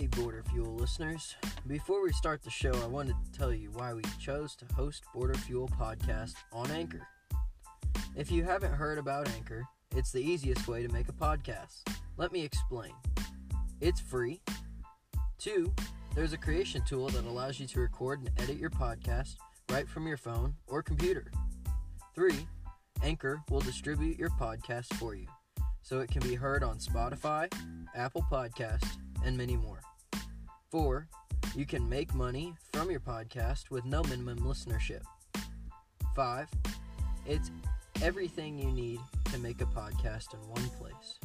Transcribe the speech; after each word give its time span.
Hey, 0.00 0.06
Border 0.06 0.42
Fuel 0.50 0.76
listeners. 0.76 1.36
Before 1.66 2.02
we 2.02 2.10
start 2.12 2.42
the 2.42 2.48
show, 2.48 2.72
I 2.72 2.86
wanted 2.86 3.16
to 3.22 3.38
tell 3.38 3.52
you 3.52 3.70
why 3.74 3.92
we 3.92 4.00
chose 4.18 4.56
to 4.56 4.64
host 4.74 5.04
Border 5.12 5.34
Fuel 5.34 5.68
Podcast 5.78 6.36
on 6.54 6.70
Anchor. 6.70 7.06
If 8.16 8.32
you 8.32 8.42
haven't 8.42 8.72
heard 8.72 8.96
about 8.96 9.28
Anchor, 9.36 9.62
it's 9.94 10.10
the 10.10 10.22
easiest 10.22 10.66
way 10.66 10.82
to 10.82 10.90
make 10.90 11.10
a 11.10 11.12
podcast. 11.12 11.82
Let 12.16 12.32
me 12.32 12.42
explain. 12.42 12.92
It's 13.82 14.00
free. 14.00 14.40
Two, 15.36 15.70
there's 16.14 16.32
a 16.32 16.38
creation 16.38 16.82
tool 16.86 17.10
that 17.10 17.26
allows 17.26 17.60
you 17.60 17.66
to 17.66 17.80
record 17.80 18.20
and 18.20 18.30
edit 18.40 18.56
your 18.56 18.70
podcast 18.70 19.34
right 19.70 19.86
from 19.86 20.06
your 20.06 20.16
phone 20.16 20.54
or 20.66 20.82
computer. 20.82 21.30
Three, 22.14 22.48
Anchor 23.02 23.42
will 23.50 23.60
distribute 23.60 24.18
your 24.18 24.30
podcast 24.30 24.94
for 24.94 25.14
you 25.14 25.26
so 25.82 26.00
it 26.00 26.10
can 26.10 26.22
be 26.22 26.36
heard 26.36 26.62
on 26.62 26.78
Spotify, 26.78 27.52
Apple 27.94 28.24
Podcast, 28.30 28.86
and 29.26 29.36
many 29.36 29.58
more. 29.58 29.82
Four, 30.70 31.08
you 31.56 31.66
can 31.66 31.88
make 31.88 32.14
money 32.14 32.54
from 32.72 32.92
your 32.92 33.00
podcast 33.00 33.70
with 33.70 33.84
no 33.84 34.04
minimum 34.04 34.38
listenership. 34.38 35.02
Five, 36.14 36.48
it's 37.26 37.50
everything 38.02 38.56
you 38.56 38.70
need 38.70 39.00
to 39.32 39.38
make 39.38 39.60
a 39.60 39.66
podcast 39.66 40.32
in 40.32 40.38
one 40.48 40.68
place. 40.78 41.18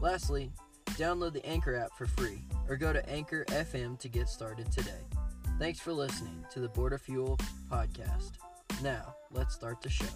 Lastly, 0.00 0.50
download 0.92 1.34
the 1.34 1.44
Anchor 1.44 1.76
app 1.76 1.92
for 1.98 2.06
free 2.06 2.40
or 2.66 2.76
go 2.76 2.94
to 2.94 3.06
Anchor 3.10 3.44
FM 3.48 3.98
to 3.98 4.08
get 4.08 4.26
started 4.26 4.72
today. 4.72 5.04
Thanks 5.58 5.78
for 5.78 5.92
listening 5.92 6.42
to 6.52 6.60
the 6.60 6.68
Border 6.68 6.96
Fuel 6.96 7.38
podcast. 7.70 8.32
Now, 8.82 9.14
let's 9.30 9.54
start 9.54 9.82
the 9.82 9.90
show. 9.90 10.06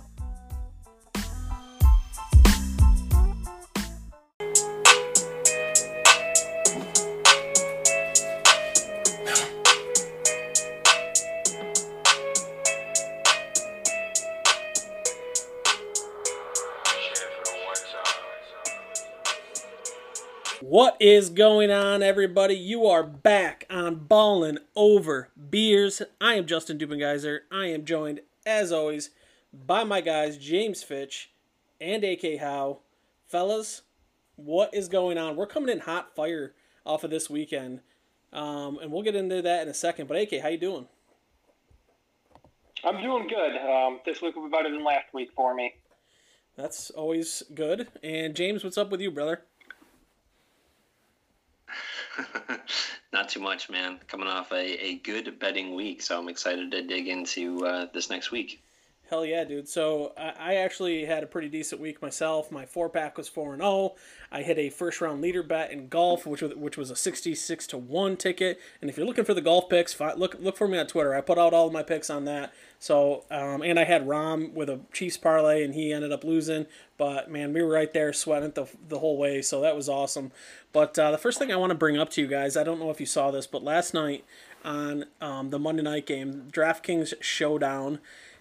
What 20.74 20.96
is 20.98 21.30
going 21.30 21.70
on, 21.70 22.02
everybody? 22.02 22.56
You 22.56 22.86
are 22.86 23.04
back 23.04 23.64
on 23.70 24.06
Ballin' 24.06 24.58
Over 24.74 25.28
Beers. 25.48 26.02
I 26.20 26.34
am 26.34 26.46
Justin 26.46 26.78
Dupengeiser. 26.78 27.42
I 27.48 27.66
am 27.66 27.84
joined, 27.84 28.22
as 28.44 28.72
always, 28.72 29.10
by 29.52 29.84
my 29.84 30.00
guys 30.00 30.36
James 30.36 30.82
Fitch 30.82 31.30
and 31.80 32.02
AK 32.02 32.40
Howe. 32.40 32.80
Fellas, 33.28 33.82
what 34.34 34.74
is 34.74 34.88
going 34.88 35.16
on? 35.16 35.36
We're 35.36 35.46
coming 35.46 35.68
in 35.68 35.78
hot 35.78 36.16
fire 36.16 36.54
off 36.84 37.04
of 37.04 37.10
this 37.10 37.30
weekend, 37.30 37.78
um, 38.32 38.80
and 38.82 38.90
we'll 38.90 39.02
get 39.02 39.14
into 39.14 39.42
that 39.42 39.62
in 39.62 39.68
a 39.68 39.74
second. 39.74 40.08
But 40.08 40.16
AK, 40.16 40.40
how 40.40 40.48
you 40.48 40.58
doing? 40.58 40.88
I'm 42.82 43.00
doing 43.00 43.28
good. 43.28 43.56
Um, 43.58 44.00
this 44.04 44.20
week 44.20 44.34
will 44.34 44.46
be 44.46 44.50
better 44.50 44.72
than 44.72 44.82
last 44.82 45.14
week 45.14 45.30
for 45.36 45.54
me. 45.54 45.74
That's 46.56 46.90
always 46.90 47.44
good. 47.54 47.86
And 48.02 48.34
James, 48.34 48.64
what's 48.64 48.76
up 48.76 48.90
with 48.90 49.00
you, 49.00 49.12
brother? 49.12 49.42
Not 53.12 53.28
too 53.28 53.40
much, 53.40 53.70
man. 53.70 54.00
Coming 54.08 54.28
off 54.28 54.52
a, 54.52 54.86
a 54.86 54.94
good 54.96 55.38
betting 55.38 55.74
week, 55.74 56.02
so 56.02 56.18
I'm 56.18 56.28
excited 56.28 56.70
to 56.72 56.82
dig 56.82 57.08
into 57.08 57.66
uh, 57.66 57.86
this 57.92 58.10
next 58.10 58.30
week. 58.30 58.63
Hell 59.10 59.26
yeah, 59.26 59.44
dude. 59.44 59.68
So 59.68 60.14
I, 60.16 60.54
actually 60.54 61.04
had 61.04 61.22
a 61.22 61.26
pretty 61.26 61.48
decent 61.48 61.78
week 61.78 62.00
myself. 62.00 62.50
My 62.50 62.64
four 62.64 62.88
pack 62.88 63.18
was 63.18 63.28
four 63.28 63.52
and 63.52 63.60
zero. 63.60 63.96
I 64.32 64.42
hit 64.42 64.58
a 64.58 64.70
first 64.70 65.02
round 65.02 65.20
leader 65.20 65.42
bet 65.42 65.70
in 65.70 65.88
golf, 65.88 66.26
which 66.26 66.40
was 66.40 66.54
which 66.54 66.78
was 66.78 66.90
a 66.90 66.96
sixty 66.96 67.34
six 67.34 67.66
to 67.68 67.78
one 67.78 68.16
ticket. 68.16 68.58
And 68.80 68.88
if 68.88 68.96
you're 68.96 69.06
looking 69.06 69.26
for 69.26 69.34
the 69.34 69.42
golf 69.42 69.68
picks, 69.68 69.98
look 70.00 70.36
look 70.40 70.56
for 70.56 70.66
me 70.66 70.78
on 70.78 70.86
Twitter. 70.86 71.14
I 71.14 71.20
put 71.20 71.36
out 71.36 71.52
all 71.52 71.66
of 71.66 71.72
my 71.72 71.82
picks 71.82 72.08
on 72.08 72.24
that. 72.24 72.54
So 72.78 73.24
um, 73.30 73.62
and 73.62 73.78
I 73.78 73.84
had 73.84 74.08
Rom 74.08 74.54
with 74.54 74.70
a 74.70 74.80
Chiefs 74.90 75.18
parlay, 75.18 75.62
and 75.62 75.74
he 75.74 75.92
ended 75.92 76.10
up 76.10 76.24
losing. 76.24 76.64
But 76.96 77.30
man, 77.30 77.52
we 77.52 77.62
were 77.62 77.72
right 77.72 77.92
there 77.92 78.12
sweating 78.14 78.52
the 78.52 78.66
the 78.88 79.00
whole 79.00 79.18
way. 79.18 79.42
So 79.42 79.60
that 79.60 79.76
was 79.76 79.86
awesome. 79.86 80.32
But 80.72 80.98
uh, 80.98 81.10
the 81.10 81.18
first 81.18 81.38
thing 81.38 81.52
I 81.52 81.56
want 81.56 81.70
to 81.70 81.78
bring 81.78 81.98
up 81.98 82.08
to 82.10 82.22
you 82.22 82.26
guys, 82.26 82.56
I 82.56 82.64
don't 82.64 82.80
know 82.80 82.90
if 82.90 83.00
you 83.00 83.06
saw 83.06 83.30
this, 83.30 83.46
but 83.46 83.62
last 83.62 83.92
night 83.92 84.24
on 84.64 85.04
um, 85.20 85.50
the 85.50 85.58
Monday 85.58 85.82
night 85.82 86.06
game, 86.06 86.48
DraftKings 86.50 87.12
Showdown 87.20 87.98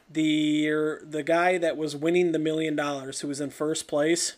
the 0.09 0.69
the 1.03 1.23
guy 1.23 1.57
that 1.57 1.77
was 1.77 1.95
winning 1.95 2.31
the 2.31 2.39
million 2.39 2.75
dollars 2.75 3.21
who 3.21 3.27
was 3.27 3.41
in 3.41 3.49
first 3.49 3.87
place 3.87 4.35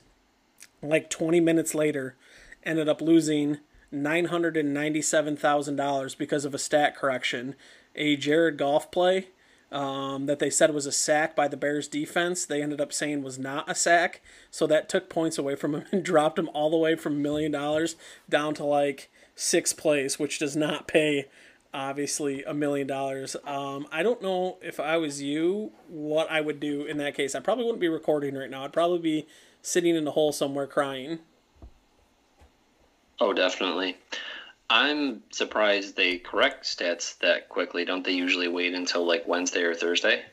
like 0.81 1.09
20 1.09 1.39
minutes 1.39 1.75
later 1.75 2.15
ended 2.63 2.89
up 2.89 3.01
losing 3.01 3.59
$997,000 3.93 6.17
because 6.17 6.45
of 6.45 6.53
a 6.53 6.59
stat 6.59 6.95
correction 6.95 7.55
a 7.95 8.15
Jared 8.15 8.57
Goff 8.57 8.91
play 8.91 9.27
um, 9.71 10.25
that 10.25 10.39
they 10.39 10.49
said 10.49 10.73
was 10.73 10.85
a 10.85 10.91
sack 10.91 11.35
by 11.35 11.47
the 11.47 11.57
Bears 11.57 11.87
defense. 11.87 12.45
They 12.45 12.61
ended 12.61 12.81
up 12.81 12.93
saying 12.93 13.23
was 13.23 13.39
not 13.39 13.69
a 13.69 13.75
sack. 13.75 14.21
So 14.51 14.67
that 14.67 14.89
took 14.89 15.09
points 15.09 15.37
away 15.37 15.55
from 15.55 15.75
him 15.75 15.85
and 15.91 16.03
dropped 16.03 16.39
him 16.39 16.49
all 16.53 16.69
the 16.69 16.77
way 16.77 16.95
from 16.95 17.21
million 17.21 17.51
dollars 17.51 17.95
down 18.29 18.53
to 18.55 18.63
like 18.63 19.09
six 19.37 19.73
plays 19.73 20.17
which 20.17 20.39
does 20.39 20.55
not 20.55 20.87
pay 20.87 21.25
obviously 21.75 22.43
a 22.43 22.53
million 22.53 22.87
dollars. 22.87 23.35
Um, 23.45 23.85
I 23.91 24.01
don't 24.01 24.21
know 24.21 24.57
if 24.61 24.79
I 24.79 24.97
was 24.97 25.21
you, 25.21 25.71
what 25.89 26.31
I 26.31 26.41
would 26.41 26.59
do 26.59 26.85
in 26.85 26.97
that 26.97 27.15
case. 27.15 27.35
I 27.35 27.41
probably 27.41 27.65
wouldn't 27.65 27.81
be 27.81 27.89
recording 27.89 28.35
right 28.35 28.49
now. 28.49 28.63
I'd 28.63 28.73
probably 28.73 28.99
be 28.99 29.27
sitting 29.61 29.95
in 29.95 30.07
a 30.07 30.11
hole 30.11 30.31
somewhere 30.31 30.67
crying. 30.67 31.19
Oh, 33.19 33.33
definitely. 33.33 33.97
I'm 34.69 35.23
surprised 35.31 35.95
they 35.95 36.17
correct 36.17 36.65
stats 36.65 37.17
that 37.19 37.49
quickly. 37.49 37.85
Don't 37.85 38.03
they 38.03 38.13
usually 38.13 38.47
wait 38.47 38.73
until 38.73 39.05
like 39.05 39.27
Wednesday 39.27 39.61
or 39.61 39.75
Thursday? 39.75 40.23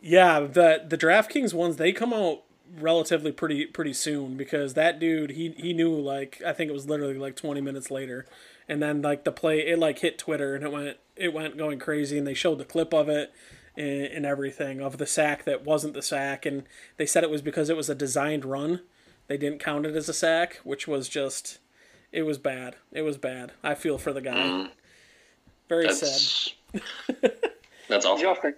Yeah, 0.00 0.40
the 0.40 0.84
the 0.88 0.98
DraftKings 0.98 1.54
ones 1.54 1.76
they 1.76 1.92
come 1.92 2.12
out 2.12 2.42
relatively 2.78 3.32
pretty 3.32 3.66
pretty 3.66 3.92
soon 3.92 4.36
because 4.36 4.74
that 4.74 4.98
dude 4.98 5.30
he 5.30 5.54
he 5.56 5.72
knew 5.72 5.94
like 5.94 6.42
I 6.44 6.52
think 6.52 6.68
it 6.68 6.74
was 6.74 6.88
literally 6.88 7.16
like 7.16 7.34
20 7.34 7.60
minutes 7.60 7.90
later 7.90 8.26
and 8.68 8.82
then 8.82 9.02
like 9.02 9.24
the 9.24 9.32
play 9.32 9.60
it 9.60 9.78
like 9.78 10.00
hit 10.00 10.18
Twitter 10.18 10.54
and 10.54 10.64
it 10.64 10.72
went 10.72 10.96
it 11.16 11.32
went 11.32 11.56
going 11.56 11.78
crazy 11.78 12.18
and 12.18 12.26
they 12.26 12.34
showed 12.34 12.58
the 12.58 12.64
clip 12.64 12.92
of 12.92 13.08
it 13.08 13.32
and, 13.76 14.04
and 14.04 14.26
everything 14.26 14.80
of 14.80 14.98
the 14.98 15.06
sack 15.06 15.44
that 15.44 15.64
wasn't 15.64 15.94
the 15.94 16.02
sack. 16.02 16.44
And 16.44 16.64
they 16.96 17.06
said 17.06 17.24
it 17.24 17.30
was 17.30 17.42
because 17.42 17.70
it 17.70 17.76
was 17.76 17.88
a 17.88 17.94
designed 17.94 18.44
run. 18.44 18.82
They 19.26 19.36
didn't 19.36 19.60
count 19.60 19.86
it 19.86 19.96
as 19.96 20.08
a 20.08 20.14
sack 20.14 20.60
which 20.64 20.86
was 20.86 21.08
just 21.08 21.58
it 22.12 22.22
was 22.22 22.38
bad. 22.38 22.76
It 22.92 23.02
was 23.02 23.16
bad. 23.18 23.52
I 23.62 23.74
feel 23.74 23.98
for 23.98 24.12
the 24.12 24.20
guy. 24.20 24.34
Mm, 24.34 24.70
very 25.68 25.86
that's 25.86 26.54
sad. 26.72 26.82
That's 27.88 28.04
awful. 28.04 28.22
Justin, 28.22 28.54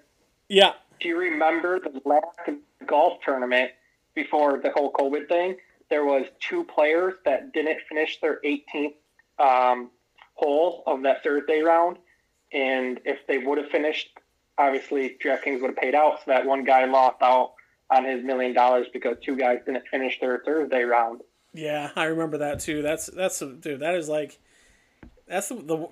yeah. 0.49 0.73
Do 0.99 1.09
you 1.09 1.17
remember 1.17 1.79
the 1.79 2.01
last 2.05 2.37
golf 2.85 3.21
tournament 3.25 3.71
before 4.15 4.59
the 4.59 4.71
whole 4.73 4.93
COVID 4.93 5.29
thing? 5.29 5.57
There 5.89 6.05
was 6.05 6.27
two 6.41 6.65
players 6.65 7.15
that 7.25 7.53
didn't 7.53 7.79
finish 7.89 8.21
their 8.21 8.41
18th 8.45 8.95
um, 9.39 9.91
hole 10.41 10.83
of 10.87 11.03
that 11.03 11.23
Thursday 11.23 11.61
round, 11.61 11.99
and 12.53 13.01
if 13.05 13.19
they 13.29 13.39
would 13.39 13.59
have 13.59 13.69
finished, 13.69 14.09
obviously 14.59 15.17
DraftKings 15.23 15.61
would 15.61 15.71
have 15.71 15.77
paid 15.77 15.95
out. 15.95 16.19
So 16.19 16.33
that 16.33 16.47
one 16.47 16.65
guy 16.65 16.87
lost 16.87 17.23
out 17.23 17.53
on 17.91 18.05
his 18.05 18.25
million 18.25 18.55
dollars 18.55 18.87
because 18.93 19.17
two 19.23 19.37
guys 19.37 19.59
didn't 19.67 19.85
finish 19.91 20.19
their 20.21 20.43
Thursday 20.45 20.83
round. 20.83 21.21
Yeah, 21.53 21.91
I 21.97 22.05
remember 22.05 22.39
that 22.39 22.61
too. 22.61 22.83
That's 22.83 23.07
that's 23.07 23.41
dude. 23.41 23.81
That 23.81 23.95
is 23.95 24.09
like 24.09 24.39
that's 25.27 25.49
the, 25.49 25.57
the 25.57 25.89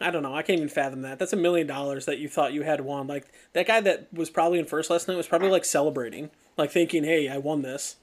I 0.00 0.10
don't 0.10 0.22
know. 0.22 0.34
I 0.34 0.42
can't 0.42 0.58
even 0.58 0.68
fathom 0.68 1.02
that. 1.02 1.18
That's 1.18 1.32
a 1.32 1.36
million 1.36 1.66
dollars 1.66 2.06
that 2.06 2.18
you 2.18 2.28
thought 2.28 2.52
you 2.52 2.62
had 2.62 2.80
won. 2.80 3.06
Like 3.06 3.26
that 3.52 3.66
guy 3.66 3.80
that 3.80 4.12
was 4.12 4.30
probably 4.30 4.58
in 4.58 4.66
first 4.66 4.90
last 4.90 5.08
night 5.08 5.16
was 5.16 5.28
probably 5.28 5.50
like 5.50 5.64
celebrating, 5.64 6.30
like 6.56 6.70
thinking, 6.70 7.04
"Hey, 7.04 7.28
I 7.28 7.38
won 7.38 7.62
this." 7.62 7.96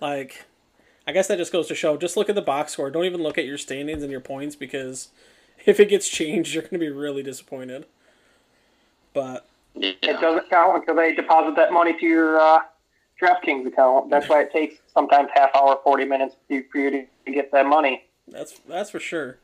Like, 0.00 0.44
I 1.06 1.12
guess 1.12 1.26
that 1.28 1.38
just 1.38 1.52
goes 1.52 1.68
to 1.68 1.74
show. 1.74 1.96
Just 1.96 2.16
look 2.16 2.28
at 2.28 2.34
the 2.34 2.42
box 2.42 2.72
score. 2.72 2.90
Don't 2.90 3.04
even 3.04 3.22
look 3.22 3.38
at 3.38 3.44
your 3.44 3.58
standings 3.58 4.02
and 4.02 4.10
your 4.10 4.20
points 4.20 4.56
because 4.56 5.08
if 5.66 5.78
it 5.80 5.88
gets 5.88 6.08
changed, 6.08 6.54
you're 6.54 6.62
going 6.62 6.72
to 6.72 6.78
be 6.78 6.90
really 6.90 7.22
disappointed. 7.22 7.86
But 9.12 9.46
It 9.74 10.20
doesn't 10.20 10.50
count 10.50 10.76
until 10.78 10.96
they 10.96 11.14
deposit 11.14 11.56
that 11.56 11.72
money 11.72 11.98
to 11.98 12.06
your 12.06 12.40
uh, 12.40 12.60
DraftKings 13.20 13.66
account. 13.66 14.10
That's 14.10 14.28
why 14.28 14.42
it 14.42 14.52
takes 14.52 14.76
sometimes 14.92 15.28
half 15.34 15.50
hour, 15.54 15.78
forty 15.84 16.04
minutes 16.04 16.34
for 16.48 16.78
you 16.78 16.90
to 16.90 17.06
to 17.26 17.32
get 17.32 17.52
that 17.52 17.66
money. 17.66 18.04
That's 18.26 18.60
that's 18.68 18.90
for 18.90 18.98
sure. 18.98 19.38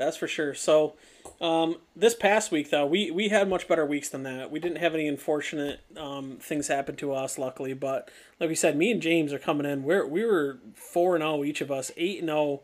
That's 0.00 0.16
for 0.16 0.26
sure. 0.26 0.54
So, 0.54 0.94
um, 1.42 1.76
this 1.94 2.14
past 2.14 2.50
week 2.50 2.70
though, 2.70 2.86
we 2.86 3.10
we 3.10 3.28
had 3.28 3.48
much 3.48 3.68
better 3.68 3.84
weeks 3.84 4.08
than 4.08 4.22
that. 4.22 4.50
We 4.50 4.58
didn't 4.58 4.78
have 4.78 4.94
any 4.94 5.06
unfortunate 5.06 5.80
um, 5.96 6.38
things 6.40 6.68
happen 6.68 6.96
to 6.96 7.12
us, 7.12 7.38
luckily. 7.38 7.74
But 7.74 8.10
like 8.40 8.48
we 8.48 8.54
said, 8.54 8.76
me 8.76 8.90
and 8.90 9.02
James 9.02 9.32
are 9.32 9.38
coming 9.38 9.66
in. 9.66 9.82
We're 9.82 10.06
we 10.06 10.24
were 10.24 10.58
four 10.74 11.14
and 11.14 11.22
zero 11.22 11.44
each 11.44 11.60
of 11.60 11.70
us, 11.70 11.92
eight 11.98 12.20
and 12.20 12.28
zero 12.28 12.62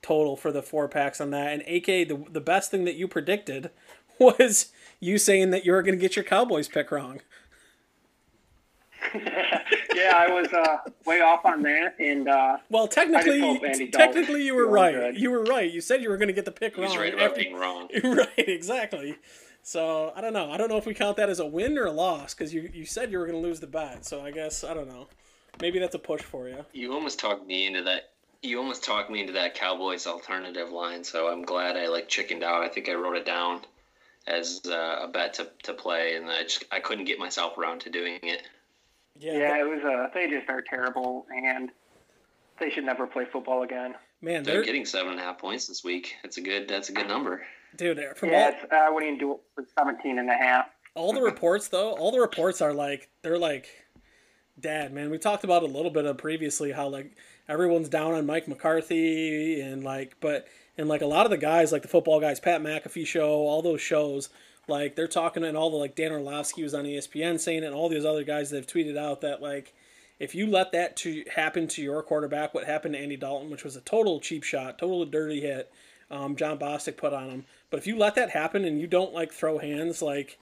total 0.00 0.36
for 0.36 0.52
the 0.52 0.62
four 0.62 0.86
packs 0.86 1.20
on 1.20 1.30
that. 1.30 1.52
And 1.52 1.62
AK, 1.62 2.08
the 2.08 2.24
the 2.30 2.40
best 2.40 2.70
thing 2.70 2.84
that 2.84 2.94
you 2.94 3.08
predicted 3.08 3.70
was 4.20 4.70
you 5.00 5.18
saying 5.18 5.50
that 5.50 5.64
you 5.64 5.72
were 5.72 5.82
going 5.82 5.98
to 5.98 6.00
get 6.00 6.14
your 6.14 6.24
Cowboys 6.24 6.68
pick 6.68 6.92
wrong. 6.92 7.20
yeah, 9.94 10.12
I 10.16 10.28
was 10.30 10.48
uh, 10.52 10.78
way 11.04 11.20
off 11.20 11.44
on 11.44 11.62
that, 11.62 11.96
and 11.98 12.28
uh, 12.28 12.58
Well, 12.70 12.88
technically, 12.88 13.40
hope 13.40 13.62
Andy 13.64 13.88
Dalton 13.88 14.14
technically 14.14 14.44
you 14.44 14.54
were 14.54 14.68
right. 14.68 14.92
good. 14.94 15.20
You 15.20 15.30
were 15.30 15.44
right. 15.44 15.70
You 15.70 15.80
said 15.80 16.02
you 16.02 16.08
were 16.10 16.16
going 16.16 16.28
to 16.28 16.34
get 16.34 16.44
the 16.44 16.52
pick 16.52 16.74
He 16.74 16.80
was 16.80 16.90
wrong. 16.90 16.98
right 17.00 17.14
about 17.14 17.30
after- 17.30 17.40
being 17.40 17.54
wrong. 17.56 17.88
right, 18.04 18.28
exactly. 18.38 19.16
So 19.62 20.12
I 20.14 20.20
don't 20.20 20.32
know. 20.32 20.50
I 20.50 20.56
don't 20.56 20.68
know 20.68 20.76
if 20.76 20.86
we 20.86 20.94
count 20.94 21.16
that 21.16 21.28
as 21.28 21.40
a 21.40 21.46
win 21.46 21.76
or 21.76 21.86
a 21.86 21.90
loss 21.92 22.34
because 22.34 22.54
you 22.54 22.70
you 22.72 22.84
said 22.84 23.10
you 23.10 23.18
were 23.18 23.26
going 23.26 23.40
to 23.40 23.46
lose 23.46 23.58
the 23.60 23.66
bet. 23.66 24.04
So 24.04 24.20
I 24.24 24.30
guess 24.30 24.62
I 24.62 24.74
don't 24.74 24.88
know. 24.88 25.08
Maybe 25.60 25.78
that's 25.78 25.94
a 25.94 25.98
push 25.98 26.22
for 26.22 26.48
you. 26.48 26.64
You 26.72 26.92
almost 26.92 27.18
talked 27.18 27.46
me 27.46 27.66
into 27.66 27.82
that. 27.82 28.10
You 28.42 28.58
almost 28.58 28.84
talked 28.84 29.10
me 29.10 29.20
into 29.20 29.32
that 29.32 29.54
Cowboys 29.54 30.06
alternative 30.06 30.70
line, 30.70 31.02
so 31.02 31.28
I'm 31.32 31.42
glad 31.42 31.76
I 31.76 31.88
like 31.88 32.06
chickened 32.08 32.44
out. 32.44 32.62
I 32.62 32.68
think 32.68 32.88
I 32.88 32.94
wrote 32.94 33.16
it 33.16 33.24
down 33.24 33.62
as 34.28 34.60
uh, 34.66 34.98
a 35.02 35.08
bet 35.08 35.34
to, 35.34 35.48
to 35.64 35.72
play, 35.72 36.14
and 36.14 36.30
I 36.30 36.42
just 36.42 36.64
I 36.70 36.78
couldn't 36.78 37.06
get 37.06 37.18
myself 37.18 37.58
around 37.58 37.80
to 37.80 37.90
doing 37.90 38.18
it. 38.22 38.42
Yeah, 39.20 39.38
yeah, 39.38 39.60
it 39.60 39.68
was. 39.68 39.80
Uh, 39.84 40.08
they 40.14 40.28
just 40.28 40.48
are 40.48 40.62
terrible, 40.62 41.26
and 41.34 41.70
they 42.60 42.70
should 42.70 42.84
never 42.84 43.06
play 43.06 43.24
football 43.30 43.62
again. 43.62 43.94
man, 44.20 44.42
They're 44.42 44.54
they're 44.54 44.64
getting 44.64 44.84
seven 44.86 45.12
and 45.12 45.20
a 45.20 45.24
half 45.24 45.38
points 45.38 45.66
this 45.66 45.82
week. 45.84 46.14
That's 46.22 46.36
a 46.38 46.40
good. 46.40 46.68
That's 46.68 46.88
a 46.88 46.92
good 46.92 47.08
number. 47.08 47.44
dude. 47.76 48.00
From 48.16 48.30
Yeah, 48.30 48.44
all, 48.44 48.48
it's, 48.50 48.72
I 48.72 48.90
wouldn't 48.90 49.08
even 49.16 49.18
do 49.18 49.32
it 49.34 49.40
for 49.54 49.64
17 49.78 50.18
and 50.18 50.30
a 50.30 50.34
half. 50.34 50.66
all 50.94 51.12
the 51.12 51.22
reports 51.22 51.68
though, 51.68 51.92
all 51.92 52.10
the 52.12 52.20
reports 52.20 52.60
are 52.60 52.72
like 52.72 53.08
they're 53.22 53.38
like, 53.38 53.68
Dad, 54.58 54.92
man. 54.92 55.10
We 55.10 55.18
talked 55.18 55.44
about 55.44 55.62
a 55.62 55.66
little 55.66 55.90
bit 55.90 56.06
of 56.06 56.16
previously 56.18 56.72
how 56.72 56.88
like 56.88 57.16
everyone's 57.48 57.88
down 57.88 58.14
on 58.14 58.24
Mike 58.26 58.48
McCarthy 58.48 59.60
and 59.60 59.84
like, 59.84 60.16
but 60.20 60.46
and 60.78 60.88
like 60.88 61.02
a 61.02 61.06
lot 61.06 61.26
of 61.26 61.30
the 61.30 61.38
guys, 61.38 61.72
like 61.72 61.82
the 61.82 61.88
football 61.88 62.20
guys, 62.20 62.40
Pat 62.40 62.62
McAfee 62.62 63.06
show, 63.06 63.28
all 63.30 63.62
those 63.62 63.80
shows, 63.80 64.30
like 64.68 64.96
they're 64.96 65.06
talking 65.06 65.44
and 65.44 65.56
all 65.56 65.70
the 65.70 65.76
like 65.76 65.94
Dan 65.94 66.12
Orlovsky 66.12 66.62
was 66.62 66.74
on 66.74 66.84
ESPN 66.84 67.38
saying 67.38 67.62
it, 67.62 67.66
and 67.66 67.74
all 67.74 67.88
these 67.88 68.04
other 68.04 68.24
guys 68.24 68.50
that 68.50 68.56
have 68.56 68.66
tweeted 68.66 68.96
out 68.96 69.20
that 69.20 69.42
like. 69.42 69.74
If 70.18 70.34
you 70.34 70.46
let 70.46 70.72
that 70.72 70.96
to 70.98 71.24
happen 71.34 71.68
to 71.68 71.82
your 71.82 72.02
quarterback, 72.02 72.54
what 72.54 72.64
happened 72.64 72.94
to 72.94 72.98
Andy 72.98 73.18
Dalton, 73.18 73.50
which 73.50 73.64
was 73.64 73.76
a 73.76 73.82
total 73.82 74.18
cheap 74.18 74.44
shot, 74.44 74.78
total 74.78 75.04
dirty 75.04 75.42
hit, 75.42 75.70
um, 76.10 76.36
Jon 76.36 76.58
Bostic 76.58 76.96
put 76.96 77.12
on 77.12 77.28
him. 77.28 77.44
But 77.68 77.80
if 77.80 77.86
you 77.86 77.98
let 77.98 78.14
that 78.14 78.30
happen 78.30 78.64
and 78.64 78.80
you 78.80 78.86
don't 78.86 79.12
like 79.12 79.30
throw 79.30 79.58
hands, 79.58 80.00
like 80.00 80.38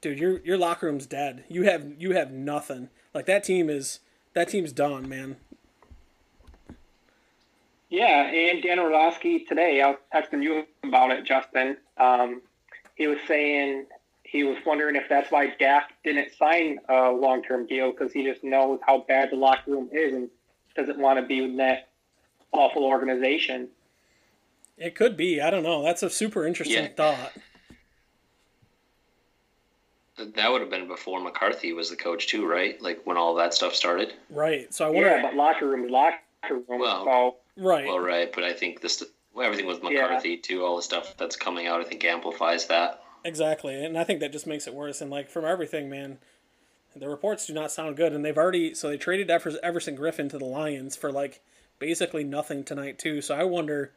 dude, 0.00 0.18
your 0.18 0.40
your 0.40 0.58
locker 0.58 0.86
room's 0.86 1.06
dead. 1.06 1.44
You 1.48 1.64
have 1.64 1.94
you 1.98 2.12
have 2.12 2.30
nothing. 2.30 2.88
Like 3.14 3.26
that 3.26 3.44
team 3.44 3.68
is 3.68 4.00
that 4.34 4.48
team's 4.48 4.72
done, 4.72 5.08
man. 5.08 5.36
Yeah, 7.88 8.26
and 8.26 8.62
Dan 8.62 8.78
Orlovsky 8.78 9.44
today, 9.44 9.80
I 9.80 9.90
was 9.90 9.98
texting 10.12 10.42
you 10.42 10.64
about 10.82 11.12
it, 11.12 11.24
Justin. 11.24 11.76
Um, 11.96 12.42
he 12.96 13.06
was 13.06 13.18
saying 13.28 13.86
he 14.24 14.42
was 14.42 14.56
wondering 14.66 14.96
if 14.96 15.04
that's 15.08 15.30
why 15.30 15.54
Dak 15.58 15.92
didn't 16.02 16.32
sign 16.36 16.78
a 16.88 17.10
long 17.10 17.42
term 17.42 17.66
deal 17.66 17.92
because 17.92 18.12
he 18.12 18.24
just 18.24 18.42
knows 18.42 18.80
how 18.84 19.04
bad 19.06 19.30
the 19.30 19.36
locker 19.36 19.70
room 19.70 19.88
is 19.92 20.12
and 20.12 20.28
doesn't 20.74 20.98
want 20.98 21.20
to 21.20 21.24
be 21.24 21.44
in 21.44 21.56
that 21.58 21.88
awful 22.52 22.84
organization. 22.84 23.68
It 24.76 24.94
could 24.94 25.16
be. 25.16 25.40
I 25.40 25.50
don't 25.50 25.62
know. 25.62 25.82
That's 25.82 26.02
a 26.02 26.10
super 26.10 26.46
interesting 26.46 26.84
Yeah. 26.84 26.88
thought. 26.96 27.32
That 30.18 30.50
would 30.50 30.62
have 30.62 30.70
been 30.70 30.88
before 30.88 31.20
McCarthy 31.20 31.74
was 31.74 31.90
the 31.90 31.96
coach 31.96 32.26
too, 32.26 32.46
right? 32.46 32.80
Like 32.80 33.02
when 33.04 33.18
all 33.18 33.34
that 33.34 33.52
stuff 33.52 33.74
started. 33.74 34.14
Right. 34.30 34.72
So 34.72 34.86
I 34.86 34.88
wonder. 34.88 35.08
Yeah, 35.08 35.22
but 35.22 35.34
locker 35.34 35.68
room 35.68 35.88
locker 35.88 36.18
room. 36.50 36.64
Well, 36.80 37.04
so 37.04 37.36
right. 37.62 37.86
Well, 37.86 37.98
right, 38.00 38.32
but 38.32 38.42
I 38.42 38.52
think 38.52 38.80
this 38.80 39.02
everything 39.44 39.66
with 39.66 39.82
McCarthy 39.82 40.36
too, 40.36 40.64
all 40.64 40.76
the 40.76 40.82
stuff 40.82 41.16
that's 41.16 41.36
coming 41.36 41.66
out, 41.66 41.80
I 41.80 41.84
think 41.84 42.04
amplifies 42.04 42.66
that. 42.66 43.02
Exactly, 43.24 43.84
and 43.84 43.98
I 43.98 44.04
think 44.04 44.20
that 44.20 44.32
just 44.32 44.46
makes 44.46 44.66
it 44.66 44.74
worse. 44.74 45.00
And 45.00 45.10
like 45.10 45.28
from 45.30 45.44
everything, 45.44 45.90
man, 45.90 46.18
the 46.94 47.08
reports 47.08 47.46
do 47.46 47.52
not 47.52 47.72
sound 47.72 47.96
good. 47.96 48.12
And 48.12 48.24
they've 48.24 48.36
already 48.36 48.74
so 48.74 48.88
they 48.88 48.96
traded 48.96 49.30
Ever- 49.30 49.58
Everson 49.62 49.96
Griffen 49.96 50.30
to 50.30 50.38
the 50.38 50.44
Lions 50.44 50.96
for 50.96 51.12
like 51.12 51.42
basically 51.78 52.24
nothing 52.24 52.64
tonight 52.64 52.98
too. 52.98 53.20
So 53.20 53.34
I 53.34 53.44
wonder. 53.44 53.92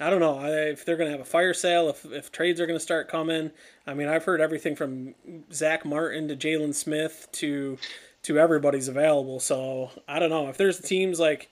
I 0.00 0.10
don't 0.10 0.18
know 0.18 0.44
if 0.44 0.84
they're 0.84 0.96
going 0.96 1.06
to 1.06 1.16
have 1.16 1.20
a 1.20 1.24
fire 1.24 1.54
sale, 1.54 1.88
if, 1.88 2.04
if 2.06 2.32
trades 2.32 2.60
are 2.60 2.66
going 2.66 2.76
to 2.76 2.82
start 2.82 3.08
coming. 3.08 3.52
I 3.86 3.94
mean, 3.94 4.08
I've 4.08 4.24
heard 4.24 4.40
everything 4.40 4.74
from 4.74 5.14
Zach 5.52 5.84
Martin 5.84 6.26
to 6.26 6.36
Jaylon 6.36 6.74
Smith 6.74 7.28
to 7.34 7.78
to 8.24 8.38
everybody's 8.38 8.88
available. 8.88 9.38
So 9.38 9.90
I 10.08 10.18
don't 10.18 10.30
know 10.30 10.48
if 10.48 10.56
there's 10.56 10.80
teams 10.80 11.20
like 11.20 11.48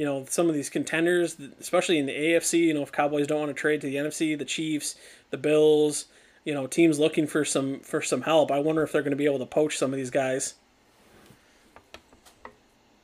you 0.00 0.06
know 0.06 0.24
some 0.30 0.48
of 0.48 0.54
these 0.54 0.70
contenders, 0.70 1.36
especially 1.60 1.98
in 1.98 2.06
the 2.06 2.14
AFC. 2.14 2.60
You 2.60 2.72
know, 2.72 2.80
if 2.80 2.90
Cowboys 2.90 3.26
don't 3.26 3.40
want 3.40 3.50
to 3.50 3.60
trade 3.60 3.82
to 3.82 3.86
the 3.86 3.96
NFC, 3.96 4.38
the 4.38 4.46
Chiefs, 4.46 4.96
the 5.28 5.36
Bills, 5.36 6.06
you 6.42 6.54
know, 6.54 6.66
teams 6.66 6.98
looking 6.98 7.26
for 7.26 7.44
some 7.44 7.80
for 7.80 8.00
some 8.00 8.22
help. 8.22 8.50
I 8.50 8.60
wonder 8.60 8.82
if 8.82 8.92
they're 8.92 9.02
going 9.02 9.10
to 9.10 9.16
be 9.16 9.26
able 9.26 9.40
to 9.40 9.44
poach 9.44 9.76
some 9.76 9.92
of 9.92 9.98
these 9.98 10.08
guys. 10.08 10.54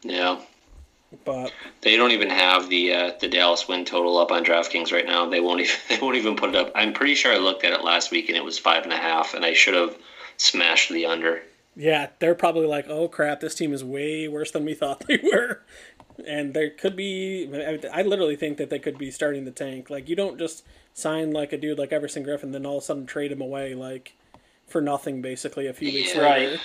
Yeah. 0.00 0.38
But 1.26 1.52
They 1.82 1.98
don't 1.98 2.12
even 2.12 2.30
have 2.30 2.70
the 2.70 2.94
uh, 2.94 3.12
the 3.20 3.28
Dallas 3.28 3.68
win 3.68 3.84
total 3.84 4.16
up 4.16 4.32
on 4.32 4.42
DraftKings 4.42 4.90
right 4.90 5.04
now. 5.04 5.28
They 5.28 5.40
won't 5.40 5.60
even 5.64 5.76
they 5.90 5.98
won't 5.98 6.16
even 6.16 6.34
put 6.34 6.48
it 6.48 6.56
up. 6.56 6.72
I'm 6.74 6.94
pretty 6.94 7.14
sure 7.14 7.30
I 7.30 7.36
looked 7.36 7.62
at 7.62 7.74
it 7.74 7.84
last 7.84 8.10
week 8.10 8.28
and 8.30 8.38
it 8.38 8.44
was 8.44 8.58
five 8.58 8.84
and 8.84 8.92
a 8.94 8.96
half, 8.96 9.34
and 9.34 9.44
I 9.44 9.52
should 9.52 9.74
have 9.74 9.94
smashed 10.38 10.90
the 10.90 11.04
under. 11.04 11.42
yeah, 11.76 12.08
they're 12.20 12.34
probably 12.34 12.66
like, 12.66 12.86
oh 12.88 13.06
crap, 13.06 13.40
this 13.40 13.54
team 13.54 13.74
is 13.74 13.84
way 13.84 14.28
worse 14.28 14.50
than 14.52 14.64
we 14.64 14.72
thought 14.72 15.04
they 15.06 15.18
were. 15.22 15.60
And 16.24 16.54
there 16.54 16.70
could 16.70 16.96
be, 16.96 17.48
I 17.52 18.00
I 18.00 18.02
literally 18.02 18.36
think 18.36 18.56
that 18.58 18.70
they 18.70 18.78
could 18.78 18.96
be 18.98 19.10
starting 19.10 19.44
the 19.44 19.50
tank. 19.50 19.90
Like, 19.90 20.08
you 20.08 20.16
don't 20.16 20.38
just 20.38 20.64
sign 20.94 21.32
like 21.32 21.52
a 21.52 21.58
dude 21.58 21.78
like 21.78 21.92
Everson 21.92 22.24
Griffen, 22.24 22.52
then 22.52 22.64
all 22.64 22.78
of 22.78 22.82
a 22.82 22.86
sudden 22.86 23.06
trade 23.06 23.32
him 23.32 23.42
away 23.42 23.74
like 23.74 24.14
for 24.66 24.80
nothing, 24.80 25.20
basically 25.20 25.66
a 25.66 25.72
few 25.74 25.92
weeks 25.92 26.14
Yeah. 26.14 26.22
later. 26.22 26.50
Right. 26.52 26.60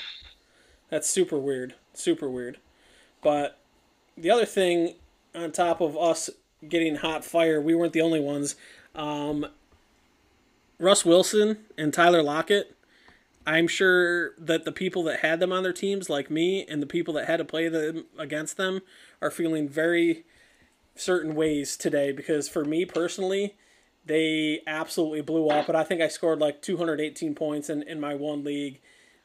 That's 0.89 1.09
super 1.09 1.37
weird, 1.37 1.75
super 1.93 2.29
weird. 2.29 2.57
But 3.21 3.57
the 4.17 4.29
other 4.31 4.45
thing, 4.45 4.95
on 5.35 5.51
top 5.51 5.81
of 5.81 5.97
us 5.97 6.29
getting 6.67 6.95
hot 6.97 7.23
fire, 7.25 7.61
we 7.61 7.75
weren't 7.75 7.93
the 7.93 8.01
only 8.01 8.19
ones. 8.19 8.55
Um, 8.95 9.47
Russ 10.79 11.05
Wilson 11.05 11.59
and 11.77 11.93
Tyler 11.93 12.23
Lockett. 12.23 12.75
I'm 13.45 13.67
sure 13.67 14.31
that 14.37 14.65
the 14.65 14.71
people 14.71 15.03
that 15.03 15.21
had 15.21 15.39
them 15.39 15.51
on 15.51 15.63
their 15.63 15.73
teams, 15.73 16.09
like 16.09 16.29
me, 16.29 16.65
and 16.65 16.81
the 16.81 16.87
people 16.87 17.13
that 17.15 17.27
had 17.27 17.37
to 17.37 17.45
play 17.45 17.67
them 17.69 18.05
against 18.17 18.57
them, 18.57 18.81
are 19.21 19.31
feeling 19.31 19.67
very 19.67 20.25
certain 20.95 21.35
ways 21.35 21.75
today. 21.75 22.11
Because 22.11 22.47
for 22.47 22.63
me 22.63 22.85
personally, 22.85 23.55
they 24.05 24.61
absolutely 24.67 25.21
blew 25.21 25.49
up. 25.49 25.67
But 25.67 25.75
I 25.75 25.83
think 25.83 26.01
I 26.01 26.07
scored 26.07 26.39
like 26.39 26.61
218 26.61 27.35
points 27.35 27.69
in, 27.69 27.83
in 27.83 27.99
my 27.99 28.15
one 28.15 28.43
league 28.43 28.79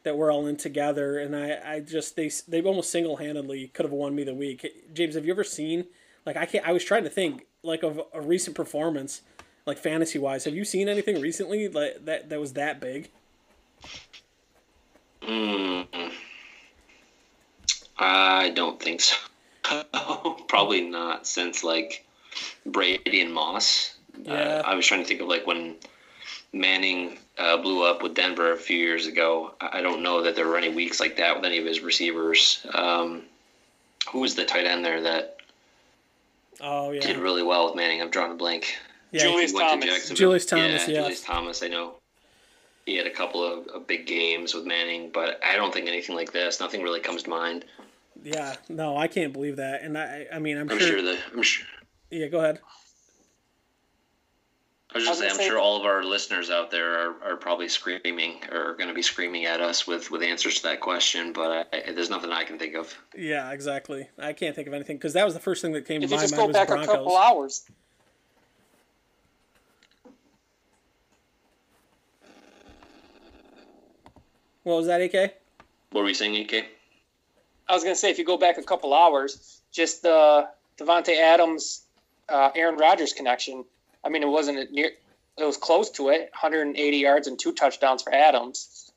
that 0.06 0.16
we're 0.16 0.32
all 0.32 0.46
in 0.46 0.56
together, 0.56 1.18
and 1.18 1.34
I, 1.34 1.58
I 1.64 1.80
just 1.80 2.14
they 2.14 2.30
they 2.46 2.62
almost 2.62 2.90
single 2.92 3.16
handedly 3.16 3.68
could 3.68 3.84
have 3.84 3.92
won 3.92 4.14
me 4.14 4.22
the 4.22 4.34
week. 4.34 4.64
James, 4.94 5.16
have 5.16 5.26
you 5.26 5.32
ever 5.32 5.42
seen 5.42 5.86
like 6.24 6.36
I 6.36 6.46
can't? 6.46 6.66
I 6.66 6.72
was 6.72 6.84
trying 6.84 7.02
to 7.04 7.10
think 7.10 7.46
like 7.64 7.82
of 7.82 8.00
a 8.14 8.20
recent 8.20 8.54
performance, 8.54 9.22
like 9.66 9.78
fantasy 9.78 10.20
wise. 10.20 10.44
Have 10.44 10.54
you 10.54 10.64
seen 10.64 10.88
anything 10.88 11.20
recently 11.20 11.68
like 11.68 12.04
that 12.04 12.28
that 12.28 12.38
was 12.38 12.52
that 12.52 12.80
big? 12.80 13.10
Mm. 15.26 15.86
I 17.98 18.50
don't 18.50 18.80
think 18.80 19.00
so. 19.00 19.16
Probably 20.48 20.82
not 20.82 21.26
since 21.26 21.64
like 21.64 22.04
Brady 22.64 23.20
and 23.22 23.32
Moss. 23.32 23.94
Yeah. 24.22 24.32
Uh, 24.32 24.62
I 24.64 24.74
was 24.74 24.86
trying 24.86 25.02
to 25.02 25.06
think 25.06 25.20
of 25.20 25.28
like 25.28 25.46
when 25.46 25.76
Manning 26.52 27.18
uh, 27.38 27.56
blew 27.56 27.82
up 27.84 28.02
with 28.02 28.14
Denver 28.14 28.52
a 28.52 28.56
few 28.56 28.78
years 28.78 29.06
ago. 29.06 29.54
I 29.60 29.78
I 29.78 29.82
don't 29.82 30.02
know 30.02 30.22
that 30.22 30.36
there 30.36 30.46
were 30.46 30.56
any 30.56 30.68
weeks 30.70 31.00
like 31.00 31.16
that 31.16 31.36
with 31.36 31.44
any 31.44 31.58
of 31.58 31.64
his 31.66 31.80
receivers. 31.80 32.64
Um, 32.74 33.22
who 34.12 34.20
was 34.20 34.34
the 34.36 34.44
tight 34.44 34.66
end 34.66 34.84
there 34.84 35.02
that 35.02 35.36
Oh 36.60 36.90
yeah. 36.92 37.00
did 37.00 37.16
really 37.18 37.42
well 37.42 37.66
with 37.66 37.74
Manning? 37.74 38.00
I'm 38.00 38.10
drawing 38.10 38.32
a 38.32 38.36
blank. 38.36 38.76
yeah. 39.10 39.22
Julius 39.22 39.50
He 39.52 39.58
to 39.58 39.64
Thomas. 39.64 40.08
Julius 40.10 40.46
Thomas, 40.46 40.64
Yeah, 40.88 40.94
yes. 40.94 41.02
Julius 41.02 41.20
Thomas. 41.22 41.62
I 41.62 41.68
know. 41.68 41.96
He 42.86 42.96
had 42.96 43.06
a 43.06 43.10
couple 43.10 43.42
of, 43.44 43.66
of 43.68 43.86
big 43.86 44.06
games 44.06 44.54
with 44.54 44.64
Manning, 44.64 45.10
but 45.12 45.40
I 45.44 45.56
don't 45.56 45.74
think 45.74 45.88
anything 45.88 46.14
like 46.14 46.32
this. 46.32 46.60
Nothing 46.60 46.82
really 46.82 47.00
comes 47.00 47.24
to 47.24 47.30
mind. 47.30 47.64
Yeah, 48.22 48.54
no, 48.68 48.96
I 48.96 49.08
can't 49.08 49.32
believe 49.32 49.56
that. 49.56 49.82
And 49.82 49.98
I, 49.98 50.26
I 50.32 50.38
mean, 50.38 50.56
I'm, 50.56 50.70
I'm 50.70 50.78
sure. 50.78 50.88
sure 50.88 51.02
that 51.02 51.18
I'm 51.34 51.42
sure. 51.42 51.66
Yeah, 52.10 52.28
go 52.28 52.38
ahead. 52.38 52.60
I 54.94 54.98
was 54.98 55.06
I 55.08 55.10
was 55.10 55.18
just 55.18 55.18
saying, 55.18 55.28
gonna 55.30 55.36
say 55.38 55.44
I'm 55.44 55.46
say- 55.48 55.48
sure 55.50 55.58
all 55.58 55.78
of 55.78 55.84
our 55.84 56.04
listeners 56.04 56.48
out 56.48 56.70
there 56.70 57.10
are, 57.10 57.32
are 57.32 57.36
probably 57.36 57.68
screaming 57.68 58.36
or 58.52 58.74
going 58.74 58.88
to 58.88 58.94
be 58.94 59.02
screaming 59.02 59.44
at 59.44 59.60
us 59.60 59.86
with, 59.86 60.10
with 60.12 60.22
answers 60.22 60.56
to 60.58 60.62
that 60.62 60.80
question, 60.80 61.32
but 61.32 61.68
I, 61.72 61.90
there's 61.92 62.08
nothing 62.08 62.30
I 62.30 62.44
can 62.44 62.58
think 62.58 62.76
of. 62.76 62.96
Yeah, 63.16 63.50
exactly. 63.50 64.08
I 64.16 64.32
can't 64.32 64.54
think 64.54 64.68
of 64.68 64.74
anything 64.74 64.96
because 64.96 65.12
that 65.14 65.24
was 65.24 65.34
the 65.34 65.40
first 65.40 65.60
thing 65.60 65.72
that 65.72 65.86
came 65.86 66.02
If 66.02 66.10
to 66.10 66.14
you 66.14 66.18
my 66.18 66.22
just 66.22 66.36
mind 66.36 66.52
go 66.52 66.58
back 66.58 66.68
the 66.68 66.74
a 66.74 66.76
Broncos. 66.76 66.94
couple 66.94 67.16
hours, 67.16 67.64
What 74.66 74.78
was 74.78 74.88
that, 74.88 75.00
AK? 75.00 75.32
What 75.92 76.02
were 76.02 76.08
you 76.08 76.14
saying, 76.14 76.34
AK? 76.44 76.66
I 77.68 77.72
was 77.72 77.84
going 77.84 77.94
to 77.94 77.98
say 78.00 78.10
if 78.10 78.18
you 78.18 78.24
go 78.24 78.36
back 78.36 78.58
a 78.58 78.64
couple 78.64 78.92
hours, 78.92 79.60
just 79.70 80.02
the 80.02 80.48
Davante 80.76 81.16
Adams, 81.16 81.84
uh, 82.28 82.50
Aaron 82.52 82.76
Rodgers 82.76 83.12
connection. 83.12 83.64
I 84.02 84.08
mean, 84.08 84.24
it 84.24 84.28
wasn't 84.28 84.72
near. 84.72 84.90
It 85.38 85.44
was 85.44 85.56
close 85.56 85.88
to 85.92 86.08
it. 86.08 86.30
180 86.32 86.96
yards 86.96 87.28
and 87.28 87.38
two 87.38 87.52
touchdowns 87.52 88.02
for 88.02 88.12
Adams. 88.12 88.90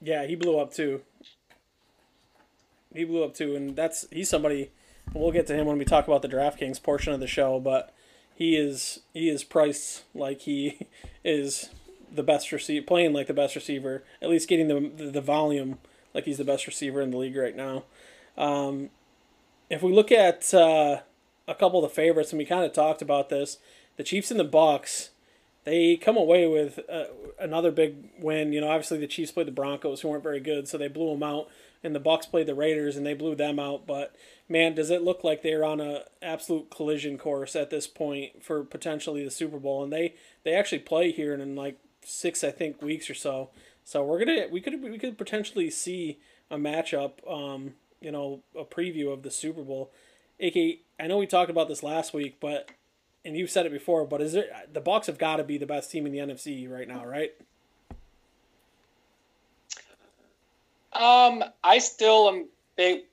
Yeah, 0.00 0.24
he 0.24 0.34
blew 0.34 0.58
up 0.58 0.72
too. 0.72 1.02
he 2.94 3.04
blew 3.04 3.24
up 3.24 3.34
too, 3.34 3.54
and 3.54 3.76
that's 3.76 4.06
he's 4.10 4.30
somebody. 4.30 4.70
We'll 5.12 5.32
get 5.32 5.46
to 5.48 5.54
him 5.54 5.66
when 5.66 5.76
we 5.76 5.84
talk 5.84 6.06
about 6.06 6.22
the 6.22 6.28
DraftKings 6.28 6.82
portion 6.82 7.12
of 7.12 7.20
the 7.20 7.26
show, 7.26 7.60
but 7.60 7.92
he 8.34 8.56
is 8.56 9.00
he 9.12 9.28
is 9.28 9.44
priced 9.44 10.04
like 10.14 10.40
he 10.40 10.88
is 11.22 11.68
the 12.14 12.22
best 12.22 12.52
receiver, 12.52 12.84
playing 12.84 13.12
like 13.12 13.26
the 13.26 13.34
best 13.34 13.54
receiver, 13.54 14.04
at 14.20 14.28
least 14.28 14.48
getting 14.48 14.68
the 14.68 15.10
the 15.10 15.20
volume 15.20 15.78
like 16.14 16.24
he's 16.24 16.38
the 16.38 16.44
best 16.44 16.66
receiver 16.66 17.00
in 17.00 17.10
the 17.10 17.16
league 17.16 17.36
right 17.36 17.56
now. 17.56 17.84
Um, 18.36 18.90
if 19.70 19.82
we 19.82 19.92
look 19.92 20.12
at 20.12 20.52
uh, 20.52 21.00
a 21.48 21.54
couple 21.54 21.82
of 21.82 21.90
the 21.90 21.94
favorites, 21.94 22.30
and 22.30 22.38
we 22.38 22.44
kind 22.44 22.64
of 22.64 22.72
talked 22.72 23.02
about 23.02 23.28
this, 23.28 23.58
the 23.96 24.04
Chiefs 24.04 24.30
and 24.30 24.38
the 24.38 24.44
Bucs, 24.44 25.10
they 25.64 25.96
come 25.96 26.16
away 26.16 26.46
with 26.46 26.80
uh, 26.90 27.04
another 27.38 27.70
big 27.70 28.10
win. 28.18 28.52
You 28.52 28.60
know, 28.60 28.68
obviously 28.68 28.98
the 28.98 29.06
Chiefs 29.06 29.32
played 29.32 29.46
the 29.46 29.52
Broncos, 29.52 30.00
who 30.00 30.08
weren't 30.08 30.22
very 30.22 30.40
good, 30.40 30.68
so 30.68 30.76
they 30.76 30.88
blew 30.88 31.10
them 31.10 31.22
out, 31.22 31.48
and 31.82 31.94
the 31.94 32.00
Bucs 32.00 32.30
played 32.30 32.46
the 32.46 32.54
Raiders, 32.54 32.96
and 32.96 33.06
they 33.06 33.14
blew 33.14 33.34
them 33.34 33.58
out. 33.58 33.86
But 33.86 34.14
man, 34.48 34.74
does 34.74 34.90
it 34.90 35.02
look 35.02 35.24
like 35.24 35.42
they're 35.42 35.64
on 35.64 35.80
a 35.80 36.04
absolute 36.20 36.70
collision 36.70 37.16
course 37.16 37.56
at 37.56 37.70
this 37.70 37.86
point 37.86 38.44
for 38.44 38.64
potentially 38.64 39.24
the 39.24 39.30
Super 39.30 39.58
Bowl? 39.58 39.82
And 39.82 39.92
they 39.92 40.14
they 40.44 40.54
actually 40.54 40.80
play 40.80 41.12
here 41.12 41.32
in 41.32 41.56
like 41.56 41.78
six, 42.04 42.42
I 42.44 42.50
think, 42.50 42.82
weeks 42.82 43.08
or 43.08 43.14
so. 43.14 43.50
So 43.84 44.04
we're 44.04 44.18
gonna 44.24 44.46
we 44.50 44.60
could 44.60 44.82
we 44.82 44.98
could 44.98 45.18
potentially 45.18 45.70
see 45.70 46.18
a 46.50 46.56
matchup. 46.56 47.12
Um, 47.30 47.74
you 48.00 48.10
know, 48.10 48.40
a 48.58 48.64
preview 48.64 49.12
of 49.12 49.22
the 49.22 49.30
Super 49.30 49.62
Bowl. 49.62 49.90
AK, 50.40 50.56
I 50.98 51.06
know 51.06 51.18
we 51.18 51.26
talked 51.26 51.50
about 51.50 51.68
this 51.68 51.82
last 51.82 52.12
week, 52.12 52.36
but 52.40 52.70
and 53.24 53.36
you've 53.36 53.50
said 53.50 53.66
it 53.66 53.72
before, 53.72 54.04
but 54.04 54.20
is 54.20 54.32
there 54.32 54.46
the 54.72 54.80
Bucs 54.80 55.06
have 55.06 55.18
got 55.18 55.36
to 55.36 55.44
be 55.44 55.58
the 55.58 55.66
best 55.66 55.90
team 55.90 56.06
in 56.06 56.12
the 56.12 56.18
NFC 56.18 56.70
right 56.70 56.88
now, 56.88 57.04
right? 57.04 57.32
Um, 60.92 61.42
I 61.64 61.78
still 61.78 62.28
am 62.28 62.48
big 62.76 63.04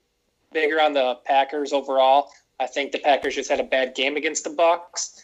bigger 0.52 0.82
on 0.82 0.94
the 0.94 1.16
Packers 1.26 1.72
overall. 1.72 2.32
I 2.60 2.68
think 2.68 2.92
the 2.92 3.00
Packers 3.00 3.36
just 3.36 3.50
had 3.50 3.60
a 3.60 3.64
bad 3.64 3.96
game 3.96 4.18
against 4.18 4.44
the 4.44 4.50
Bucs, 4.50 5.22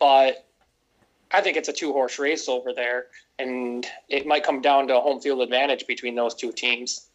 but 0.00 0.46
I 1.32 1.40
think 1.40 1.56
it's 1.56 1.68
a 1.68 1.72
two 1.72 1.92
horse 1.92 2.18
race 2.18 2.48
over 2.48 2.72
there, 2.72 3.06
and 3.38 3.86
it 4.08 4.26
might 4.26 4.44
come 4.44 4.60
down 4.60 4.88
to 4.88 4.98
a 4.98 5.00
home 5.00 5.20
field 5.20 5.40
advantage 5.40 5.86
between 5.86 6.14
those 6.14 6.34
two 6.34 6.52
teams. 6.52 7.08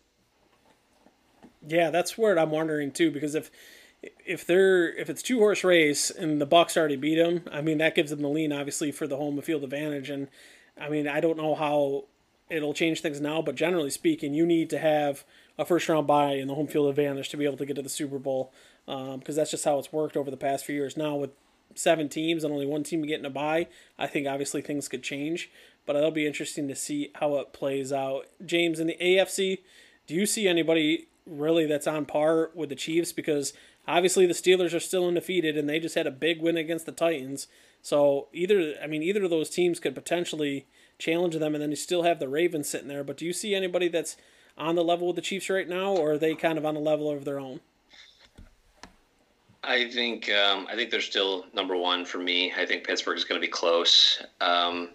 Yeah, 1.67 1.89
that's 1.89 2.17
where 2.17 2.37
I'm 2.37 2.51
wondering 2.51 2.91
too, 2.91 3.11
because 3.11 3.35
if 3.35 3.51
if 4.25 4.45
they're 4.45 4.93
if 4.95 5.09
it's 5.09 5.21
two 5.21 5.39
horse 5.39 5.63
race 5.63 6.09
and 6.09 6.41
the 6.41 6.47
Bucs 6.47 6.77
already 6.77 6.95
beat 6.95 7.15
them, 7.15 7.43
I 7.51 7.61
mean 7.61 7.77
that 7.79 7.95
gives 7.95 8.09
them 8.09 8.21
the 8.21 8.29
lean 8.29 8.51
obviously 8.51 8.91
for 8.91 9.07
the 9.07 9.17
home 9.17 9.39
field 9.41 9.63
advantage, 9.63 10.09
and 10.09 10.27
I 10.79 10.89
mean 10.89 11.07
I 11.07 11.19
don't 11.19 11.37
know 11.37 11.55
how 11.55 12.05
it'll 12.49 12.73
change 12.73 13.01
things 13.01 13.19
now, 13.19 13.41
but 13.41 13.55
generally 13.55 13.89
speaking, 13.89 14.33
you 14.33 14.45
need 14.45 14.69
to 14.69 14.79
have 14.79 15.25
a 15.57 15.65
first 15.65 15.89
round 15.89 16.07
bye 16.07 16.33
in 16.33 16.47
the 16.47 16.55
home 16.55 16.67
field 16.67 16.89
advantage 16.89 17.29
to 17.29 17.37
be 17.37 17.45
able 17.45 17.57
to 17.57 17.65
get 17.65 17.75
to 17.75 17.81
the 17.81 17.89
Super 17.89 18.19
Bowl, 18.19 18.53
because 18.85 19.13
um, 19.13 19.35
that's 19.35 19.51
just 19.51 19.65
how 19.65 19.77
it's 19.79 19.91
worked 19.91 20.15
over 20.15 20.31
the 20.31 20.37
past 20.37 20.65
few 20.65 20.75
years. 20.75 20.95
Now 20.95 21.15
with 21.15 21.31
seven 21.75 22.09
teams 22.09 22.43
and 22.43 22.53
only 22.53 22.65
one 22.65 22.83
team 22.83 23.01
getting 23.03 23.25
a 23.25 23.29
bye, 23.29 23.67
I 23.97 24.07
think 24.07 24.27
obviously 24.27 24.61
things 24.61 24.87
could 24.87 25.03
change, 25.03 25.49
but 25.85 25.95
it'll 25.95 26.11
be 26.11 26.27
interesting 26.27 26.67
to 26.67 26.75
see 26.75 27.11
how 27.15 27.35
it 27.37 27.53
plays 27.53 27.93
out. 27.93 28.27
James 28.45 28.79
in 28.79 28.87
the 28.87 28.97
AFC, 29.01 29.59
do 30.05 30.15
you 30.15 30.25
see 30.25 30.47
anybody 30.47 31.07
really 31.25 31.65
that's 31.65 31.87
on 31.87 32.05
par 32.05 32.51
with 32.53 32.69
the 32.69 32.75
Chiefs? 32.75 33.11
Because 33.11 33.53
obviously 33.87 34.25
the 34.25 34.33
Steelers 34.33 34.73
are 34.73 34.79
still 34.79 35.07
undefeated 35.07 35.57
and 35.57 35.67
they 35.67 35.79
just 35.79 35.95
had 35.95 36.07
a 36.07 36.11
big 36.11 36.41
win 36.41 36.57
against 36.57 36.85
the 36.85 36.91
Titans. 36.91 37.47
So 37.81 38.27
either 38.33 38.75
I 38.81 38.87
mean 38.87 39.03
either 39.03 39.23
of 39.23 39.29
those 39.29 39.49
teams 39.49 39.79
could 39.79 39.95
potentially 39.95 40.65
challenge 40.99 41.35
them, 41.35 41.53
and 41.53 41.61
then 41.61 41.69
you 41.69 41.75
still 41.75 42.03
have 42.03 42.19
the 42.19 42.29
Ravens 42.29 42.69
sitting 42.69 42.87
there. 42.87 43.03
But 43.03 43.17
do 43.17 43.25
you 43.25 43.33
see 43.33 43.53
anybody 43.53 43.87
that's 43.87 44.17
on 44.57 44.75
the 44.75 44.83
level 44.83 45.07
with 45.07 45.15
the 45.15 45.21
Chiefs 45.21 45.49
right 45.49 45.67
now, 45.67 45.91
or 45.91 46.13
are 46.13 46.17
they 46.17 46.35
kind 46.35 46.57
of 46.57 46.65
on 46.65 46.75
a 46.75 46.79
level 46.79 47.09
of 47.11 47.25
their 47.25 47.39
own? 47.39 47.59
I 49.63 49.89
think 49.89 50.29
um, 50.29 50.67
I 50.69 50.75
think 50.75 50.91
they're 50.91 51.01
still 51.01 51.45
number 51.53 51.75
one 51.75 52.05
for 52.05 52.19
me. 52.19 52.53
I 52.57 52.65
think 52.65 52.85
Pittsburgh 52.85 53.17
is 53.17 53.25
going 53.25 53.39
to 53.41 53.45
be 53.45 53.51
close. 53.51 54.23
Um, 54.39 54.89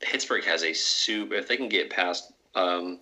Pittsburgh 0.00 0.44
has 0.44 0.62
a 0.64 0.72
super. 0.72 1.34
If 1.34 1.48
they 1.48 1.56
can 1.56 1.68
get 1.68 1.90
past 1.90 2.32
um, 2.54 2.98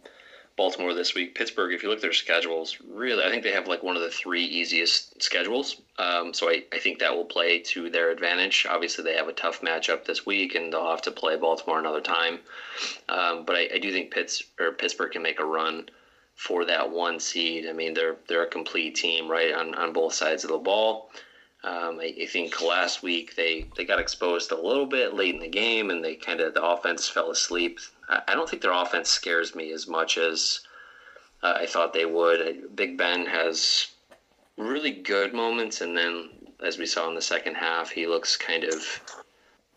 Baltimore 0.57 0.95
this 0.95 1.15
week. 1.15 1.35
Pittsburgh, 1.35 1.73
if 1.73 1.83
you 1.83 1.89
look 1.89 1.99
at 1.99 2.03
their 2.03 2.13
schedules, 2.13 2.79
really, 2.89 3.25
I 3.25 3.31
think 3.31 3.43
they 3.43 3.53
have 3.53 3.67
like 3.67 3.83
one 3.83 3.97
of 3.97 4.03
the 4.03 4.11
three 4.11 4.45
easiest 4.45 5.21
schedules. 5.21 5.81
Um, 5.99 6.33
so 6.33 6.49
I, 6.49 6.65
I 6.73 6.79
think 6.79 7.01
that 7.01 7.15
will 7.15 7.25
play 7.25 7.59
to 7.59 7.91
their 7.91 8.11
advantage. 8.11 8.67
Obviously, 8.69 9.03
they 9.03 9.17
have 9.17 9.27
a 9.27 9.33
tough 9.33 9.63
matchup 9.63 10.05
this 10.05 10.25
week, 10.25 10.55
and 10.55 10.73
they'll 10.73 10.91
have 10.91 11.03
to 11.03 11.11
play 11.11 11.37
Baltimore 11.37 11.81
another 11.81 12.01
time. 12.01 12.39
Um, 13.09 13.45
but 13.45 13.57
I, 13.57 13.69
I, 13.75 13.79
do 13.79 13.91
think 13.93 14.13
Pitts 14.13 14.45
or 14.61 14.73
Pittsburgh 14.73 15.13
can 15.13 15.23
make 15.23 15.41
a 15.41 15.45
run 15.45 15.89
for 16.35 16.65
that 16.65 16.91
one 16.91 17.21
seed. 17.21 17.67
I 17.69 17.73
mean, 17.73 17.95
they're 17.95 18.17
they're 18.29 18.45
a 18.45 18.51
complete 18.51 18.95
team, 18.95 19.29
right, 19.29 19.53
on, 19.55 19.75
on 19.75 19.93
both 19.93 20.15
sides 20.15 20.45
of 20.45 20.51
the 20.51 20.59
ball. 20.59 21.11
Um, 21.63 21.99
I, 21.99 22.15
I, 22.21 22.27
think 22.27 22.61
last 22.61 23.03
week 23.03 23.37
they, 23.37 23.67
they 23.75 23.87
got 23.87 23.99
exposed 23.99 24.53
a 24.53 24.61
little 24.61 24.85
bit 24.85 25.15
late 25.15 25.35
in 25.35 25.41
the 25.41 25.49
game, 25.49 25.89
and 25.89 26.05
they 26.05 26.15
kind 26.15 26.41
of 26.41 26.53
the 26.53 26.63
offense 26.63 27.09
fell 27.09 27.31
asleep. 27.31 27.79
I, 28.07 28.21
I, 28.29 28.35
don't 28.35 28.49
think 28.49 28.61
their 28.61 28.73
offense 28.73 29.09
scares 29.09 29.55
me 29.55 29.73
as 29.73 29.89
much 29.89 30.19
as 30.19 30.61
uh, 31.43 31.55
I 31.57 31.65
thought 31.65 31.95
they 31.95 32.05
would. 32.05 32.77
Big 32.77 32.99
Ben 32.99 33.25
has 33.25 33.89
really 34.59 34.91
good 34.91 35.33
moments, 35.33 35.81
and 35.81 35.97
then 35.97 36.29
as 36.63 36.77
we 36.77 36.85
saw 36.85 37.09
in 37.09 37.15
the 37.15 37.23
second 37.23 37.55
half, 37.55 37.91
he 37.91 38.07
looks 38.07 38.37
kind 38.37 38.65
of 38.65 39.01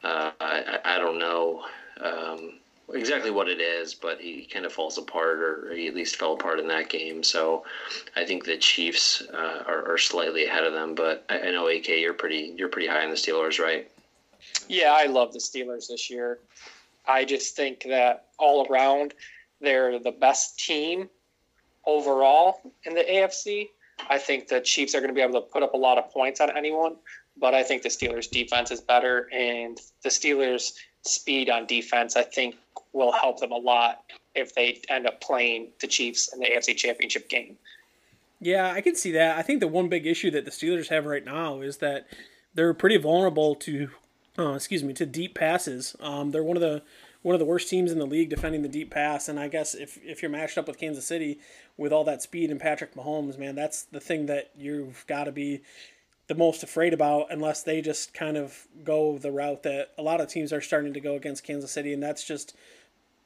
uh, 0.03 0.31
I, 0.39 0.79
I 0.83 0.97
don't 0.97 1.19
know. 1.19 1.63
Um, 2.01 2.59
exactly 2.93 3.31
what 3.31 3.49
it 3.49 3.59
is, 3.59 3.93
but 3.93 4.19
he 4.19 4.45
kind 4.45 4.65
of 4.65 4.73
falls 4.73 4.97
apart, 4.97 5.39
or 5.39 5.73
he 5.73 5.87
at 5.87 5.95
least 5.95 6.15
fell 6.15 6.33
apart 6.33 6.59
in 6.59 6.67
that 6.67 6.89
game. 6.89 7.23
So 7.23 7.65
I 8.15 8.25
think 8.25 8.45
the 8.45 8.57
Chiefs 8.57 9.23
uh, 9.33 9.63
are, 9.67 9.93
are, 9.93 9.97
slightly 9.97 10.45
ahead 10.45 10.63
of 10.63 10.73
them. 10.73 10.95
But 10.95 11.25
I, 11.29 11.39
I, 11.39 11.51
know 11.51 11.67
AK, 11.67 11.87
you're 11.89 12.13
pretty 12.13 12.53
you're 12.57 12.69
pretty 12.69 12.87
high 12.87 13.03
on 13.03 13.09
the 13.09 13.15
Steelers, 13.15 13.59
right? 13.59 13.89
Yeah, 14.69 14.93
I 14.95 15.05
love 15.05 15.33
the 15.33 15.39
Steelers 15.39 15.87
this 15.87 16.09
year. 16.09 16.39
I 17.05 17.25
just 17.25 17.55
think 17.55 17.83
that 17.83 18.27
all 18.37 18.67
around 18.69 19.13
they're 19.59 19.99
the 19.99 20.11
best 20.11 20.59
team 20.59 21.09
overall 21.85 22.61
in 22.83 22.93
the 22.93 23.03
AFC. 23.03 23.69
I 24.09 24.17
think 24.17 24.47
the 24.47 24.61
Chiefs 24.61 24.93
are 24.93 24.99
going 24.99 25.09
to 25.09 25.15
be 25.15 25.21
able 25.21 25.41
to 25.41 25.47
put 25.47 25.63
up 25.63 25.73
a 25.73 25.77
lot 25.77 25.97
of 25.97 26.11
points 26.11 26.39
on 26.39 26.55
anyone, 26.55 26.95
but 27.35 27.53
I 27.53 27.63
think 27.63 27.81
the 27.81 27.89
Steelers' 27.89 28.29
defense 28.29 28.69
is 28.69 28.79
better, 28.79 29.27
and 29.33 29.79
the 30.03 30.09
Steelers' 30.09 30.73
speed 31.07 31.49
on 31.49 31.65
defense, 31.65 32.15
I 32.15 32.23
think, 32.23 32.55
will 32.93 33.11
help 33.11 33.39
them 33.39 33.51
a 33.51 33.57
lot 33.57 34.03
if 34.35 34.53
they 34.55 34.81
end 34.89 35.07
up 35.07 35.21
playing 35.21 35.69
the 35.81 35.87
Chiefs 35.87 36.33
in 36.33 36.39
the 36.39 36.45
AFC 36.45 36.75
Championship 36.75 37.29
game. 37.29 37.57
Yeah, 38.39 38.71
I 38.71 38.81
can 38.81 38.95
see 38.95 39.11
that. 39.13 39.37
I 39.37 39.41
think 39.41 39.59
the 39.59 39.67
one 39.67 39.89
big 39.89 40.05
issue 40.05 40.29
that 40.31 40.45
the 40.45 40.51
Steelers 40.51 40.89
have 40.89 41.05
right 41.05 41.25
now 41.25 41.61
is 41.61 41.77
that 41.77 42.07
they're 42.53 42.73
pretty 42.73 42.97
vulnerable 42.97 43.55
to, 43.55 43.89
uh, 44.37 44.53
excuse 44.53 44.83
me, 44.83 44.93
to 44.93 45.05
deep 45.05 45.35
passes. 45.35 45.95
Um, 45.99 46.31
they're 46.31 46.43
one 46.43 46.57
of 46.57 46.61
the 46.61 46.83
one 47.23 47.33
of 47.33 47.39
the 47.39 47.45
worst 47.45 47.67
teams 47.67 47.91
in 47.91 47.99
the 47.99 48.05
league 48.05 48.29
defending 48.29 48.61
the 48.61 48.69
deep 48.69 48.91
pass. 48.91 49.27
And 49.27 49.39
I 49.39 49.47
guess 49.47 49.73
if 49.73 49.97
if 50.03 50.21
you're 50.21 50.31
matched 50.31 50.57
up 50.57 50.67
with 50.67 50.77
Kansas 50.77 51.05
City 51.05 51.39
with 51.77 51.91
all 51.91 52.03
that 52.03 52.21
speed 52.21 52.51
and 52.51 52.59
Patrick 52.59 52.93
Mahomes, 52.93 53.37
man, 53.37 53.55
that's 53.55 53.83
the 53.83 53.99
thing 53.99 54.27
that 54.27 54.51
you've 54.55 55.03
got 55.07 55.23
to 55.23 55.31
be 55.31 55.61
the 56.27 56.35
most 56.35 56.61
afraid 56.61 56.93
about 56.93 57.27
unless 57.29 57.63
they 57.63 57.81
just 57.81 58.13
kind 58.13 58.37
of 58.37 58.67
go 58.83 59.17
the 59.17 59.31
route 59.31 59.63
that 59.63 59.91
a 59.97 60.01
lot 60.01 60.21
of 60.21 60.27
teams 60.27 60.51
are 60.51 60.61
starting 60.61 60.93
to 60.93 60.99
go 60.99 61.15
against 61.15 61.43
Kansas 61.43 61.71
City, 61.71 61.93
and 61.93 62.03
that's 62.03 62.23
just 62.23 62.55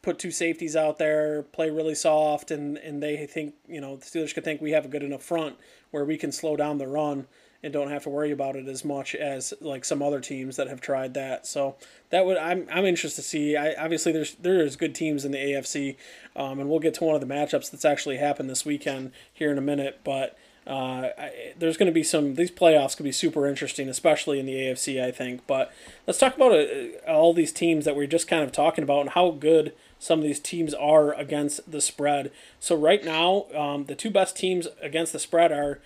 put 0.02 0.18
two 0.18 0.32
safeties 0.32 0.76
out 0.76 0.98
there, 0.98 1.44
play 1.44 1.70
really 1.70 1.96
soft, 1.96 2.52
and, 2.52 2.78
and 2.78 3.02
they 3.02 3.26
think, 3.28 3.54
you 3.68 3.80
know, 3.80 3.96
the 3.96 4.06
Steelers 4.06 4.34
could 4.34 4.44
think 4.44 4.62
we 4.62 4.72
have 4.72 4.86
a 4.86 4.88
good 4.88 5.04
enough 5.04 5.24
front 5.24 5.58
where 5.92 6.06
we 6.06 6.18
can 6.18 6.32
slow 6.32 6.56
down 6.56 6.78
the 6.78 6.88
run 6.88 7.28
and 7.64 7.72
don't 7.72 7.90
have 7.90 8.04
to 8.04 8.10
worry 8.10 8.32
about 8.32 8.56
it 8.56 8.68
as 8.68 8.84
much 8.84 9.14
as 9.14 9.54
like 9.62 9.86
some 9.86 10.02
other 10.02 10.20
teams 10.20 10.56
that 10.56 10.68
have 10.68 10.82
tried 10.82 11.14
that. 11.14 11.46
So 11.46 11.76
that 12.10 12.26
would 12.26 12.38
I'm 12.38 12.68
I'm 12.72 12.86
interested 12.86 13.22
to 13.22 13.28
see. 13.28 13.56
I 13.56 13.74
obviously 13.76 14.12
there's 14.12 14.36
there's 14.36 14.76
good 14.76 14.96
teams 14.96 15.26
in 15.26 15.32
the 15.32 15.38
AFC, 15.38 15.96
um, 16.36 16.60
and 16.60 16.70
we'll 16.70 16.80
get 16.80 16.96
to 16.96 17.04
one 17.04 17.16
of 17.16 17.22
the 17.22 17.32
matchups 17.32 17.70
that's 17.70 17.86
actually 17.86 18.18
happened 18.18 18.50
this 18.50 18.66
weekend 18.66 19.12
here 19.32 19.52
in 19.52 19.58
a 19.58 19.62
minute. 19.62 20.00
But 20.04 20.38
uh, 20.72 21.10
I, 21.18 21.54
there's 21.60 21.76
going 21.76 21.88
to 21.88 21.94
be 21.94 22.04
some 22.04 22.36
these 22.36 22.50
playoffs 22.50 22.96
could 22.96 23.04
be 23.04 23.12
super 23.12 23.46
interesting, 23.46 23.90
especially 23.90 24.40
in 24.40 24.46
the 24.46 24.54
AFC. 24.54 25.04
I 25.04 25.12
think. 25.12 25.46
But 25.46 25.74
let's 26.08 26.18
talk 26.18 26.36
about 26.36 26.54
uh, 26.54 27.12
all 27.12 27.34
these 27.34 27.52
teams 27.52 27.84
that 27.84 27.96
we're 27.96 28.08
just 28.08 28.28
kind 28.28 28.42
of 28.42 28.54
talking 28.54 28.84
about 28.84 29.02
and 29.02 29.10
how 29.10 29.32
good 29.32 29.74
some 30.00 30.20
of 30.20 30.26
these 30.26 30.40
teams 30.40 30.74
are 30.74 31.14
against 31.14 31.70
the 31.70 31.82
spread. 31.82 32.32
So 32.60 32.76
right 32.76 33.04
now, 33.04 33.48
um, 33.54 33.86
the 33.86 33.96
two 33.96 34.10
best 34.10 34.38
teams 34.38 34.68
against 34.82 35.12
the 35.12 35.20
spread 35.20 35.52
are 35.52 35.80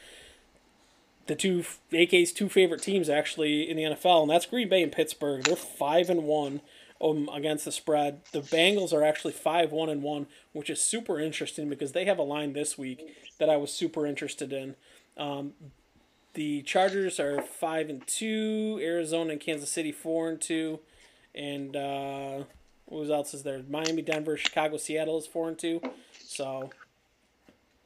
the 1.25 1.35
two 1.35 1.65
AK's 1.91 2.31
two 2.31 2.47
favorite 2.47 2.83
teams 2.83 3.09
actually 3.09 3.67
in 3.67 3.77
the 3.77 3.83
NFL, 3.83 4.21
and 4.21 4.29
that's 4.29 4.45
Green 4.45 4.69
Bay 4.69 4.83
and 4.83 4.91
Pittsburgh. 4.91 5.43
They're 5.43 5.55
five 5.55 6.11
and 6.11 6.25
one 6.25 6.61
um, 7.01 7.29
against 7.33 7.65
the 7.65 7.71
spread. 7.71 8.21
The 8.31 8.41
Bengals 8.41 8.93
are 8.93 9.03
actually 9.03 9.33
five 9.33 9.71
one 9.71 9.89
and 9.89 10.01
one, 10.01 10.27
which 10.53 10.69
is 10.69 10.81
super 10.81 11.19
interesting 11.19 11.69
because 11.69 11.91
they 11.91 12.05
have 12.05 12.17
a 12.17 12.23
line 12.23 12.53
this 12.53 12.77
week 12.77 13.15
that 13.39 13.49
I 13.49 13.57
was 13.57 13.71
super 13.71 14.05
interested 14.05 14.53
in. 14.53 14.75
Um, 15.17 15.53
the 16.33 16.61
Chargers 16.63 17.19
are 17.19 17.41
five 17.41 17.89
and 17.89 18.05
two. 18.07 18.79
Arizona 18.81 19.33
and 19.33 19.41
Kansas 19.41 19.69
City 19.69 19.91
four 19.91 20.29
and 20.29 20.41
two, 20.41 20.79
and 21.33 21.75
uh, 21.75 22.43
else 22.91 23.33
is 23.33 23.43
there? 23.43 23.63
Miami, 23.69 24.01
Denver, 24.01 24.37
Chicago, 24.37 24.77
Seattle 24.77 25.17
is 25.17 25.25
four 25.25 25.47
and 25.47 25.57
two. 25.57 25.81
So, 26.19 26.69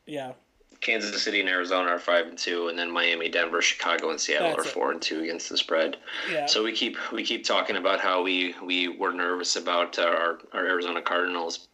yeah. 0.05 0.33
Kansas 0.81 1.21
City 1.21 1.39
and 1.41 1.49
Arizona 1.49 1.89
are 1.89 1.99
five 1.99 2.27
and 2.27 2.37
two, 2.37 2.69
and 2.69 2.79
then 2.79 2.89
Miami, 2.91 3.27
Denver, 3.29 3.61
Chicago, 3.61 4.11
and 4.11 4.19
Seattle 4.19 4.49
That's 4.49 4.65
are 4.65 4.67
it. 4.69 4.73
four 4.73 4.91
and 4.91 5.01
two 5.01 5.21
against 5.21 5.49
the 5.49 5.57
spread. 5.57 5.97
Yeah. 6.31 6.45
So 6.45 6.63
we 6.63 6.71
keep 6.71 6.97
we 7.11 7.23
keep 7.23 7.43
talking 7.43 7.75
about 7.75 7.99
how 7.99 8.21
we 8.23 8.55
we 8.63 8.87
were 8.87 9.11
nervous 9.11 9.55
about 9.55 9.99
our 9.99 10.39
our 10.53 10.65
Arizona 10.65 11.01
Cardinals 11.01 11.67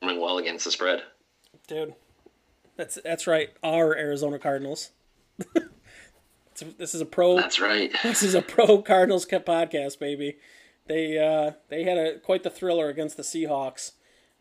performing 0.00 0.20
well 0.22 0.38
against 0.38 0.64
the 0.64 0.70
spread. 0.70 1.02
dude. 1.66 1.94
That's 2.76 2.98
that's 3.04 3.26
right. 3.26 3.50
Our 3.62 3.96
Arizona 3.96 4.38
Cardinals. 4.38 4.90
This 6.78 6.94
is 6.94 7.00
a 7.00 7.04
pro. 7.06 7.34
That's 7.36 7.58
right. 7.58 7.92
This 8.04 8.22
is 8.22 8.34
a 8.34 8.42
pro 8.42 8.80
Cardinals 8.80 9.24
ca- 9.24 9.40
podcast, 9.40 9.98
baby. 9.98 10.36
They 10.86 11.18
uh, 11.18 11.52
they 11.68 11.82
had 11.82 11.98
a 11.98 12.18
quite 12.20 12.44
the 12.44 12.50
thriller 12.50 12.88
against 12.88 13.16
the 13.16 13.24
Seahawks 13.24 13.92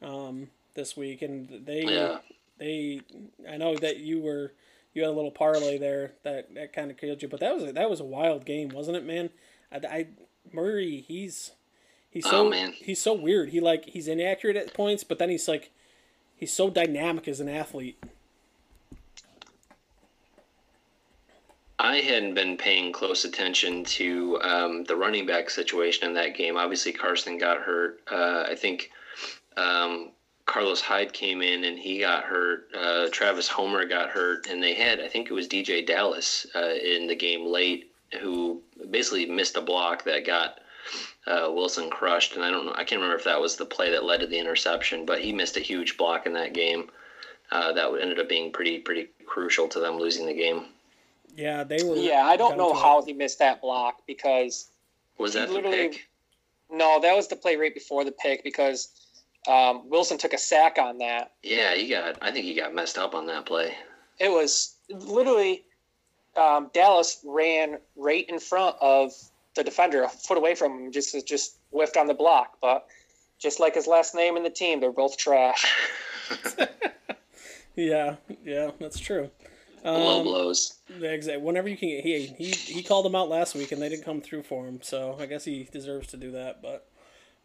um, 0.02 0.50
this 0.76 0.96
week, 0.96 1.24
and 1.24 1.66
they 1.66 1.82
Yeah. 1.86 2.20
They. 2.58 3.02
I 3.50 3.58
know 3.58 3.76
that 3.78 3.98
you 3.98 4.20
were 4.22 4.54
you 4.94 5.02
had 5.02 5.10
a 5.10 5.14
little 5.14 5.32
parlay 5.32 5.78
there 5.78 6.14
that, 6.24 6.54
that 6.54 6.74
kind 6.74 6.92
of 6.92 6.98
killed 6.98 7.22
you, 7.22 7.28
but 7.28 7.40
that 7.40 7.54
was 7.56 7.64
a, 7.64 7.74
that 7.74 7.90
was 7.90 8.00
a 8.00 8.06
wild 8.06 8.46
game, 8.46 8.70
wasn't 8.70 8.98
it, 8.98 9.06
man? 9.06 9.30
I, 9.72 9.78
I 9.88 10.08
Murray, 10.52 11.04
he's 11.08 11.52
he's 12.10 12.26
so 12.26 12.46
Oh, 12.46 12.50
man. 12.50 12.74
he's 12.74 13.02
so 13.02 13.14
weird. 13.14 13.50
He 13.50 13.60
like 13.60 13.86
he's 13.86 14.08
inaccurate 14.08 14.56
at 14.56 14.74
points, 14.74 15.04
but 15.04 15.20
then 15.20 15.30
he's 15.30 15.48
like 15.48 15.72
he's 16.36 16.54
so 16.54 16.70
dynamic 16.70 17.28
as 17.28 17.40
an 17.40 17.50
athlete. 17.50 18.02
I 21.80 21.98
hadn't 21.98 22.36
been 22.36 22.56
paying 22.56 22.94
close 22.94 23.26
attention 23.26 23.84
to 23.86 24.40
um, 24.42 24.84
the 24.86 24.96
running 24.96 25.26
back 25.26 25.50
situation 25.50 26.08
in 26.08 26.14
that 26.14 26.36
game. 26.36 26.56
Obviously, 26.56 26.94
Carson 26.94 27.38
got 27.38 27.58
hurt. 27.58 28.00
Uh, 28.10 28.46
I 28.48 28.56
think 28.56 28.92
um, 29.58 30.12
Carlos 30.46 30.82
Hyde 30.82 31.14
came 31.14 31.42
in 31.42 31.64
and 31.64 31.80
he 31.80 32.00
got 32.00 32.24
hurt. 32.26 32.68
Uh, 32.76 33.08
Travis 33.12 33.48
Homer 33.48 33.86
got 33.86 34.10
hurt, 34.10 34.48
and 34.48 34.62
they 34.62 34.74
had 34.74 35.00
I 35.00 35.08
think 35.08 35.30
it 35.30 35.34
was 35.34 35.48
DeeJay 35.48 35.86
Dallas 35.86 36.46
uh, 36.56 36.74
in 36.74 37.08
the 37.08 37.16
game 37.16 37.46
late, 37.46 37.92
who 38.22 38.62
basically 38.90 39.26
missed 39.26 39.56
a 39.58 39.62
block 39.62 40.04
that 40.04 40.26
got 40.26 40.60
uh, 41.28 41.50
Wilson 41.52 41.90
crushed. 41.90 42.36
And 42.36 42.44
I 42.44 42.50
don't 42.52 42.66
know, 42.66 42.74
I 42.74 42.84
can't 42.84 43.00
remember 43.02 43.16
if 43.16 43.24
that 43.24 43.40
was 43.40 43.56
the 43.56 43.66
play 43.66 43.90
that 43.92 44.04
led 44.04 44.20
to 44.20 44.28
the 44.28 44.38
interception, 44.38 45.06
but 45.06 45.22
he 45.22 45.32
missed 45.32 45.56
a 45.58 45.62
huge 45.62 45.98
block 45.98 46.26
in 46.26 46.34
that 46.34 46.54
game. 46.54 46.90
Uh, 47.52 47.72
that 47.72 47.86
ended 48.02 48.20
up 48.20 48.28
being 48.28 48.52
pretty 48.52 48.80
pretty 48.80 49.10
crucial 49.26 49.68
to 49.70 49.80
them 49.80 49.98
losing 49.98 50.26
the 50.26 50.34
game. 50.34 50.66
Yeah, 51.36 51.64
they 51.64 51.82
were. 51.84 51.96
Yeah, 51.96 52.26
I 52.26 52.36
don't 52.36 52.58
know 52.58 52.74
to 52.74 52.78
it. 52.78 52.82
how 52.82 53.02
he 53.04 53.14
missed 53.14 53.40
that 53.40 53.62
block 53.62 54.02
because 54.08 54.70
Was 55.18 55.34
He 55.34 55.40
that 55.40 55.48
the 55.48 55.54
literally- 55.54 55.78
pick? 55.90 56.08
no, 56.70 57.00
that 57.02 57.16
was 57.16 57.28
the 57.28 57.36
play 57.36 57.56
right 57.56 57.74
before 57.74 58.04
the 58.04 58.12
pick 58.12 58.44
because 58.44 58.90
um, 59.48 59.90
Wilson 59.90 60.18
took 60.18 60.34
a 60.34 60.38
sack 60.38 60.78
on 60.80 60.98
that. 61.00 61.32
Yeah, 61.44 61.76
he 61.76 61.88
got. 61.90 62.18
I 62.22 62.32
think 62.32 62.46
he 62.46 62.54
got 62.54 62.74
messed 62.74 62.98
up 62.98 63.14
on 63.16 63.26
that 63.28 63.46
play. 63.46 63.76
It 64.20 64.30
was 64.32 64.76
literally 64.90 65.64
um, 66.38 66.70
Dallas 66.74 67.20
ran 67.26 67.78
right 67.96 68.28
in 68.30 68.40
front 68.40 68.76
of 68.82 69.12
the 69.56 69.64
defender, 69.64 70.04
a 70.04 70.10
foot 70.10 70.38
away 70.38 70.56
from 70.56 70.72
him, 70.86 70.92
just 70.92 71.28
just 71.28 71.58
whiffed 71.72 71.98
on 71.98 72.08
the 72.08 72.14
block. 72.14 72.58
But 72.62 72.88
just 73.40 73.60
like 73.60 73.76
his 73.76 73.88
last 73.88 74.16
name 74.16 74.36
and 74.38 74.46
the 74.46 74.50
team, 74.50 74.80
they're 74.80 74.92
both 74.92 75.18
trash. 75.18 75.66
Yeah, 77.76 78.18
yeah, 78.44 78.70
that's 78.80 79.00
true. 79.00 79.32
Low 79.84 80.20
Um, 80.20 80.24
blows. 80.24 80.76
Exactly. 81.02 81.38
Whenever 81.44 81.68
you 81.68 81.76
can 81.76 81.90
get, 81.90 82.04
he 82.04 82.28
he 82.28 82.52
he 82.52 82.84
called 82.84 83.04
them 83.04 83.16
out 83.16 83.30
last 83.30 83.56
week, 83.56 83.72
and 83.72 83.82
they 83.82 83.90
didn't 83.90 84.06
come 84.06 84.22
through 84.22 84.44
for 84.44 84.68
him. 84.68 84.80
So 84.84 85.18
I 85.20 85.26
guess 85.26 85.44
he 85.46 85.68
deserves 85.72 86.08
to 86.10 86.18
do 86.18 86.32
that. 86.34 86.62
But 86.62 86.88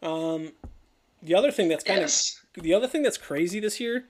um, 0.06 0.52
the 1.22 1.34
other 1.34 1.50
thing 1.50 1.68
that's 1.68 1.84
kind 1.84 2.00
Yes. 2.00 2.40
of 2.56 2.62
the 2.62 2.74
other 2.74 2.86
thing 2.86 3.02
that's 3.02 3.18
crazy 3.18 3.60
this 3.60 3.80
year, 3.80 4.06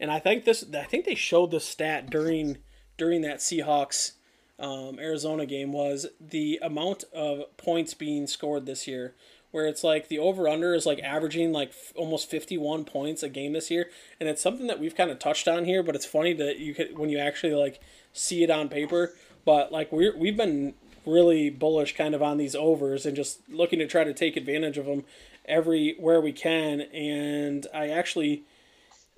and 0.00 0.10
I 0.10 0.18
think 0.18 0.44
this 0.44 0.64
I 0.74 0.84
think 0.84 1.04
they 1.04 1.14
showed 1.14 1.50
this 1.50 1.64
stat 1.64 2.10
during 2.10 2.58
during 2.98 3.22
that 3.22 3.38
Seahawks 3.38 4.12
um, 4.58 4.98
Arizona 4.98 5.46
game 5.46 5.72
was 5.72 6.06
the 6.20 6.58
amount 6.62 7.04
of 7.12 7.56
points 7.56 7.94
being 7.94 8.26
scored 8.26 8.66
this 8.66 8.86
year. 8.86 9.14
Where 9.50 9.66
it's 9.66 9.84
like 9.84 10.08
the 10.08 10.18
over 10.18 10.48
under 10.48 10.74
is 10.74 10.86
like 10.86 10.98
averaging 11.00 11.52
like 11.52 11.68
f- 11.70 11.92
almost 11.94 12.30
fifty 12.30 12.56
one 12.56 12.84
points 12.86 13.22
a 13.22 13.28
game 13.28 13.52
this 13.52 13.70
year, 13.70 13.90
and 14.18 14.26
it's 14.26 14.40
something 14.40 14.66
that 14.66 14.80
we've 14.80 14.96
kind 14.96 15.10
of 15.10 15.18
touched 15.18 15.46
on 15.46 15.66
here. 15.66 15.82
But 15.82 15.94
it's 15.94 16.06
funny 16.06 16.32
that 16.32 16.58
you 16.58 16.72
could 16.74 16.96
when 16.96 17.10
you 17.10 17.18
actually 17.18 17.52
like 17.54 17.78
see 18.14 18.42
it 18.42 18.48
on 18.50 18.70
paper. 18.70 19.12
But 19.44 19.70
like 19.70 19.92
we're 19.92 20.16
we've 20.16 20.38
been 20.38 20.72
really 21.04 21.50
bullish 21.50 21.94
kind 21.96 22.14
of 22.14 22.22
on 22.22 22.38
these 22.38 22.54
overs 22.54 23.04
and 23.04 23.14
just 23.14 23.40
looking 23.50 23.78
to 23.80 23.86
try 23.86 24.04
to 24.04 24.14
take 24.14 24.36
advantage 24.38 24.78
of 24.78 24.86
them 24.86 25.04
everywhere 25.52 26.20
we 26.20 26.32
can. 26.32 26.80
And 26.80 27.66
I 27.74 27.88
actually 27.90 28.42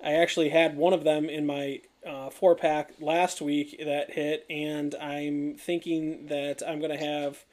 I 0.03 0.13
actually 0.13 0.49
had 0.49 0.75
one 0.77 0.93
of 0.93 1.03
them 1.03 1.29
in 1.29 1.45
my 1.45 1.81
uh, 2.05 2.29
four 2.29 2.55
pack 2.55 2.91
last 2.99 3.41
week 3.41 3.81
that 3.83 4.11
hit, 4.11 4.45
and 4.49 4.93
I'm 4.95 5.55
thinking 5.55 6.27
that 6.27 6.61
I'm 6.67 6.79
gonna 6.79 6.97
have 6.97 7.43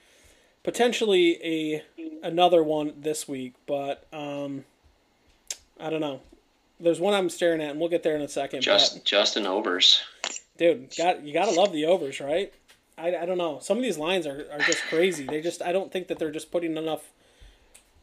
potentially 0.63 1.39
a 1.43 1.83
another 2.23 2.63
one 2.63 2.93
this 3.01 3.27
week, 3.27 3.55
but 3.67 4.07
um, 4.13 4.65
I 5.81 5.89
don't 5.91 6.01
know. 6.01 6.21
There's 6.81 7.01
one 7.01 7.15
I'm 7.15 7.31
staring 7.31 7.63
at, 7.63 7.71
and 7.71 7.81
we'll 7.81 7.89
get 7.89 8.03
there 8.03 8.17
in 8.17 8.23
a 8.23 8.29
second. 8.29 8.59
but- 8.61 8.65
Just 8.65 9.05
Justin 9.05 9.47
overs. 9.47 10.03
dude 10.59 10.95
got 10.99 11.23
you 11.25 11.33
gotta 11.33 11.53
love 11.53 11.73
the 11.73 11.87
overs 11.87 12.21
right 12.21 12.53
I, 12.99 13.17
I 13.17 13.25
don't 13.27 13.39
know 13.39 13.59
some 13.63 13.79
of 13.79 13.83
these 13.83 13.97
lines 13.97 14.27
are, 14.27 14.47
are 14.53 14.59
just 14.61 14.83
crazy 14.91 15.25
they 15.25 15.41
just 15.41 15.63
i 15.63 15.73
don't 15.73 15.91
think 15.91 16.09
that 16.09 16.19
they're 16.19 16.31
just 16.31 16.51
putting 16.53 16.77
enough 16.77 17.11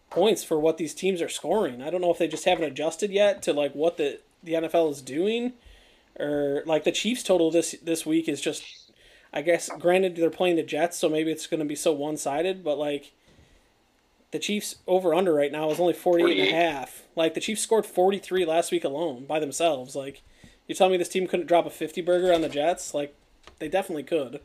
points 0.09 0.43
for 0.43 0.59
what 0.59 0.77
these 0.77 0.93
teams 0.93 1.21
are 1.21 1.29
scoring 1.29 1.81
i 1.81 1.89
don't 1.89 2.01
know 2.01 2.11
if 2.11 2.17
they 2.17 2.27
just 2.27 2.45
haven't 2.45 2.65
adjusted 2.65 3.11
yet 3.11 3.41
to 3.41 3.53
like 3.53 3.73
what 3.73 3.97
the 3.97 4.19
the 4.43 4.53
nfl 4.53 4.89
is 4.91 5.01
doing 5.01 5.53
or 6.19 6.63
like 6.65 6.83
the 6.83 6.91
chiefs 6.91 7.23
total 7.23 7.51
this 7.51 7.75
this 7.83 8.05
week 8.05 8.27
is 8.27 8.41
just 8.41 8.91
i 9.33 9.41
guess 9.41 9.69
granted 9.79 10.15
they're 10.15 10.29
playing 10.29 10.55
the 10.55 10.63
jets 10.63 10.97
so 10.97 11.09
maybe 11.09 11.31
it's 11.31 11.47
going 11.47 11.59
to 11.59 11.65
be 11.65 11.75
so 11.75 11.91
one-sided 11.91 12.63
but 12.63 12.77
like 12.77 13.11
the 14.31 14.39
chiefs 14.39 14.75
over 14.87 15.13
under 15.13 15.33
right 15.33 15.51
now 15.51 15.69
is 15.71 15.79
only 15.79 15.93
48 15.93 16.39
and 16.39 16.49
a 16.49 16.51
half 16.51 17.03
like 17.15 17.33
the 17.33 17.39
chiefs 17.39 17.61
scored 17.61 17.85
43 17.85 18.45
last 18.45 18.71
week 18.71 18.83
alone 18.83 19.25
by 19.25 19.39
themselves 19.39 19.95
like 19.95 20.21
you 20.69 20.75
tell 20.75 20.87
me 20.87 20.97
this 20.97 21.09
team 21.09 21.27
couldn't 21.27 21.47
drop 21.47 21.65
a 21.65 21.71
50 21.71 21.99
burger 22.01 22.31
on 22.31 22.41
the 22.41 22.47
Jets? 22.47 22.93
Like, 22.93 23.15
they 23.57 23.67
definitely 23.67 24.03
could. 24.03 24.39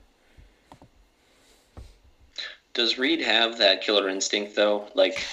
Does 2.74 2.98
Reid 2.98 3.20
have 3.20 3.58
that 3.58 3.82
killer 3.82 4.08
instinct 4.08 4.56
though? 4.56 4.88
Like 4.94 5.24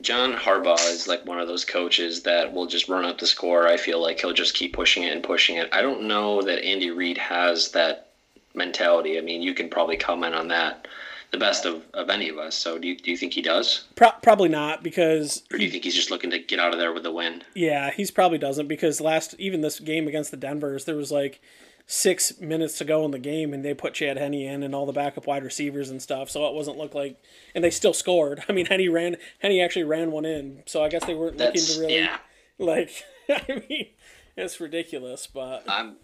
John 0.00 0.32
Harbaugh 0.32 0.80
is 0.90 1.06
like 1.06 1.24
one 1.26 1.38
of 1.38 1.46
those 1.46 1.64
coaches 1.64 2.22
that 2.22 2.52
will 2.52 2.66
just 2.66 2.88
run 2.88 3.04
up 3.04 3.18
the 3.18 3.26
score. 3.26 3.68
I 3.68 3.76
feel 3.76 4.00
like 4.02 4.18
he'll 4.20 4.32
just 4.32 4.54
keep 4.54 4.72
pushing 4.72 5.02
it 5.02 5.12
and 5.12 5.22
pushing 5.22 5.56
it. 5.56 5.68
I 5.72 5.82
don't 5.82 6.04
know 6.04 6.40
that 6.42 6.64
Andy 6.64 6.90
Reid 6.90 7.18
has 7.18 7.70
that 7.72 8.08
mentality. 8.54 9.18
I 9.18 9.20
mean, 9.20 9.42
you 9.42 9.52
can 9.52 9.68
probably 9.68 9.98
comment 9.98 10.34
on 10.34 10.48
that 10.48 10.88
the 11.32 11.38
best 11.38 11.66
of, 11.66 11.82
of 11.92 12.08
any 12.08 12.28
of 12.28 12.38
us. 12.38 12.54
So 12.54 12.78
do 12.78 12.88
you, 12.88 12.96
do 12.96 13.10
you 13.10 13.16
think 13.16 13.34
he 13.34 13.42
does? 13.42 13.84
Pro- 13.96 14.12
probably 14.22 14.48
not 14.48 14.82
because, 14.82 15.42
Or 15.52 15.58
do 15.58 15.64
you 15.64 15.70
think 15.70 15.84
he's 15.84 15.94
just 15.94 16.10
looking 16.10 16.30
to 16.30 16.38
get 16.38 16.60
out 16.60 16.72
of 16.72 16.78
there 16.78 16.92
with 16.92 17.02
the 17.02 17.12
win? 17.12 17.42
yeah, 17.54 17.90
he's 17.90 18.10
probably 18.10 18.38
doesn't 18.38 18.68
because 18.68 19.00
last, 19.00 19.34
even 19.38 19.60
this 19.60 19.80
game 19.80 20.08
against 20.08 20.30
the 20.30 20.36
Denvers, 20.36 20.84
there 20.84 20.96
was 20.96 21.10
like 21.12 21.40
six 21.86 22.40
minutes 22.40 22.78
to 22.78 22.84
go 22.84 23.04
in 23.04 23.12
the 23.12 23.18
game 23.18 23.54
and 23.54 23.64
they 23.64 23.72
put 23.72 23.94
Chad 23.94 24.18
Henne 24.18 24.34
in 24.34 24.62
and 24.64 24.74
all 24.74 24.86
the 24.86 24.92
backup 24.92 25.26
wide 25.26 25.44
receivers 25.44 25.88
and 25.88 26.02
stuff. 26.02 26.28
So 26.28 26.46
it 26.46 26.54
wasn't 26.54 26.78
look 26.78 26.94
like, 26.94 27.22
and 27.54 27.62
they 27.62 27.70
still 27.70 27.94
scored. 27.94 28.42
I 28.48 28.52
mean, 28.52 28.66
Henne 28.66 28.92
ran, 28.92 29.16
Henne 29.38 29.60
actually 29.60 29.84
ran 29.84 30.10
one 30.10 30.24
in. 30.24 30.62
So 30.66 30.82
I 30.82 30.88
guess 30.88 31.04
they 31.04 31.14
weren't 31.14 31.36
looking 31.36 31.62
to 31.62 31.80
really, 31.80 31.94
yeah. 31.94 32.18
like, 32.58 32.90
I 33.30 33.64
mean, 33.68 33.88
it's 34.36 34.60
ridiculous, 34.60 35.26
but 35.26 35.64
I'm 35.68 35.96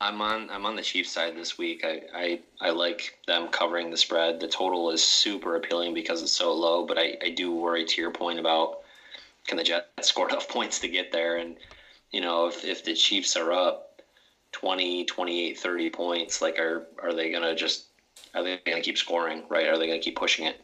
I'm 0.00 0.20
on 0.20 0.50
I'm 0.50 0.66
on 0.66 0.76
the 0.76 0.82
Chiefs 0.82 1.12
side 1.12 1.36
this 1.36 1.56
week. 1.56 1.84
I, 1.84 2.02
I, 2.14 2.40
I 2.60 2.70
like 2.70 3.18
them 3.26 3.48
covering 3.48 3.90
the 3.90 3.96
spread. 3.96 4.40
The 4.40 4.48
total 4.48 4.90
is 4.90 5.02
super 5.02 5.56
appealing 5.56 5.94
because 5.94 6.22
it's 6.22 6.32
so 6.32 6.52
low, 6.52 6.86
but 6.86 6.98
I, 6.98 7.16
I 7.22 7.30
do 7.30 7.54
worry 7.54 7.84
to 7.84 8.00
your 8.00 8.10
point 8.10 8.38
about 8.38 8.80
can 9.46 9.56
the 9.56 9.64
Jets 9.64 9.86
score 10.08 10.28
enough 10.28 10.48
points 10.48 10.80
to 10.80 10.88
get 10.88 11.12
there 11.12 11.36
and 11.36 11.56
you 12.14 12.20
know, 12.20 12.46
if, 12.46 12.64
if 12.64 12.84
the 12.84 12.94
Chiefs 12.94 13.36
are 13.36 13.52
up 13.52 13.83
20, 14.54 15.04
28, 15.04 15.58
30 15.58 15.90
points, 15.90 16.40
like 16.40 16.58
are 16.58 16.86
are 17.02 17.12
they 17.12 17.30
gonna 17.30 17.54
just 17.54 17.86
are 18.34 18.42
they 18.42 18.60
gonna 18.64 18.80
keep 18.80 18.96
scoring, 18.96 19.42
right? 19.48 19.66
Are 19.66 19.76
they 19.76 19.88
gonna 19.88 19.98
keep 19.98 20.16
pushing 20.16 20.46
it? 20.46 20.60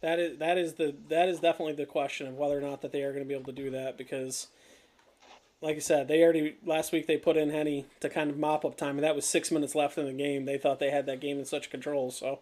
That 0.00 0.18
is 0.18 0.38
that 0.38 0.56
is 0.56 0.74
the 0.74 0.94
that 1.08 1.28
is 1.28 1.40
definitely 1.40 1.74
the 1.74 1.86
question 1.86 2.26
of 2.26 2.34
whether 2.34 2.56
or 2.56 2.62
not 2.62 2.80
that 2.80 2.92
they 2.92 3.02
are 3.02 3.12
going 3.12 3.22
to 3.22 3.28
be 3.28 3.34
able 3.34 3.52
to 3.52 3.52
do 3.52 3.70
that 3.72 3.98
because, 3.98 4.46
like 5.60 5.76
I 5.76 5.80
said, 5.80 6.08
they 6.08 6.22
already 6.22 6.56
last 6.64 6.92
week 6.92 7.06
they 7.06 7.18
put 7.18 7.36
in 7.36 7.50
Henne 7.50 7.84
to 8.00 8.08
kind 8.08 8.30
of 8.30 8.38
mop 8.38 8.64
up 8.64 8.78
time, 8.78 8.96
and 8.96 9.04
that 9.04 9.14
was 9.14 9.26
six 9.26 9.50
minutes 9.50 9.74
left 9.74 9.98
in 9.98 10.06
the 10.06 10.14
game. 10.14 10.46
They 10.46 10.56
thought 10.56 10.78
they 10.78 10.90
had 10.90 11.04
that 11.06 11.20
game 11.20 11.38
in 11.38 11.44
such 11.44 11.68
control, 11.68 12.10
so 12.10 12.38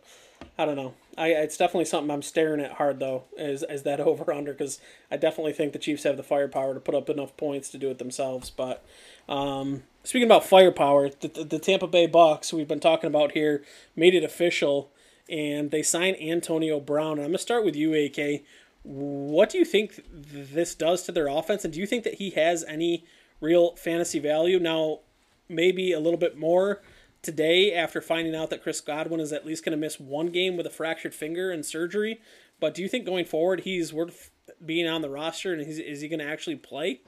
I 0.58 0.64
don't 0.64 0.76
know. 0.76 0.94
I 1.16 1.28
it's 1.28 1.56
definitely 1.56 1.86
something 1.86 2.10
I'm 2.10 2.22
staring 2.22 2.60
at 2.60 2.72
hard 2.72 3.00
though, 3.00 3.24
as 3.36 3.62
as 3.62 3.82
that 3.84 4.00
over 4.00 4.32
under 4.32 4.52
because 4.52 4.80
I 5.10 5.16
definitely 5.16 5.52
think 5.52 5.72
the 5.72 5.78
Chiefs 5.78 6.04
have 6.04 6.16
the 6.16 6.22
firepower 6.22 6.74
to 6.74 6.80
put 6.80 6.94
up 6.94 7.08
enough 7.08 7.36
points 7.36 7.70
to 7.70 7.78
do 7.78 7.90
it 7.90 7.98
themselves. 7.98 8.50
But 8.50 8.84
um, 9.28 9.84
speaking 10.04 10.28
about 10.28 10.44
firepower, 10.44 11.10
the, 11.10 11.28
the, 11.28 11.44
the 11.44 11.58
Tampa 11.58 11.86
Bay 11.86 12.08
Bucs 12.08 12.52
we've 12.52 12.68
been 12.68 12.80
talking 12.80 13.08
about 13.08 13.32
here 13.32 13.64
made 13.94 14.14
it 14.14 14.24
official 14.24 14.90
and 15.28 15.70
they 15.70 15.82
signed 15.82 16.16
Antonio 16.20 16.80
Brown. 16.80 17.12
And 17.12 17.22
I'm 17.22 17.28
gonna 17.28 17.38
start 17.38 17.64
with 17.64 17.76
you, 17.76 17.94
AK. 17.94 18.42
What 18.82 19.50
do 19.50 19.58
you 19.58 19.64
think 19.64 19.96
th- 19.96 20.48
this 20.48 20.74
does 20.74 21.02
to 21.02 21.12
their 21.12 21.28
offense, 21.28 21.64
and 21.64 21.74
do 21.74 21.80
you 21.80 21.86
think 21.86 22.04
that 22.04 22.14
he 22.14 22.30
has 22.30 22.64
any 22.64 23.04
real 23.40 23.76
fantasy 23.76 24.18
value. 24.18 24.58
Now, 24.58 25.00
maybe 25.48 25.92
a 25.92 26.00
little 26.00 26.18
bit 26.18 26.38
more 26.38 26.82
today 27.22 27.72
after 27.74 28.00
finding 28.00 28.34
out 28.34 28.50
that 28.50 28.62
Chris 28.62 28.80
Godwin 28.80 29.20
is 29.20 29.32
at 29.32 29.46
least 29.46 29.64
going 29.64 29.72
to 29.72 29.78
miss 29.78 29.98
one 29.98 30.28
game 30.28 30.56
with 30.56 30.66
a 30.66 30.70
fractured 30.70 31.14
finger 31.14 31.50
and 31.50 31.64
surgery. 31.64 32.20
But 32.60 32.74
do 32.74 32.82
you 32.82 32.88
think 32.88 33.04
going 33.04 33.24
forward 33.24 33.60
he's 33.60 33.92
worth 33.92 34.30
being 34.64 34.86
on 34.88 35.02
the 35.02 35.10
roster 35.10 35.52
and 35.52 35.62
is 35.62 36.00
he 36.00 36.08
going 36.08 36.20
to 36.20 36.24
actually 36.28 36.56
play? 36.56 37.00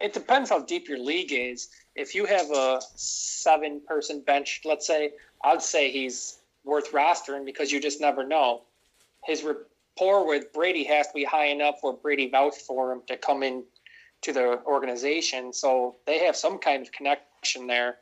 It 0.00 0.14
depends 0.14 0.48
how 0.48 0.60
deep 0.60 0.88
your 0.88 0.98
league 0.98 1.32
is. 1.32 1.68
If 1.94 2.14
you 2.14 2.24
have 2.24 2.50
a 2.50 2.80
seven 2.96 3.82
person 3.86 4.22
bench, 4.22 4.62
let's 4.64 4.86
say, 4.86 5.12
I'd 5.44 5.60
say 5.60 5.90
he's 5.90 6.38
worth 6.64 6.92
rostering 6.92 7.44
because 7.44 7.70
you 7.70 7.80
just 7.80 8.00
never 8.00 8.26
know. 8.26 8.62
His 9.24 9.42
rapport 9.44 10.26
with 10.26 10.52
Brady 10.54 10.84
has 10.84 11.08
to 11.08 11.12
be 11.12 11.24
high 11.24 11.46
enough 11.46 11.76
where 11.82 11.92
Brady 11.92 12.30
vouched 12.30 12.62
for 12.62 12.92
him 12.92 13.02
to 13.08 13.16
come 13.18 13.42
in 13.42 13.62
to 14.22 14.32
the 14.32 14.62
organization. 14.64 15.52
So 15.52 15.96
they 16.06 16.18
have 16.20 16.36
some 16.36 16.58
kind 16.58 16.82
of 16.82 16.92
connection 16.92 17.66
there. 17.66 17.96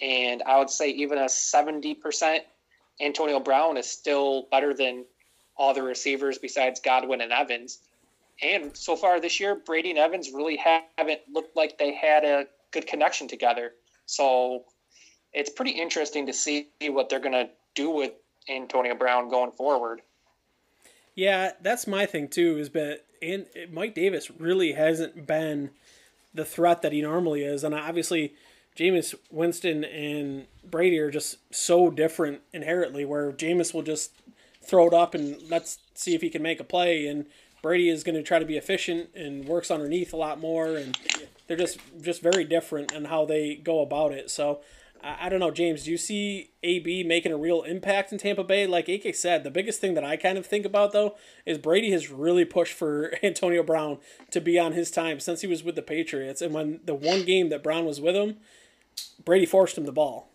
And 0.00 0.42
I 0.44 0.58
would 0.58 0.70
say 0.70 0.90
even 0.90 1.18
a 1.18 1.26
70% 1.26 2.38
Antonio 3.00 3.40
Brown 3.40 3.76
is 3.76 3.88
still 3.90 4.46
better 4.50 4.74
than 4.74 5.04
all 5.56 5.74
the 5.74 5.82
receivers 5.82 6.38
besides 6.38 6.80
Godwin 6.80 7.20
and 7.20 7.32
Evans. 7.32 7.80
And 8.42 8.76
so 8.76 8.96
far 8.96 9.20
this 9.20 9.38
year, 9.38 9.54
Brady 9.54 9.90
and 9.90 9.98
Evans 9.98 10.30
really 10.32 10.56
haven't 10.56 11.20
looked 11.32 11.56
like 11.56 11.78
they 11.78 11.94
had 11.94 12.24
a 12.24 12.46
good 12.72 12.86
connection 12.86 13.28
together. 13.28 13.72
So 14.06 14.64
it's 15.32 15.50
pretty 15.50 15.72
interesting 15.72 16.26
to 16.26 16.32
see 16.32 16.68
what 16.82 17.08
they're 17.08 17.20
going 17.20 17.32
to 17.32 17.50
do 17.74 17.90
with 17.90 18.12
Antonio 18.48 18.94
Brown 18.94 19.28
going 19.28 19.52
forward. 19.52 20.02
Yeah, 21.14 21.52
that's 21.62 21.86
my 21.86 22.06
thing 22.06 22.28
too. 22.28 22.58
Is 22.58 22.68
but 22.68 23.06
and 23.32 23.46
Mike 23.72 23.94
Davis 23.94 24.30
really 24.30 24.72
hasn't 24.72 25.26
been 25.26 25.70
the 26.32 26.44
threat 26.44 26.82
that 26.82 26.92
he 26.92 27.00
normally 27.00 27.42
is, 27.42 27.64
and 27.64 27.74
obviously 27.74 28.34
Jameis 28.76 29.14
Winston 29.30 29.84
and 29.84 30.46
Brady 30.68 30.98
are 30.98 31.10
just 31.10 31.38
so 31.54 31.90
different 31.90 32.40
inherently. 32.52 33.04
Where 33.04 33.32
Jameis 33.32 33.72
will 33.72 33.82
just 33.82 34.12
throw 34.62 34.88
it 34.88 34.94
up 34.94 35.14
and 35.14 35.36
let's 35.48 35.78
see 35.94 36.14
if 36.14 36.22
he 36.22 36.30
can 36.30 36.42
make 36.42 36.60
a 36.60 36.64
play, 36.64 37.06
and 37.06 37.26
Brady 37.62 37.88
is 37.88 38.04
going 38.04 38.16
to 38.16 38.22
try 38.22 38.38
to 38.38 38.44
be 38.44 38.56
efficient 38.56 39.10
and 39.14 39.46
works 39.46 39.70
underneath 39.70 40.12
a 40.12 40.16
lot 40.16 40.40
more, 40.40 40.76
and 40.76 40.98
they're 41.46 41.56
just 41.56 41.78
just 42.00 42.22
very 42.22 42.44
different 42.44 42.92
in 42.92 43.06
how 43.06 43.24
they 43.24 43.54
go 43.54 43.80
about 43.80 44.12
it. 44.12 44.30
So 44.30 44.60
I, 45.04 45.26
I 45.26 45.28
don't 45.28 45.40
know, 45.40 45.50
James. 45.50 45.84
Do 45.84 45.90
you 45.90 45.98
see 45.98 46.50
AB 46.62 47.04
making 47.04 47.32
a 47.32 47.36
real 47.36 47.62
impact 47.62 48.10
in 48.10 48.18
Tampa 48.18 48.42
Bay? 48.42 48.66
Like 48.66 48.88
AK 48.88 49.14
said, 49.14 49.44
the 49.44 49.50
biggest 49.50 49.80
thing 49.80 49.94
that 49.94 50.04
I 50.04 50.16
kind 50.16 50.38
of 50.38 50.46
think 50.46 50.64
about 50.64 50.92
though 50.92 51.16
is 51.44 51.58
Brady 51.58 51.92
has 51.92 52.10
really 52.10 52.44
pushed 52.44 52.72
for 52.72 53.14
Antonio 53.22 53.62
Brown 53.62 53.98
to 54.30 54.40
be 54.40 54.58
on 54.58 54.72
his 54.72 54.90
time 54.90 55.20
since 55.20 55.42
he 55.42 55.46
was 55.46 55.62
with 55.62 55.76
the 55.76 55.82
Patriots, 55.82 56.40
and 56.40 56.54
when 56.54 56.80
the 56.84 56.94
one 56.94 57.24
game 57.24 57.50
that 57.50 57.62
Brown 57.62 57.84
was 57.84 58.00
with 58.00 58.16
him, 58.16 58.38
Brady 59.24 59.46
forced 59.46 59.76
him 59.76 59.84
the 59.84 59.92
ball. 59.92 60.28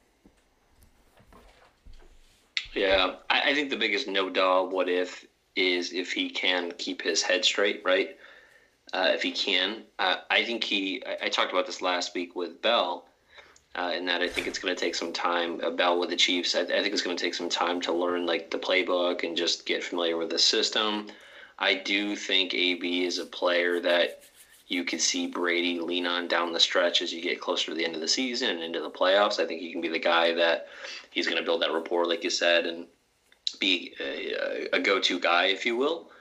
Yeah, 2.74 3.16
I, 3.30 3.52
I 3.52 3.54
think 3.56 3.72
the 3.72 3.78
biggest 3.78 4.08
no 4.08 4.30
doubt 4.30 4.72
what 4.72 4.88
if 4.88 5.26
is 5.56 5.92
if 5.92 6.12
he 6.12 6.30
can 6.30 6.72
keep 6.78 7.02
his 7.02 7.22
head 7.22 7.44
straight, 7.44 7.82
right? 7.84 8.16
Uh, 8.94 9.12
if 9.14 9.22
he 9.22 9.32
can, 9.32 9.84
uh, 10.00 10.16
I 10.30 10.44
think 10.44 10.64
he. 10.64 11.04
I, 11.06 11.26
I, 11.26 11.30
talked 11.30 11.52
about 11.52 11.68
this 11.68 11.82
last 11.82 12.16
week 12.16 12.36
with 12.36 12.60
Bell, 12.62 13.06
uh, 13.76 13.92
in 13.96 14.06
that 14.06 14.22
I 14.22 14.28
think 14.28 14.48
it's 14.48 14.60
going 14.60 14.76
to 14.76 14.80
take 14.80 14.96
some 14.96 15.14
time. 15.14 15.62
About 15.62 16.00
with 16.00 16.10
the 16.10 16.16
Chiefs, 16.16 16.56
I, 16.56 16.62
I 16.62 16.66
think 16.66 16.94
it's 16.94 17.02
going 17.02 17.16
to 17.16 17.24
take 17.24 17.34
some 17.34 17.50
time 17.50 17.82
to 17.82 17.94
learn 17.94 18.26
like 18.26 18.50
the 18.50 18.58
playbook 18.58 19.24
and 19.24 19.38
just 19.38 19.66
get 19.66 19.84
familiar 19.84 20.18
with 20.18 20.30
the 20.30 20.40
system. 20.40 21.08
I 21.58 21.76
do 21.76 22.16
think 22.16 22.54
AB 22.54 23.06
is 23.06 23.20
a 23.20 23.26
player 23.26 23.80
that 23.82 24.22
you 24.68 24.84
could 24.84 25.02
see 25.02 25.28
Brady 25.28 25.80
lean 25.80 26.06
on 26.06 26.28
down 26.28 26.54
the 26.54 26.60
stretch 26.60 27.02
as 27.02 27.12
you 27.12 27.22
get 27.22 27.42
closer 27.42 27.72
to 27.72 27.76
the 27.76 27.84
end 27.84 27.96
of 27.96 28.02
the 28.02 28.08
season 28.08 28.52
and 28.52 28.64
into 28.64 28.82
the 28.82 28.90
playoffs. 28.90 29.40
I 29.40 29.46
think 29.46 29.62
he 29.62 29.72
can 29.72 29.82
be 29.82 29.90
the 29.90 30.00
guy 30.00 30.34
that 30.36 30.68
he's 31.10 31.26
going 31.26 31.40
to 31.40 31.44
build 31.44 31.62
that 31.62 31.74
rapport, 31.74 32.06
like 32.06 32.24
you 32.24 32.30
said, 32.30 32.66
and 32.66 32.86
be 33.60 33.94
a, 34.00 34.68
a 34.74 34.80
go-to 34.80 35.20
guy, 35.20 35.48
if 35.48 35.66
you 35.66 35.76
will. 35.76 36.12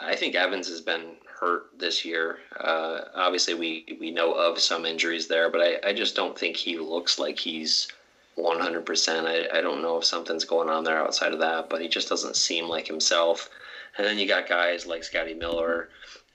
I 0.00 0.14
think 0.14 0.36
Evans 0.36 0.68
has 0.68 0.80
been 0.80 1.16
hurt 1.38 1.66
this 1.78 2.04
year. 2.04 2.38
Uh, 2.58 3.00
obviously, 3.14 3.54
we 3.54 3.96
we 4.00 4.10
know 4.10 4.32
of 4.32 4.58
some 4.58 4.84
injuries 4.84 5.28
there, 5.28 5.50
but 5.50 5.60
I, 5.60 5.90
I 5.90 5.92
just 5.92 6.16
don't 6.16 6.38
think 6.38 6.56
he 6.56 6.78
looks 6.78 7.18
like 7.18 7.38
he's 7.38 7.88
100%. 8.36 9.26
I, 9.26 9.58
I 9.58 9.60
don't 9.60 9.82
know 9.82 9.98
if 9.98 10.04
something's 10.04 10.44
going 10.44 10.68
on 10.68 10.84
there 10.84 10.98
outside 10.98 11.32
of 11.32 11.40
that, 11.40 11.68
but 11.68 11.80
he 11.80 11.88
just 11.88 12.08
doesn't 12.08 12.36
seem 12.36 12.68
like 12.68 12.86
himself. 12.86 13.50
And 13.96 14.06
then 14.06 14.18
you 14.18 14.28
got 14.28 14.48
guys 14.48 14.86
like 14.86 15.02
Scotty 15.02 15.34
Miller. 15.34 15.88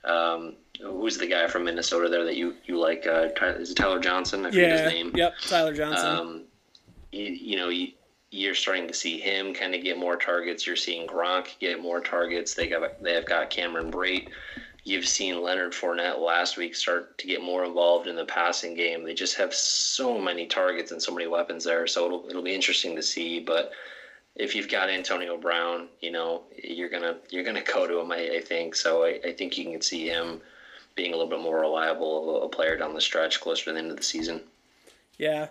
Um, 0.04 0.56
who's 0.82 1.18
the 1.18 1.28
guy 1.28 1.48
from 1.48 1.64
Minnesota 1.64 2.10
there 2.10 2.26
that 2.26 2.36
you 2.36 2.56
you 2.66 2.78
like? 2.78 3.08
Uh, 3.08 3.30
is 3.58 3.72
it 3.72 3.76
Tyler 3.76 4.00
Johnson? 4.00 4.46
I 4.46 4.50
forget 4.50 4.70
yeah, 4.70 4.84
his 4.84 4.94
name. 4.94 5.12
Yep, 5.16 5.34
Tyler 5.48 5.74
Johnson. 5.74 6.06
Um, 6.06 6.42
you, 7.12 7.26
you 7.26 7.56
know, 7.56 7.70
you, 7.70 7.90
you're 8.32 8.56
starting 8.56 8.88
to 8.88 8.94
see 8.94 9.20
him 9.20 9.54
kind 9.54 9.76
of 9.76 9.84
get 9.84 9.98
more 9.98 10.18
targets. 10.18 10.68
You're 10.68 10.76
seeing 10.76 11.08
Gronk 11.08 11.60
get 11.60 11.82
more 11.82 12.02
targets. 12.02 12.54
They 12.54 12.68
got 12.68 13.02
they 13.02 13.14
have 13.14 13.26
got 13.26 13.50
Cameron 13.50 13.92
Brate. 13.92 14.28
You've 14.86 15.08
seen 15.08 15.42
Leonard 15.42 15.72
Fournette 15.72 16.20
last 16.20 16.58
week 16.58 16.76
start 16.76 17.18
to 17.20 17.28
get 17.28 17.42
more 17.42 17.64
involved 17.64 18.08
in 18.08 18.18
the 18.18 18.26
passing 18.26 18.76
game. 18.76 19.04
They 19.04 19.14
just 19.14 19.36
have 19.36 19.54
so 19.54 20.20
many 20.20 20.46
targets 20.46 20.92
and 20.92 21.02
so 21.02 21.14
many 21.14 21.28
weapons 21.28 21.64
there. 21.64 21.88
So 21.88 22.06
it'll 22.06 22.30
it'll 22.30 22.44
be 22.44 22.54
interesting 22.54 22.96
to 22.98 23.04
see. 23.04 23.40
But 23.40 23.72
if 24.36 24.56
you've 24.56 24.70
got 24.70 24.90
Antonio 24.90 25.38
Brown, 25.38 25.88
you 26.02 26.12
know 26.12 26.44
you're 26.62 26.90
gonna 26.90 27.18
you're 27.30 27.46
gonna 27.46 27.64
go 27.64 27.88
to 27.88 28.00
him. 28.00 28.12
I, 28.12 28.38
I 28.38 28.42
think 28.42 28.76
so. 28.76 29.06
I, 29.06 29.20
I 29.24 29.32
think 29.32 29.58
you 29.58 29.72
can 29.72 29.82
see 29.82 30.08
him 30.08 30.42
being 30.96 31.14
a 31.14 31.16
little 31.16 31.30
bit 31.30 31.42
more 31.42 31.62
reliable 31.62 32.38
of 32.38 32.44
a 32.44 32.50
player 32.50 32.78
down 32.78 32.94
the 32.94 33.02
stretch 33.02 33.40
closer 33.40 33.66
to 33.66 33.72
the 33.74 33.80
end 33.80 33.92
of 33.92 33.98
the 33.98 34.04
season. 34.04 34.42
Yeah, 35.18 35.48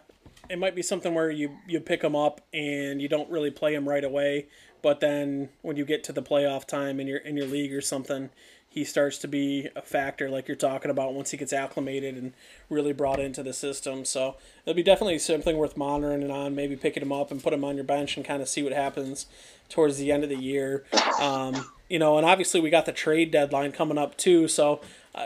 it 0.51 0.59
might 0.59 0.75
be 0.75 0.83
something 0.83 1.14
where 1.14 1.31
you 1.31 1.57
you 1.66 1.81
pick 1.81 2.03
him 2.03 2.14
up 2.16 2.42
and 2.53 3.01
you 3.01 3.09
don't 3.09 3.31
really 3.31 3.51
play 3.51 3.75
him 3.75 3.88
right 3.88 4.05
away, 4.05 4.49
but 4.83 5.01
then 5.01 5.49
when 5.62 5.77
you 5.77 5.85
get 5.85 6.05
to 6.05 6.12
the 6.12 6.23
playoff 6.23 6.66
time 6.66 7.01
in 7.01 7.07
your 7.07 7.18
in 7.18 7.37
your 7.37 7.47
league 7.47 7.73
or 7.73 7.81
something, 7.81 8.31
he 8.72 8.85
starts 8.85 9.18
to 9.18 9.28
be 9.28 9.68
a 9.76 9.82
factor 9.82 10.30
like 10.30 10.48
you're 10.48 10.56
talking 10.56 10.90
about 10.90 11.12
once 11.12 11.30
he 11.30 11.37
gets 11.37 11.52
acclimated 11.52 12.16
and 12.16 12.32
really 12.70 12.94
brought 12.94 13.20
into 13.20 13.42
the 13.42 13.52
system. 13.52 14.06
So 14.06 14.37
it'll 14.64 14.74
be 14.74 14.82
definitely 14.82 15.18
something 15.18 15.58
worth 15.58 15.76
monitoring 15.76 16.22
and 16.22 16.32
on, 16.32 16.54
maybe 16.54 16.74
picking 16.74 17.02
him 17.02 17.12
up 17.12 17.30
and 17.30 17.42
put 17.42 17.52
him 17.52 17.64
on 17.64 17.74
your 17.74 17.85
bench 17.85 18.16
and 18.16 18.24
kind 18.24 18.40
of 18.40 18.48
see 18.48 18.62
what 18.62 18.72
happens 18.72 19.26
towards 19.68 19.98
the 19.98 20.11
end 20.11 20.24
of 20.24 20.30
the 20.30 20.37
year. 20.37 20.85
Um, 21.20 21.70
you 21.90 21.98
know, 21.98 22.16
and 22.16 22.24
obviously 22.24 22.61
we 22.61 22.70
got 22.70 22.87
the 22.87 22.92
trade 22.92 23.30
deadline 23.30 23.72
coming 23.72 23.98
up 23.98 24.16
too, 24.16 24.48
so 24.48 24.80
uh, 25.14 25.24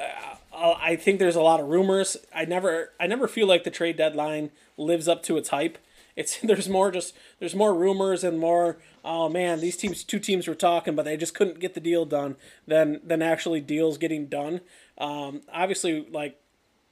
I 0.52 0.96
think 0.96 1.20
there's 1.20 1.36
a 1.36 1.40
lot 1.40 1.60
of 1.60 1.68
rumors. 1.68 2.16
I 2.34 2.46
never 2.46 2.90
I 2.98 3.06
never 3.06 3.28
feel 3.28 3.46
like 3.46 3.62
the 3.62 3.70
trade 3.70 3.96
deadline 3.96 4.50
lives 4.76 5.06
up 5.06 5.22
to 5.24 5.36
its 5.36 5.50
hype. 5.50 5.78
It's 6.16 6.38
there's 6.42 6.68
more 6.68 6.90
just 6.90 7.14
there's 7.38 7.54
more 7.54 7.74
rumors 7.74 8.24
and 8.24 8.38
more 8.38 8.78
oh 9.04 9.28
man 9.28 9.60
these 9.60 9.76
teams 9.76 10.02
two 10.02 10.18
teams 10.18 10.48
were 10.48 10.54
talking 10.54 10.96
but 10.96 11.04
they 11.04 11.16
just 11.16 11.34
couldn't 11.34 11.60
get 11.60 11.74
the 11.74 11.80
deal 11.80 12.04
done 12.04 12.36
than 12.66 13.00
than 13.04 13.22
actually 13.22 13.60
deals 13.60 13.98
getting 13.98 14.26
done. 14.26 14.62
Um, 14.98 15.42
obviously 15.52 16.06
like 16.10 16.40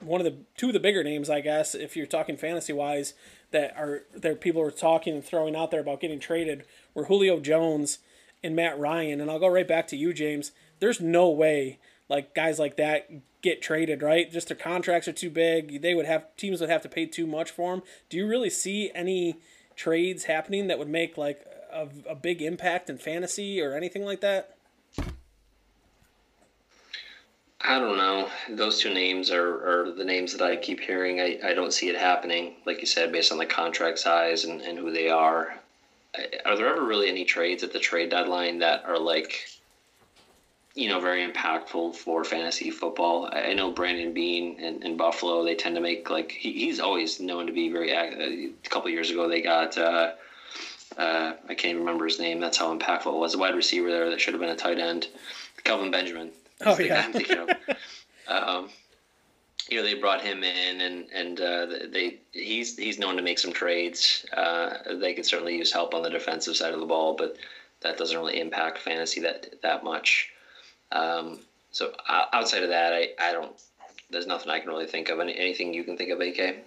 one 0.00 0.20
of 0.20 0.24
the 0.24 0.36
two 0.56 0.68
of 0.68 0.74
the 0.74 0.80
bigger 0.80 1.02
names 1.02 1.30
I 1.30 1.40
guess 1.40 1.74
if 1.74 1.96
you're 1.96 2.06
talking 2.06 2.36
fantasy 2.36 2.72
wise 2.72 3.14
that 3.50 3.74
are 3.76 4.02
there 4.14 4.36
people 4.36 4.60
are 4.62 4.70
talking 4.70 5.14
and 5.14 5.24
throwing 5.24 5.56
out 5.56 5.70
there 5.70 5.80
about 5.80 6.00
getting 6.00 6.20
traded 6.20 6.64
were 6.92 7.06
Julio 7.06 7.40
Jones 7.40 7.98
and 8.42 8.54
Matt 8.54 8.78
Ryan 8.78 9.20
and 9.20 9.30
I'll 9.30 9.38
go 9.38 9.48
right 9.48 9.66
back 9.66 9.88
to 9.88 9.96
you 9.96 10.12
James. 10.12 10.52
There's 10.80 11.00
no 11.00 11.30
way 11.30 11.78
like 12.08 12.34
guys 12.34 12.58
like 12.58 12.76
that 12.76 13.08
get 13.44 13.60
traded, 13.60 14.02
right? 14.02 14.32
Just 14.32 14.48
their 14.48 14.56
contracts 14.56 15.06
are 15.06 15.12
too 15.12 15.30
big. 15.30 15.82
They 15.82 15.94
would 15.94 16.06
have 16.06 16.34
teams 16.36 16.60
would 16.60 16.70
have 16.70 16.82
to 16.82 16.88
pay 16.88 17.04
too 17.04 17.26
much 17.26 17.50
for 17.50 17.72
them. 17.72 17.82
Do 18.08 18.16
you 18.16 18.26
really 18.26 18.50
see 18.50 18.90
any 18.94 19.36
trades 19.76 20.24
happening 20.24 20.66
that 20.68 20.78
would 20.78 20.88
make 20.88 21.18
like 21.18 21.44
a, 21.70 21.88
a 22.08 22.14
big 22.14 22.40
impact 22.40 22.88
in 22.88 22.96
fantasy 22.96 23.60
or 23.60 23.74
anything 23.74 24.02
like 24.02 24.22
that? 24.22 24.56
I 27.60 27.78
don't 27.78 27.98
know. 27.98 28.28
Those 28.50 28.80
two 28.80 28.92
names 28.92 29.30
are, 29.30 29.82
are 29.82 29.92
the 29.92 30.04
names 30.04 30.32
that 30.32 30.42
I 30.42 30.56
keep 30.56 30.80
hearing. 30.80 31.20
I, 31.20 31.38
I 31.44 31.54
don't 31.54 31.72
see 31.72 31.88
it 31.88 31.96
happening, 31.96 32.56
like 32.66 32.80
you 32.80 32.86
said, 32.86 33.12
based 33.12 33.30
on 33.30 33.38
the 33.38 33.46
contract 33.46 33.98
size 33.98 34.44
and, 34.44 34.60
and 34.62 34.78
who 34.78 34.90
they 34.90 35.08
are. 35.08 35.54
Are 36.44 36.56
there 36.56 36.68
ever 36.68 36.84
really 36.84 37.08
any 37.08 37.24
trades 37.24 37.62
at 37.62 37.72
the 37.72 37.78
trade 37.78 38.10
deadline 38.10 38.58
that 38.60 38.84
are 38.84 38.98
like 38.98 39.46
you 40.74 40.88
know, 40.88 41.00
very 41.00 41.30
impactful 41.30 41.94
for 41.94 42.24
fantasy 42.24 42.70
football. 42.70 43.30
I 43.32 43.54
know 43.54 43.70
Brandon 43.70 44.12
Beane 44.12 44.58
in, 44.58 44.82
in 44.82 44.96
Buffalo, 44.96 45.44
they 45.44 45.54
tend 45.54 45.76
to 45.76 45.80
make 45.80 46.10
like 46.10 46.32
he, 46.32 46.52
he's 46.52 46.80
always 46.80 47.20
known 47.20 47.46
to 47.46 47.52
be 47.52 47.70
very 47.70 47.92
active. 47.92 48.20
A 48.20 48.68
couple 48.68 48.90
years 48.90 49.10
ago, 49.10 49.28
they 49.28 49.40
got 49.40 49.78
uh, 49.78 50.12
uh, 50.96 51.34
I 51.48 51.54
can't 51.54 51.66
even 51.72 51.80
remember 51.80 52.04
his 52.04 52.18
name. 52.18 52.40
That's 52.40 52.58
how 52.58 52.76
impactful 52.76 53.06
it 53.06 53.18
was. 53.18 53.34
A 53.34 53.38
wide 53.38 53.54
receiver 53.54 53.90
there 53.90 54.10
that 54.10 54.20
should 54.20 54.34
have 54.34 54.40
been 54.40 54.50
a 54.50 54.56
tight 54.56 54.78
end, 54.78 55.08
Kelvin 55.62 55.90
Benjamin. 55.90 56.30
Oh 56.64 56.78
yeah. 56.78 57.06
um, 58.28 58.68
you 59.68 59.78
know, 59.78 59.82
they 59.84 59.94
brought 59.94 60.22
him 60.22 60.44
in, 60.44 60.80
and 60.80 61.06
and 61.12 61.40
uh, 61.40 61.66
they 61.88 62.18
he's 62.32 62.76
he's 62.76 62.98
known 62.98 63.16
to 63.16 63.22
make 63.22 63.38
some 63.38 63.52
trades. 63.52 64.26
Uh, 64.36 64.74
they 64.98 65.14
could 65.14 65.26
certainly 65.26 65.56
use 65.56 65.72
help 65.72 65.94
on 65.94 66.02
the 66.02 66.10
defensive 66.10 66.56
side 66.56 66.74
of 66.74 66.80
the 66.80 66.86
ball, 66.86 67.14
but 67.14 67.36
that 67.80 67.96
doesn't 67.96 68.16
really 68.16 68.40
impact 68.40 68.78
fantasy 68.78 69.20
that 69.20 69.62
that 69.62 69.84
much. 69.84 70.30
Um, 70.94 71.40
So 71.70 71.92
outside 72.08 72.62
of 72.62 72.68
that, 72.68 72.92
I, 72.92 73.08
I 73.18 73.32
don't. 73.32 73.52
There's 74.10 74.28
nothing 74.28 74.50
I 74.50 74.60
can 74.60 74.68
really 74.68 74.86
think 74.86 75.08
of. 75.08 75.18
Any, 75.18 75.36
anything 75.36 75.74
you 75.74 75.82
can 75.82 75.96
think 75.96 76.10
of, 76.10 76.20
AK? 76.20 76.64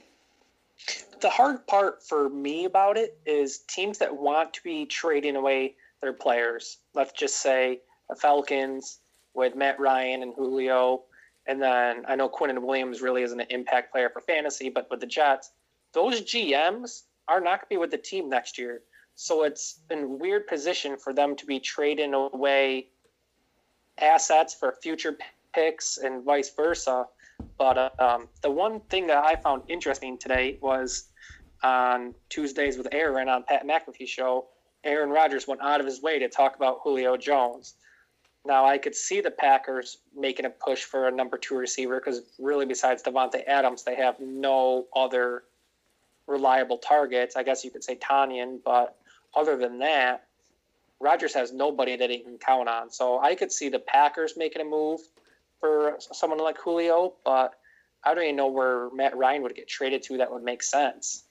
The 1.22 1.30
hard 1.30 1.66
part 1.66 2.04
for 2.04 2.30
me 2.30 2.66
about 2.66 2.98
it 2.98 3.18
is 3.26 3.60
teams 3.60 3.98
that 4.00 4.16
want 4.16 4.54
to 4.56 4.64
be 4.64 4.86
trading 4.86 5.38
away 5.38 5.76
their 6.02 6.14
players. 6.14 6.80
Let's 6.94 7.14
just 7.14 7.42
say 7.42 7.80
the 8.10 8.16
Falcons 8.16 9.00
with 9.34 9.56
Matt 9.56 9.80
Ryan 9.80 10.24
and 10.24 10.34
Julio. 10.36 11.04
And 11.46 11.62
then 11.62 12.04
I 12.08 12.16
know 12.16 12.28
Quinnen 12.28 12.62
Williams 12.62 13.02
really 13.02 13.24
isn't 13.24 13.40
an 13.40 13.48
impact 13.50 13.94
player 13.94 14.10
for 14.10 14.20
fantasy, 14.20 14.70
but 14.70 14.90
with 14.92 15.00
the 15.00 15.08
Jets, 15.08 15.52
those 15.94 16.22
GMs 16.22 17.04
are 17.30 17.40
not 17.40 17.62
going 17.62 17.68
to 17.68 17.70
be 17.70 17.78
with 17.78 17.92
the 17.92 17.98
team 17.98 18.30
next 18.30 18.58
year. 18.58 18.82
So 19.16 19.44
it's 19.44 19.80
in 19.90 20.00
a 20.00 20.08
weird 20.08 20.48
position 20.48 20.98
for 20.98 21.14
them 21.14 21.36
to 21.38 21.46
be 21.46 21.60
trading 21.60 22.14
away 22.14 22.90
assets 24.00 24.54
for 24.54 24.76
future 24.82 25.18
picks 25.54 25.98
and 25.98 26.24
vice 26.24 26.52
versa. 26.56 27.06
But 27.58 27.78
uh, 27.78 27.90
um, 28.00 28.28
the 28.42 28.52
one 28.52 28.80
thing 28.82 29.08
that 29.08 29.24
I 29.24 29.36
found 29.36 29.64
interesting 29.68 30.18
today 30.18 30.58
was 30.62 31.06
on 31.64 32.14
Tuesdays 32.30 32.78
with 32.78 32.88
Aaron 32.92 33.30
on 33.30 33.44
Pat 33.44 33.66
McAfee 33.66 34.08
show, 34.08 34.48
Aaron 34.84 35.10
Rodgers 35.10 35.48
went 35.48 35.62
out 35.62 35.80
of 35.80 35.86
his 35.86 36.02
way 36.02 36.20
to 36.20 36.30
talk 36.30 36.56
about 36.56 36.80
Julio 36.84 37.18
Jones. 37.18 37.76
Now 38.46 38.66
I 38.66 38.78
could 38.78 38.96
see 38.96 39.20
the 39.20 39.32
Packers 39.32 39.98
making 40.16 40.46
a 40.46 40.50
push 40.50 40.84
for 40.84 41.08
a 41.08 41.12
number 41.12 41.38
two 41.38 41.58
receiver 41.58 42.00
because 42.00 42.22
really, 42.40 42.66
besides 42.66 43.04
Davante 43.04 43.46
Adams, 43.46 43.84
they 43.84 43.96
have 43.96 44.20
no 44.20 44.86
other 44.96 45.44
reliable 46.28 46.78
targets. 46.78 47.36
I 47.36 47.44
guess 47.44 47.66
you 47.66 47.72
could 47.72 47.84
say 47.84 47.96
Tonyan, 47.96 48.60
but 48.64 48.96
other 49.36 49.58
than 49.58 49.80
that, 49.80 50.27
Rodgers 51.00 51.34
has 51.34 51.54
nobody 51.54 51.96
that 51.96 52.10
he 52.10 52.20
can 52.20 52.38
count 52.38 52.68
on. 52.68 52.90
So 52.92 53.20
I 53.20 53.36
could 53.36 53.52
see 53.52 53.70
the 53.70 53.80
Packers 53.80 54.34
making 54.36 54.62
a 54.62 54.66
move 54.66 55.00
for 55.60 55.98
someone 56.00 56.40
like 56.40 56.58
Julio, 56.58 57.14
but 57.24 57.54
I 58.04 58.14
don't 58.14 58.24
even 58.24 58.36
know 58.36 58.48
where 58.48 58.90
Matt 58.92 59.18
Ryan 59.18 59.44
would 59.44 59.56
get 59.56 59.68
traded 59.68 60.04
to 60.04 60.18
that 60.18 60.32
would 60.32 60.44
make 60.44 60.64
sense. 60.64 61.24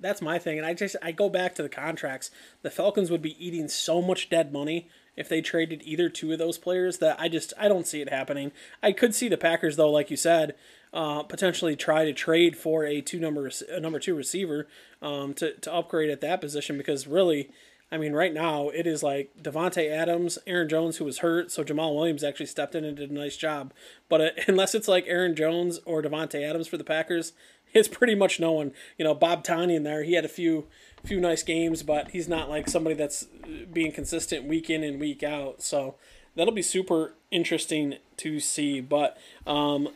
That's 0.00 0.20
my 0.20 0.38
thing, 0.38 0.58
and 0.58 0.66
I 0.66 0.74
just 0.74 0.96
I 1.00 1.12
go 1.12 1.28
back 1.28 1.54
to 1.54 1.62
the 1.62 1.68
contracts. 1.68 2.30
The 2.62 2.70
Falcons 2.70 3.10
would 3.10 3.22
be 3.22 3.36
eating 3.44 3.68
so 3.68 4.02
much 4.02 4.28
dead 4.28 4.52
money 4.52 4.88
if 5.16 5.28
they 5.28 5.40
traded 5.40 5.82
either 5.84 6.08
two 6.08 6.32
of 6.32 6.38
those 6.38 6.58
players 6.58 6.98
that 6.98 7.20
I 7.20 7.28
just 7.28 7.52
I 7.56 7.68
don't 7.68 7.86
see 7.86 8.00
it 8.00 8.08
happening. 8.08 8.50
I 8.82 8.90
could 8.90 9.14
see 9.14 9.28
the 9.28 9.36
Packers 9.36 9.76
though, 9.76 9.90
like 9.90 10.10
you 10.10 10.16
said, 10.16 10.56
uh, 10.92 11.22
potentially 11.22 11.76
try 11.76 12.04
to 12.04 12.12
trade 12.12 12.56
for 12.56 12.84
a 12.84 13.00
two 13.00 13.20
number 13.20 13.48
a 13.70 13.78
number 13.78 14.00
two 14.00 14.16
receiver 14.16 14.66
um, 15.00 15.34
to 15.34 15.56
to 15.58 15.72
upgrade 15.72 16.10
at 16.10 16.20
that 16.20 16.40
position 16.40 16.76
because 16.76 17.06
really 17.06 17.50
I 17.92 17.98
mean, 17.98 18.14
right 18.14 18.32
now 18.32 18.70
it 18.70 18.86
is 18.86 19.02
like 19.02 19.30
Davante 19.40 19.90
Adams, 19.90 20.38
Aaron 20.46 20.66
Jones, 20.70 20.96
who 20.96 21.04
was 21.04 21.18
hurt, 21.18 21.50
so 21.52 21.62
Jamaal 21.62 21.94
Williams 21.94 22.24
actually 22.24 22.46
stepped 22.46 22.74
in 22.74 22.86
and 22.86 22.96
did 22.96 23.10
a 23.10 23.14
nice 23.14 23.36
job. 23.36 23.74
But 24.08 24.20
uh, 24.22 24.30
unless 24.48 24.74
it's 24.74 24.88
like 24.88 25.04
Aaron 25.06 25.36
Jones 25.36 25.78
or 25.84 26.02
Davante 26.02 26.42
Adams 26.42 26.66
for 26.66 26.78
the 26.78 26.84
Packers, 26.84 27.34
it's 27.74 27.88
pretty 27.88 28.14
much 28.14 28.40
no 28.40 28.52
one. 28.52 28.72
You 28.96 29.04
know, 29.04 29.14
Bob 29.14 29.44
Tonyan 29.44 29.84
there, 29.84 30.02
he 30.04 30.14
had 30.14 30.24
a 30.24 30.28
few 30.28 30.66
few 31.04 31.20
nice 31.20 31.42
games, 31.42 31.82
but 31.82 32.12
he's 32.12 32.28
not 32.28 32.48
like 32.48 32.68
somebody 32.68 32.94
that's 32.94 33.24
uh, 33.44 33.66
being 33.70 33.92
consistent 33.92 34.46
week 34.46 34.70
in 34.70 34.82
and 34.82 34.98
week 34.98 35.22
out. 35.22 35.60
So 35.60 35.96
that'll 36.34 36.54
be 36.54 36.62
super 36.62 37.14
interesting 37.30 37.96
to 38.18 38.40
see. 38.40 38.80
But 38.80 39.18
um, 39.46 39.90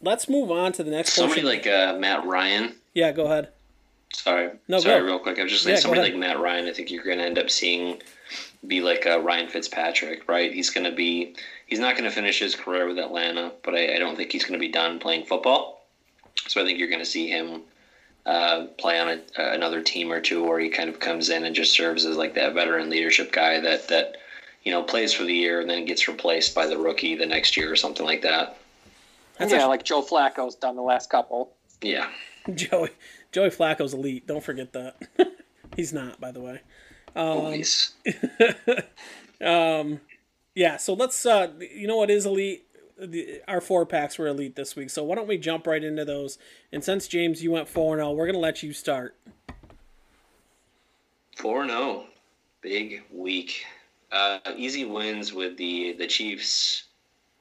let's 0.00 0.28
move 0.28 0.52
on 0.52 0.72
to 0.72 0.84
the 0.84 0.90
next. 0.92 1.14
Somebody 1.14 1.42
portion. 1.42 1.64
like 1.64 1.66
uh, 1.66 1.98
Matt 1.98 2.24
Ryan. 2.24 2.76
Yeah, 2.92 3.10
go 3.10 3.24
ahead. 3.24 3.48
Sorry. 4.14 4.50
No, 4.68 4.78
Sorry, 4.78 5.00
go. 5.00 5.06
real 5.06 5.18
quick. 5.18 5.38
I 5.38 5.42
was 5.42 5.52
just 5.52 5.64
saying 5.64 5.76
yeah, 5.76 5.80
somebody 5.80 6.02
like 6.02 6.16
Matt 6.16 6.40
Ryan, 6.40 6.66
I 6.66 6.72
think 6.72 6.90
you're 6.90 7.04
going 7.04 7.18
to 7.18 7.24
end 7.24 7.38
up 7.38 7.50
seeing 7.50 8.00
be 8.66 8.80
like 8.80 9.06
uh, 9.06 9.20
Ryan 9.20 9.48
Fitzpatrick, 9.48 10.28
right? 10.28 10.52
He's 10.52 10.70
going 10.70 10.84
to 10.84 10.92
be, 10.92 11.34
he's 11.66 11.78
not 11.78 11.96
going 11.96 12.08
to 12.08 12.14
finish 12.14 12.38
his 12.38 12.54
career 12.54 12.86
with 12.86 12.98
Atlanta, 12.98 13.52
but 13.62 13.74
I, 13.74 13.96
I 13.96 13.98
don't 13.98 14.16
think 14.16 14.32
he's 14.32 14.44
going 14.44 14.54
to 14.54 14.58
be 14.58 14.72
done 14.72 14.98
playing 14.98 15.26
football. 15.26 15.84
So 16.46 16.60
I 16.60 16.64
think 16.64 16.78
you're 16.78 16.88
going 16.88 17.00
to 17.00 17.06
see 17.06 17.28
him 17.28 17.62
uh, 18.26 18.66
play 18.78 18.98
on 18.98 19.08
a, 19.08 19.14
uh, 19.38 19.52
another 19.52 19.82
team 19.82 20.10
or 20.10 20.20
two, 20.20 20.42
where 20.42 20.58
he 20.58 20.68
kind 20.68 20.88
of 20.88 21.00
comes 21.00 21.28
in 21.28 21.44
and 21.44 21.54
just 21.54 21.72
serves 21.72 22.06
as 22.06 22.16
like 22.16 22.34
that 22.34 22.54
veteran 22.54 22.88
leadership 22.88 23.32
guy 23.32 23.60
that 23.60 23.88
that 23.88 24.16
you 24.62 24.72
know 24.72 24.82
plays 24.82 25.12
for 25.12 25.24
the 25.24 25.34
year 25.34 25.60
and 25.60 25.68
then 25.68 25.84
gets 25.84 26.08
replaced 26.08 26.54
by 26.54 26.66
the 26.66 26.78
rookie 26.78 27.14
the 27.14 27.26
next 27.26 27.56
year 27.56 27.70
or 27.70 27.76
something 27.76 28.06
like 28.06 28.22
that. 28.22 28.56
That's 29.38 29.50
yeah, 29.50 29.58
actually, 29.58 29.68
like 29.68 29.84
Joe 29.84 30.02
Flacco's 30.02 30.54
done 30.54 30.76
the 30.76 30.82
last 30.82 31.10
couple. 31.10 31.54
Yeah, 31.82 32.08
Joey 32.54 32.90
Joey 33.34 33.50
Flacco's 33.50 33.92
elite. 33.92 34.28
Don't 34.28 34.44
forget 34.44 34.72
that. 34.74 34.96
He's 35.76 35.92
not, 35.92 36.20
by 36.20 36.30
the 36.30 36.40
way. 36.40 36.60
Um, 37.16 37.62
um, 39.44 40.00
yeah. 40.54 40.76
So 40.76 40.94
let's. 40.94 41.26
Uh, 41.26 41.48
you 41.58 41.88
know 41.88 41.96
what 41.96 42.10
is 42.10 42.26
elite? 42.26 42.64
The, 42.96 43.40
our 43.48 43.60
four 43.60 43.86
packs 43.86 44.18
were 44.18 44.28
elite 44.28 44.54
this 44.54 44.76
week. 44.76 44.88
So 44.88 45.02
why 45.02 45.16
don't 45.16 45.26
we 45.26 45.36
jump 45.36 45.66
right 45.66 45.82
into 45.82 46.04
those? 46.04 46.38
And 46.70 46.84
since 46.84 47.08
James, 47.08 47.42
you 47.42 47.50
went 47.50 47.68
four 47.68 47.94
and 47.94 48.00
zero, 48.00 48.10
oh, 48.10 48.12
we're 48.12 48.26
gonna 48.26 48.38
let 48.38 48.62
you 48.62 48.72
start. 48.72 49.16
Four 51.36 51.62
and 51.62 51.72
zero, 51.72 51.82
oh. 51.82 52.06
big 52.62 53.02
week. 53.12 53.64
Uh, 54.12 54.38
easy 54.56 54.84
wins 54.84 55.32
with 55.32 55.56
the 55.56 55.94
the 55.94 56.06
Chiefs 56.06 56.84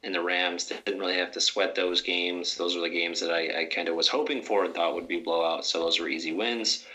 and 0.04 0.14
the 0.14 0.22
Rams 0.22 0.66
didn't 0.66 1.00
really 1.00 1.18
have 1.18 1.32
to 1.32 1.42
sweat 1.42 1.76
those 1.76 2.02
games. 2.02 2.58
Those 2.58 2.76
were 2.76 2.82
the 2.82 2.90
games 2.90 3.20
that 3.22 3.32
I, 3.32 3.62
I 3.62 3.66
kind 3.66 3.88
of 3.88 3.96
was 3.96 4.08
hoping 4.08 4.42
for 4.42 4.66
and 4.66 4.74
thought 4.74 4.96
would 4.96 5.08
be 5.08 5.22
blowouts. 5.22 5.66
So 5.66 5.80
those 5.80 6.00
were 6.00 6.10
easy 6.10 6.34
wins. 6.34 6.86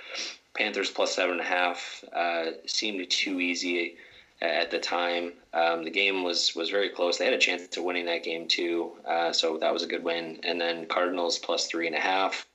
Panthers 0.55 0.90
plus 0.90 1.14
seven 1.14 1.33
and 1.33 1.40
a 1.40 1.44
half 1.44 2.05
uh, 2.12 2.51
seemed 2.66 3.09
too 3.11 3.40
easy 3.40 3.97
at 4.40 4.71
the 4.71 4.79
time. 4.79 5.33
Um, 5.53 5.85
the 5.85 5.90
game 5.90 6.23
was 6.23 6.55
was 6.55 6.71
very 6.71 6.88
close. 6.88 7.18
They 7.18 7.25
had 7.25 7.35
a 7.35 7.38
chance 7.38 7.66
to 7.68 7.83
winning 7.83 8.07
that 8.07 8.25
game 8.25 8.47
too, 8.49 8.92
uh, 9.07 9.33
so 9.33 9.57
that 9.59 9.73
was 9.73 9.83
a 9.83 9.87
good 9.87 10.05
win. 10.05 10.40
And 10.42 10.61
then 10.61 10.87
Cardinals 10.87 11.38
plus 11.38 11.66
three 11.66 11.87
and 11.87 11.97
a 11.97 12.01
half. 12.01 12.47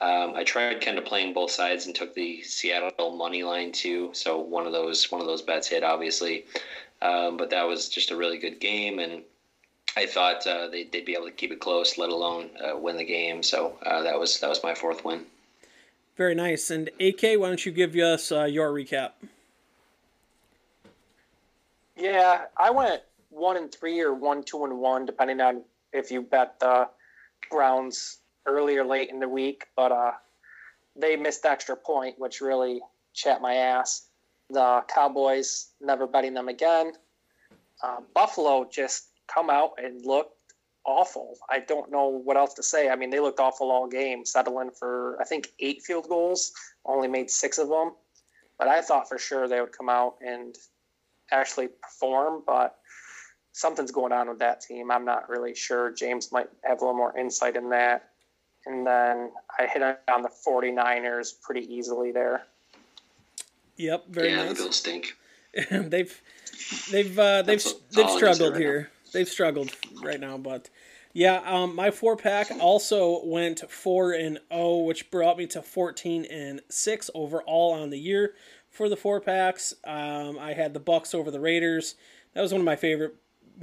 Um, 0.00 0.34
I 0.34 0.44
tried 0.44 0.82
kind 0.82 0.98
of 0.98 1.06
playing 1.06 1.32
both 1.32 1.50
sides 1.50 1.86
and 1.86 1.94
took 1.94 2.14
the 2.14 2.42
Seattle 2.42 3.16
money 3.16 3.42
line 3.42 3.72
too. 3.72 4.10
So 4.12 4.38
one 4.38 4.66
of 4.66 4.72
those 4.72 5.10
one 5.10 5.20
of 5.20 5.26
those 5.26 5.42
bets 5.42 5.68
hit 5.68 5.82
obviously, 5.82 6.44
um, 7.02 7.36
but 7.36 7.50
that 7.50 7.66
was 7.66 7.88
just 7.88 8.10
a 8.10 8.16
really 8.16 8.38
good 8.38 8.60
game 8.60 8.98
and 8.98 9.22
I 9.96 10.04
thought 10.06 10.46
uh, 10.46 10.68
they'd, 10.68 10.92
they'd 10.92 11.06
be 11.06 11.14
able 11.14 11.24
to 11.24 11.32
keep 11.32 11.50
it 11.50 11.60
close, 11.60 11.96
let 11.96 12.10
alone 12.10 12.50
uh, 12.62 12.76
win 12.76 12.98
the 12.98 13.04
game. 13.04 13.42
So 13.42 13.78
uh, 13.84 14.02
that 14.02 14.18
was 14.18 14.38
that 14.40 14.48
was 14.48 14.62
my 14.62 14.74
fourth 14.74 15.04
win. 15.04 15.24
Very 16.16 16.34
nice. 16.34 16.70
And 16.70 16.90
AK, 17.00 17.22
why 17.22 17.48
don't 17.48 17.64
you 17.64 17.72
give 17.72 17.94
us 17.94 18.30
uh, 18.30 18.44
your 18.44 18.70
recap? 18.72 19.12
Yeah, 21.96 22.42
I 22.58 22.70
went 22.70 23.02
one 23.30 23.56
and 23.56 23.72
three 23.72 24.00
or 24.00 24.12
one 24.12 24.42
two 24.42 24.64
and 24.64 24.78
one, 24.78 25.06
depending 25.06 25.40
on 25.40 25.62
if 25.92 26.10
you 26.10 26.20
bet 26.20 26.60
the 26.60 26.88
Browns 27.50 28.18
early 28.44 28.76
or 28.76 28.84
late 28.84 29.08
in 29.08 29.18
the 29.18 29.28
week. 29.28 29.66
But 29.76 29.92
uh, 29.92 30.12
they 30.94 31.16
missed 31.16 31.46
extra 31.46 31.74
point, 31.74 32.18
which 32.18 32.42
really 32.42 32.80
chat 33.14 33.40
my 33.40 33.54
ass. 33.54 34.08
The 34.50 34.84
Cowboys 34.88 35.68
never 35.80 36.06
betting 36.06 36.34
them 36.34 36.48
again. 36.48 36.92
Uh, 37.82 38.00
Buffalo 38.14 38.68
just 38.70 39.08
come 39.32 39.50
out 39.50 39.72
and 39.82 40.04
looked 40.04 40.32
awful. 40.86 41.36
I 41.50 41.58
don't 41.58 41.90
know 41.90 42.08
what 42.08 42.36
else 42.36 42.54
to 42.54 42.62
say. 42.62 42.88
I 42.88 42.96
mean, 42.96 43.10
they 43.10 43.20
looked 43.20 43.40
awful 43.40 43.70
all 43.70 43.88
game, 43.88 44.24
settling 44.24 44.70
for 44.70 45.20
I 45.20 45.24
think 45.24 45.48
eight 45.58 45.82
field 45.82 46.08
goals, 46.08 46.52
only 46.84 47.08
made 47.08 47.30
six 47.30 47.58
of 47.58 47.68
them. 47.68 47.92
But 48.58 48.68
I 48.68 48.80
thought 48.80 49.08
for 49.08 49.18
sure 49.18 49.48
they 49.48 49.60
would 49.60 49.76
come 49.76 49.88
out 49.88 50.14
and 50.20 50.54
actually 51.30 51.68
perform. 51.82 52.42
But 52.46 52.76
something's 53.52 53.90
going 53.90 54.12
on 54.12 54.28
with 54.28 54.38
that 54.38 54.60
team. 54.60 54.90
I'm 54.90 55.04
not 55.04 55.28
really 55.28 55.54
sure. 55.54 55.90
James 55.90 56.32
might 56.32 56.48
have 56.64 56.78
a 56.78 56.80
little 56.84 56.96
more 56.96 57.16
insight 57.18 57.56
in 57.56 57.68
that. 57.70 58.10
And 58.64 58.86
then 58.86 59.30
I 59.58 59.66
hit 59.66 59.82
on 59.82 60.22
the 60.22 60.30
49ers 60.46 61.40
pretty 61.40 61.72
easily 61.72 62.10
there. 62.10 62.46
Yep, 63.76 64.04
very 64.08 64.30
yeah, 64.30 64.36
nice. 64.36 64.48
the 64.48 64.54
Bills 64.54 64.76
stink. 64.76 65.16
they've 65.70 66.22
they've 66.90 67.18
uh, 67.18 67.42
they've 67.42 67.64
they've 67.92 68.10
struggled 68.10 68.56
here 68.56 68.90
they've 69.16 69.28
struggled 69.28 69.70
right 70.02 70.20
now, 70.20 70.36
but 70.36 70.68
yeah, 71.12 71.40
um, 71.46 71.74
my 71.74 71.90
four 71.90 72.14
pack 72.14 72.48
also 72.60 73.24
went 73.24 73.70
four 73.70 74.12
and 74.12 74.36
zero, 74.36 74.44
oh, 74.50 74.82
which 74.82 75.10
brought 75.10 75.38
me 75.38 75.46
to 75.46 75.62
fourteen 75.62 76.26
and 76.26 76.60
six 76.68 77.08
overall 77.14 77.72
on 77.72 77.88
the 77.88 77.98
year 77.98 78.34
for 78.68 78.90
the 78.90 78.98
four 78.98 79.18
packs. 79.22 79.72
Um, 79.84 80.38
I 80.38 80.52
had 80.52 80.74
the 80.74 80.80
Bucs 80.80 81.14
over 81.14 81.30
the 81.30 81.40
Raiders. 81.40 81.94
That 82.34 82.42
was 82.42 82.52
one 82.52 82.60
of 82.60 82.66
my 82.66 82.76
favorite 82.76 83.14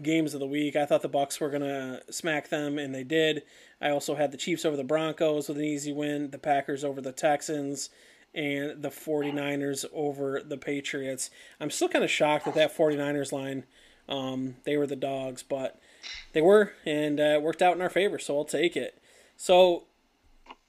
games 0.01 0.33
of 0.33 0.39
the 0.39 0.47
week. 0.47 0.75
I 0.75 0.87
thought 0.87 1.03
the 1.03 1.09
Bucs 1.09 1.39
were 1.39 1.51
gonna 1.51 2.01
smack 2.09 2.49
them, 2.49 2.79
and 2.79 2.93
they 2.93 3.03
did. 3.03 3.43
I 3.79 3.91
also 3.91 4.15
had 4.15 4.31
the 4.31 4.37
Chiefs 4.37 4.65
over 4.65 4.75
the 4.75 4.83
Broncos 4.83 5.47
with 5.47 5.57
an 5.59 5.63
easy 5.63 5.93
win. 5.93 6.31
The 6.31 6.39
Packers 6.39 6.83
over 6.83 7.01
the 7.01 7.11
Texans. 7.11 7.91
And 8.35 8.81
the 8.81 8.89
49ers 8.89 9.85
over 9.93 10.41
the 10.43 10.57
Patriots. 10.57 11.29
I'm 11.59 11.69
still 11.69 11.87
kind 11.87 12.03
of 12.03 12.09
shocked 12.09 12.45
that 12.45 12.55
that 12.55 12.75
49ers 12.75 13.31
line 13.31 13.65
um, 14.09 14.55
they 14.63 14.77
were 14.77 14.87
the 14.87 14.95
dogs, 14.95 15.43
but 15.43 15.79
they 16.33 16.41
were, 16.41 16.73
and 16.85 17.19
uh, 17.19 17.23
it 17.23 17.41
worked 17.41 17.61
out 17.61 17.75
in 17.75 17.81
our 17.81 17.89
favor, 17.89 18.19
so 18.19 18.37
I'll 18.37 18.45
take 18.45 18.75
it. 18.75 19.01
So, 19.37 19.85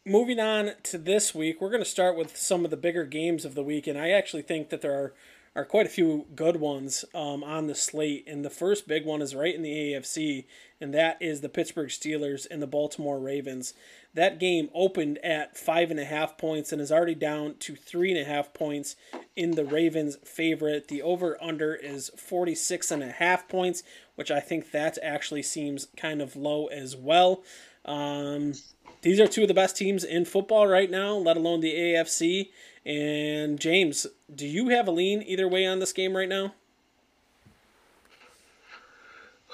moving 0.07 0.39
on 0.39 0.73
to 0.85 0.99
this 0.99 1.35
week, 1.35 1.61
we're 1.61 1.71
going 1.71 1.83
to 1.83 1.89
start 1.89 2.17
with 2.17 2.37
some 2.37 2.65
of 2.65 2.71
the 2.71 2.77
bigger 2.77 3.05
games 3.05 3.45
of 3.45 3.55
the 3.55 3.63
week, 3.63 3.87
and 3.87 3.99
I 3.99 4.11
actually 4.11 4.43
think 4.43 4.71
that 4.71 4.83
there 4.83 4.95
are 4.95 5.15
are 5.57 5.65
quite 5.65 5.87
a 5.87 5.91
few 5.91 6.27
good 6.35 6.57
ones 6.57 7.05
um, 7.15 7.45
on 7.45 7.69
the 7.69 7.75
slate. 7.75 8.25
And 8.27 8.45
the 8.45 8.51
first 8.51 8.89
big 8.89 9.07
one 9.07 9.23
is 9.23 9.35
right 9.35 9.55
in 9.55 9.63
the 9.63 9.93
AFC, 9.93 10.47
and 10.81 10.93
that 10.95 11.17
is 11.21 11.41
the 11.41 11.49
Pittsburgh 11.49 11.91
Steelers 11.91 12.47
and 12.51 12.61
the 12.61 12.67
Baltimore 12.67 13.21
Ravens. 13.21 13.73
That 14.15 14.41
game 14.41 14.69
opened 14.75 15.19
at 15.19 15.57
five 15.57 15.91
and 15.91 16.01
a 16.01 16.05
half 16.05 16.37
points 16.37 16.73
and 16.73 16.81
is 16.81 16.91
already 16.91 17.15
down 17.15 17.55
to 17.61 17.77
three 17.77 18.11
and 18.11 18.21
a 18.21 18.25
half 18.25 18.53
points 18.53 18.97
in 19.37 19.53
the 19.53 19.65
Ravens' 19.65 20.17
favorite. 20.25 20.89
The 20.89 21.03
over 21.03 21.37
under 21.43 21.75
is 21.75 22.11
46 22.17 22.91
and 22.91 23.03
a 23.03 23.13
half 23.13 23.49
points, 23.49 23.85
which 24.17 24.31
I 24.31 24.41
think 24.41 24.73
that 24.73 24.99
actually 25.03 25.43
seems 25.43 25.87
kind 25.97 26.21
of 26.21 26.37
low 26.37 26.67
as 26.67 26.97
well. 26.97 27.43
Um, 27.85 28.55
these 29.03 29.21
are 29.21 29.27
two 29.27 29.43
of 29.43 29.49
the 29.49 29.55
best 29.55 29.77
teams 29.77 30.03
in 30.03 30.25
football 30.25 30.67
right 30.67 30.91
now, 30.91 31.15
let 31.15 31.37
alone 31.37 31.61
the 31.61 31.75
AFC. 31.75 32.51
And 32.87 33.59
James, 33.59 34.07
do 34.35 34.47
you 34.47 34.69
have 34.69 34.89
a 34.89 34.91
lean 34.91 35.23
either 35.23 35.49
way 35.49 35.67
on 35.67 35.79
this 35.79 35.93
game 35.93 36.17
right 36.17 36.29
now? 36.29 36.55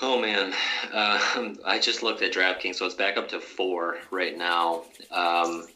Oh 0.03 0.21
man, 0.21 0.55
uh, 0.93 1.55
I 1.67 1.79
just 1.79 2.03
looked 2.03 2.23
at 2.23 2.33
DraftKings, 2.33 2.77
so 2.77 2.87
it's 2.87 2.95
back 2.95 3.17
up 3.17 3.29
to 3.29 3.41
four 3.41 3.99
right 4.11 4.37
now. 4.37 4.85
Um, 5.11 5.67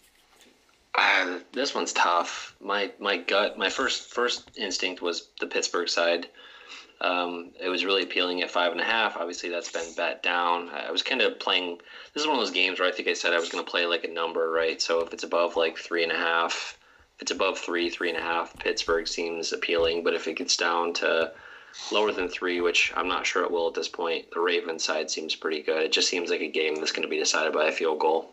this 1.52 1.74
one's 1.74 1.92
tough. 1.92 2.56
My 2.60 2.90
my 2.98 3.18
gut, 3.18 3.58
my 3.58 3.68
first 3.68 4.12
first 4.12 4.50
instinct 4.56 5.02
was 5.02 5.28
the 5.40 5.46
Pittsburgh 5.46 5.88
side. 5.88 6.28
Um, 7.00 7.50
it 7.60 7.68
was 7.68 7.84
really 7.84 8.02
appealing 8.02 8.42
at 8.42 8.50
five 8.50 8.72
and 8.72 8.80
a 8.80 8.84
half. 8.84 9.16
Obviously, 9.16 9.50
that's 9.50 9.70
been 9.70 9.94
bet 9.94 10.22
down. 10.22 10.70
I 10.70 10.90
was 10.90 11.02
kind 11.02 11.20
of 11.20 11.38
playing. 11.38 11.78
This 12.14 12.22
is 12.22 12.26
one 12.26 12.38
of 12.38 12.42
those 12.42 12.54
games 12.54 12.78
where 12.80 12.88
I 12.88 12.92
think 12.92 13.08
I 13.08 13.12
said 13.12 13.34
I 13.34 13.38
was 13.38 13.50
going 13.50 13.64
to 13.64 13.70
play 13.70 13.86
like 13.86 14.04
a 14.04 14.12
number, 14.12 14.50
right? 14.50 14.80
So 14.80 15.00
if 15.00 15.12
it's 15.12 15.24
above 15.24 15.56
like 15.56 15.76
three 15.76 16.02
and 16.02 16.12
a 16.12 16.16
half, 16.16 16.78
it's 17.24 17.30
above 17.30 17.58
three, 17.58 17.88
three 17.88 18.10
and 18.10 18.18
a 18.18 18.20
half, 18.20 18.54
Pittsburgh 18.58 19.08
seems 19.08 19.54
appealing. 19.54 20.04
But 20.04 20.12
if 20.12 20.28
it 20.28 20.36
gets 20.36 20.58
down 20.58 20.92
to 20.94 21.32
lower 21.90 22.12
than 22.12 22.28
three, 22.28 22.60
which 22.60 22.92
I'm 22.94 23.08
not 23.08 23.26
sure 23.26 23.44
it 23.44 23.50
will 23.50 23.66
at 23.66 23.72
this 23.72 23.88
point, 23.88 24.30
the 24.30 24.40
Ravens 24.40 24.84
side 24.84 25.10
seems 25.10 25.34
pretty 25.34 25.62
good. 25.62 25.82
It 25.82 25.92
just 25.92 26.10
seems 26.10 26.28
like 26.28 26.42
a 26.42 26.50
game 26.50 26.74
that's 26.74 26.92
going 26.92 27.00
to 27.02 27.08
be 27.08 27.18
decided 27.18 27.54
by 27.54 27.64
a 27.64 27.72
field 27.72 27.98
goal. 27.98 28.30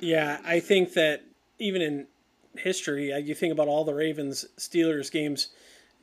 Yeah, 0.00 0.40
I 0.44 0.58
think 0.58 0.94
that 0.94 1.22
even 1.60 1.82
in 1.82 2.08
history, 2.56 3.16
you 3.20 3.36
think 3.36 3.52
about 3.52 3.68
all 3.68 3.84
the 3.84 3.94
Ravens 3.94 4.44
Steelers 4.58 5.12
games 5.12 5.50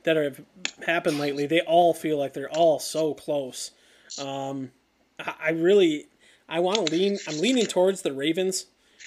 that 0.04 0.16
have 0.16 0.40
happened 0.86 1.18
lately, 1.18 1.46
they 1.46 1.60
all 1.60 1.92
feel 1.92 2.16
like 2.16 2.32
they're 2.32 2.48
all 2.50 2.78
so 2.78 3.12
close. 3.12 3.72
Um, 4.18 4.70
I 5.18 5.50
really, 5.50 6.06
I 6.48 6.60
want 6.60 6.86
to 6.86 6.90
lean. 6.90 7.18
I'm 7.28 7.38
leaning 7.38 7.66
towards 7.66 8.00
the 8.00 8.14
Ravens 8.14 8.64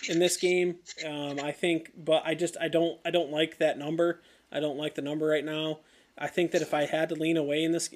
in 0.07 0.19
this 0.19 0.37
game. 0.37 0.77
Um, 1.05 1.39
I 1.39 1.51
think, 1.51 1.91
but 1.97 2.23
I 2.25 2.35
just 2.35 2.57
I 2.59 2.67
don't 2.67 2.99
I 3.05 3.11
don't 3.11 3.31
like 3.31 3.57
that 3.57 3.77
number. 3.77 4.21
I 4.51 4.59
don't 4.59 4.77
like 4.77 4.95
the 4.95 5.01
number 5.01 5.27
right 5.27 5.45
now. 5.45 5.79
I 6.17 6.27
think 6.27 6.51
that 6.51 6.61
if 6.61 6.73
I 6.73 6.85
had 6.85 7.09
to 7.09 7.15
lean 7.15 7.37
away 7.37 7.63
in 7.63 7.71
this 7.71 7.89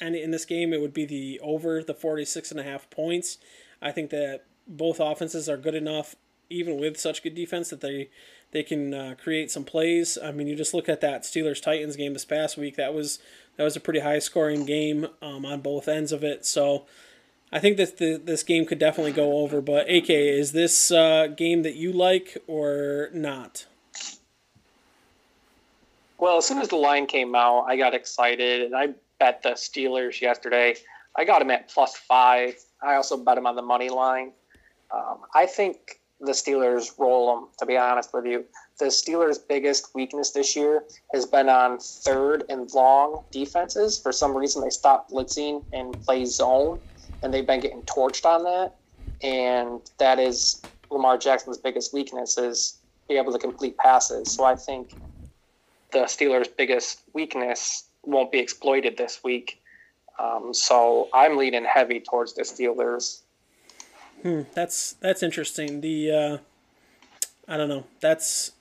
and 0.00 0.16
in 0.16 0.32
this 0.32 0.44
game, 0.44 0.72
it 0.72 0.80
would 0.80 0.92
be 0.92 1.04
the 1.04 1.40
over 1.40 1.82
the 1.82 1.94
46 1.94 2.50
and 2.50 2.58
a 2.58 2.64
half 2.64 2.90
points. 2.90 3.38
I 3.80 3.92
think 3.92 4.10
that 4.10 4.44
both 4.66 4.98
offenses 5.00 5.48
are 5.48 5.56
good 5.56 5.74
enough, 5.74 6.16
even 6.50 6.78
with 6.78 6.98
such 6.98 7.22
good 7.22 7.34
defense, 7.34 7.70
that 7.70 7.80
they 7.80 8.10
they 8.50 8.62
can 8.62 8.92
uh, 8.92 9.14
create 9.22 9.50
some 9.50 9.64
plays. 9.64 10.18
I 10.22 10.32
mean, 10.32 10.46
you 10.46 10.56
just 10.56 10.74
look 10.74 10.88
at 10.88 11.00
that 11.00 11.22
Steelers 11.22 11.62
Titans 11.62 11.96
game 11.96 12.12
this 12.12 12.24
past 12.24 12.56
week. 12.56 12.76
That 12.76 12.94
was 12.94 13.18
that 13.56 13.64
was 13.64 13.76
a 13.76 13.80
pretty 13.80 14.00
high 14.00 14.18
scoring 14.18 14.66
game 14.66 15.06
um, 15.20 15.46
on 15.46 15.60
both 15.60 15.88
ends 15.88 16.12
of 16.12 16.24
it. 16.24 16.44
So 16.44 16.86
I 17.52 17.58
think 17.58 17.76
that 17.76 17.98
the, 17.98 18.20
this 18.22 18.42
game 18.42 18.64
could 18.64 18.78
definitely 18.78 19.12
go 19.12 19.38
over. 19.38 19.60
But 19.60 19.90
AK, 19.90 20.08
is 20.08 20.52
this 20.52 20.90
uh, 20.90 21.26
game 21.26 21.62
that 21.62 21.74
you 21.74 21.92
like 21.92 22.38
or 22.46 23.10
not? 23.12 23.66
Well, 26.18 26.38
as 26.38 26.46
soon 26.46 26.58
as 26.58 26.68
the 26.68 26.76
line 26.76 27.06
came 27.06 27.34
out, 27.34 27.64
I 27.66 27.76
got 27.76 27.94
excited 27.94 28.62
and 28.62 28.74
I 28.74 28.94
bet 29.18 29.42
the 29.42 29.50
Steelers 29.50 30.20
yesterday. 30.20 30.76
I 31.16 31.24
got 31.24 31.40
them 31.40 31.50
at 31.50 31.68
plus 31.68 31.96
five. 31.96 32.54
I 32.82 32.94
also 32.94 33.16
bet 33.16 33.34
them 33.34 33.46
on 33.46 33.56
the 33.56 33.62
money 33.62 33.90
line. 33.90 34.32
Um, 34.90 35.18
I 35.34 35.46
think 35.46 36.00
the 36.20 36.32
Steelers 36.32 36.98
roll 36.98 37.34
them, 37.34 37.48
to 37.58 37.66
be 37.66 37.76
honest 37.76 38.14
with 38.14 38.24
you. 38.24 38.44
The 38.78 38.86
Steelers' 38.86 39.38
biggest 39.46 39.94
weakness 39.94 40.30
this 40.30 40.56
year 40.56 40.84
has 41.12 41.26
been 41.26 41.48
on 41.48 41.78
third 41.78 42.44
and 42.48 42.72
long 42.72 43.24
defenses. 43.30 43.98
For 43.98 44.12
some 44.12 44.36
reason, 44.36 44.62
they 44.62 44.70
stopped 44.70 45.10
blitzing 45.10 45.64
and 45.72 46.00
play 46.04 46.24
zone, 46.24 46.78
and 47.22 47.32
they've 47.32 47.46
been 47.46 47.60
getting 47.60 47.82
torched 47.82 48.24
on 48.24 48.44
that. 48.44 48.74
And 49.22 49.80
that 49.98 50.18
is 50.18 50.62
Lamar 50.90 51.16
Jackson's 51.16 51.58
biggest 51.58 51.92
weakness 51.92 52.38
is 52.38 52.78
be 53.08 53.16
able 53.16 53.32
to 53.32 53.38
complete 53.38 53.76
passes. 53.76 54.30
So 54.32 54.44
I 54.44 54.56
think 54.56 54.92
the 55.92 56.00
Steelers' 56.00 56.48
biggest 56.56 57.02
weakness 57.12 57.84
won't 58.04 58.32
be 58.32 58.38
exploited 58.38 58.96
this 58.96 59.20
week. 59.22 59.60
Um, 60.18 60.52
so 60.52 61.08
I'm 61.12 61.36
leaning 61.36 61.64
heavy 61.64 62.00
towards 62.00 62.34
the 62.34 62.42
Steelers. 62.42 63.20
Hmm, 64.22 64.42
that's 64.54 64.92
that's 65.00 65.22
interesting. 65.22 65.80
The 65.80 66.10
uh, 66.10 66.38
I 67.48 67.56
don't 67.56 67.68
know. 67.68 67.84
That's 68.00 68.52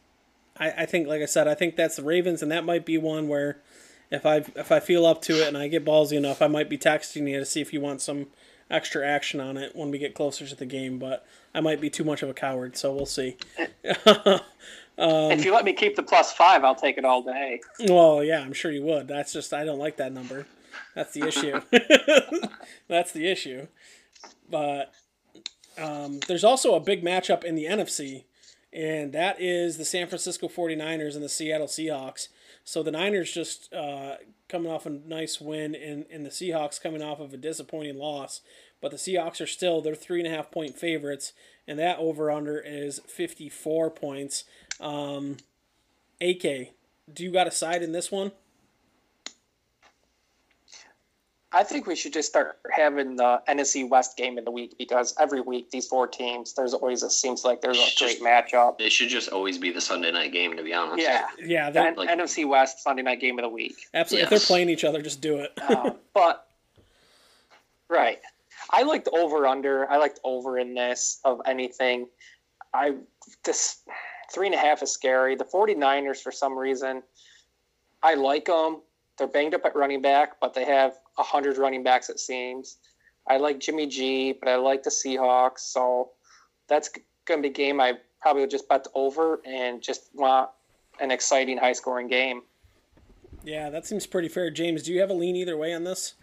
I, 0.57 0.71
I 0.71 0.85
think 0.85 1.07
like 1.07 1.21
I 1.21 1.25
said, 1.25 1.47
I 1.47 1.53
think 1.53 1.75
that's 1.75 1.97
the 1.97 2.03
Ravens, 2.03 2.41
and 2.41 2.51
that 2.51 2.65
might 2.65 2.85
be 2.85 2.97
one 2.97 3.27
where 3.27 3.57
if 4.09 4.25
I 4.25 4.37
if 4.55 4.71
I 4.71 4.79
feel 4.79 5.05
up 5.05 5.21
to 5.23 5.41
it 5.41 5.47
and 5.47 5.57
I 5.57 5.67
get 5.67 5.85
ballsy 5.85 6.13
enough, 6.13 6.41
I 6.41 6.47
might 6.47 6.69
be 6.69 6.77
texting 6.77 7.29
you 7.29 7.39
to 7.39 7.45
see 7.45 7.61
if 7.61 7.73
you 7.73 7.81
want 7.81 8.01
some 8.01 8.27
extra 8.71 9.05
action 9.05 9.39
on 9.39 9.57
it 9.57 9.75
when 9.75 9.91
we 9.91 9.99
get 9.99 10.15
closer 10.15 10.47
to 10.47 10.55
the 10.55 10.65
game. 10.65 10.97
But 10.97 11.25
I 11.53 11.59
might 11.61 11.79
be 11.81 11.89
too 11.89 12.03
much 12.03 12.23
of 12.23 12.29
a 12.29 12.33
coward, 12.33 12.75
so 12.77 12.93
we'll 12.93 13.05
see. 13.05 13.37
Um, 14.97 15.31
if 15.31 15.45
you 15.45 15.53
let 15.53 15.65
me 15.65 15.73
keep 15.73 15.95
the 15.95 16.03
plus 16.03 16.31
five, 16.31 16.63
I'll 16.63 16.75
take 16.75 16.97
it 16.99 17.05
all 17.05 17.23
day. 17.23 17.61
Well, 17.87 18.23
yeah, 18.23 18.41
I'm 18.41 18.53
sure 18.53 18.71
you 18.71 18.83
would. 18.83 19.07
That's 19.07 19.33
just 19.33 19.51
I 19.51 19.63
don't 19.63 19.79
like 19.79 19.97
that 19.97 20.11
number. 20.13 20.45
That's 20.93 21.13
the 21.13 21.27
issue. 21.27 21.59
That's 22.87 23.11
the 23.11 23.27
issue. 23.27 23.67
But 24.49 24.93
um, 25.77 26.19
there's 26.27 26.43
also 26.43 26.75
a 26.75 26.79
big 26.79 27.03
matchup 27.03 27.43
in 27.43 27.55
the 27.55 27.65
NFC, 27.65 28.25
and 28.71 29.11
that 29.13 29.41
is 29.41 29.77
the 29.77 29.85
San 29.85 30.07
Francisco 30.07 30.47
49ers 30.47 31.15
and 31.15 31.23
the 31.23 31.29
Seattle 31.29 31.67
Seahawks. 31.67 32.27
So 32.63 32.83
the 32.83 32.91
Niners 32.91 33.31
just 33.31 33.73
uh, 33.73 34.17
coming 34.47 34.71
off 34.71 34.85
a 34.85 34.89
nice 34.89 35.41
win, 35.41 35.75
and, 35.75 36.05
and 36.11 36.25
the 36.25 36.29
Seahawks 36.29 36.81
coming 36.81 37.01
off 37.01 37.19
of 37.19 37.33
a 37.33 37.37
disappointing 37.37 37.97
loss. 37.97 38.41
But 38.81 38.91
the 38.91 38.97
Seahawks 38.97 39.41
are 39.41 39.47
still, 39.47 39.81
they're 39.81 39.95
three 39.95 40.19
and 40.23 40.31
a 40.31 40.35
half 40.35 40.51
point 40.51 40.77
favorites, 40.77 41.33
and 41.67 41.77
that 41.79 41.99
over 41.99 42.31
under 42.31 42.59
is 42.59 42.99
54 43.07 43.91
points. 43.91 44.43
Um, 44.79 45.37
AK, 46.19 46.73
do 47.13 47.23
you 47.23 47.31
got 47.31 47.47
a 47.47 47.51
side 47.51 47.83
in 47.83 47.91
this 47.91 48.11
one? 48.11 48.31
I 51.53 51.63
think 51.63 51.85
we 51.85 51.95
should 51.97 52.13
just 52.13 52.29
start 52.29 52.59
having 52.71 53.17
the 53.17 53.41
NFC 53.49 53.87
West 53.87 54.15
game 54.15 54.37
in 54.37 54.45
the 54.45 54.51
week 54.51 54.77
because 54.77 55.13
every 55.19 55.41
week 55.41 55.69
these 55.69 55.85
four 55.85 56.07
teams, 56.07 56.53
there's 56.53 56.73
always 56.73 57.03
it 57.03 57.11
seems 57.11 57.43
like 57.43 57.59
there's 57.61 57.77
a 57.77 57.89
great 57.99 58.21
matchup. 58.21 58.79
It 58.79 58.91
should 58.91 59.09
just 59.09 59.29
always 59.29 59.57
be 59.57 59.69
the 59.71 59.81
Sunday 59.81 60.11
night 60.11 60.31
game, 60.31 60.55
to 60.55 60.63
be 60.63 60.73
honest. 60.73 61.03
Yeah, 61.05 61.27
Yeah, 61.43 61.69
the 61.69 61.73
they're, 61.73 61.87
N- 61.89 61.95
like- 61.97 62.09
NFC 62.09 62.47
West 62.47 62.81
Sunday 62.81 63.01
night 63.03 63.19
game 63.19 63.37
of 63.37 63.43
the 63.43 63.49
week. 63.49 63.75
absolutely. 63.93 64.23
If 64.23 64.29
they're 64.29 64.39
playing 64.39 64.69
each 64.69 64.85
other, 64.85 65.01
just 65.01 65.19
do 65.19 65.39
it. 65.39 65.51
Uh, 65.57 65.91
but 66.13 66.47
right, 67.89 68.19
I 68.69 68.83
liked 68.83 69.09
over 69.11 69.45
under. 69.45 69.89
I 69.91 69.97
liked 69.97 70.19
over 70.23 70.57
in 70.57 70.73
this 70.73 71.19
of 71.25 71.41
anything. 71.45 72.07
I 72.73 72.95
this 73.43 73.79
three 74.33 74.45
and 74.47 74.55
a 74.55 74.57
half 74.57 74.81
is 74.81 74.91
scary. 74.91 75.35
The 75.35 75.43
49ers 75.43 76.21
for 76.21 76.31
some 76.31 76.57
reason, 76.57 77.03
I 78.01 78.13
like 78.13 78.45
them. 78.45 78.81
They're 79.17 79.27
banged 79.27 79.53
up 79.53 79.65
at 79.65 79.75
running 79.75 80.01
back, 80.01 80.39
but 80.39 80.53
they 80.53 80.63
have 80.63 80.93
a 80.93 81.10
hundred 81.17 81.57
running 81.57 81.83
backs 81.83 82.09
it 82.09 82.19
seems. 82.19 82.77
I 83.27 83.37
like 83.37 83.59
Jimmy 83.59 83.87
G, 83.87 84.33
but 84.33 84.49
I 84.49 84.55
like 84.55 84.83
the 84.83 84.89
Seahawks, 84.89 85.59
so 85.59 86.11
that's 86.67 86.89
going 87.25 87.41
to 87.43 87.47
be 87.47 87.49
a 87.49 87.53
game 87.53 87.79
I 87.79 87.93
probably 88.21 88.41
would 88.41 88.49
just 88.49 88.67
bet 88.67 88.87
over 88.95 89.41
and 89.45 89.81
just 89.81 90.09
want 90.13 90.49
an 90.99 91.11
exciting, 91.11 91.57
high 91.57 91.73
scoring 91.73 92.07
game. 92.07 92.41
yeah, 93.43 93.69
that 93.69 93.85
seems 93.85 94.05
pretty 94.07 94.27
fair. 94.27 94.49
James, 94.49 94.83
do 94.83 94.93
you 94.93 94.99
have 95.01 95.09
a 95.09 95.13
lean 95.13 95.35
either 95.35 95.57
way 95.57 95.73
on 95.73 95.83
this? 95.83 96.15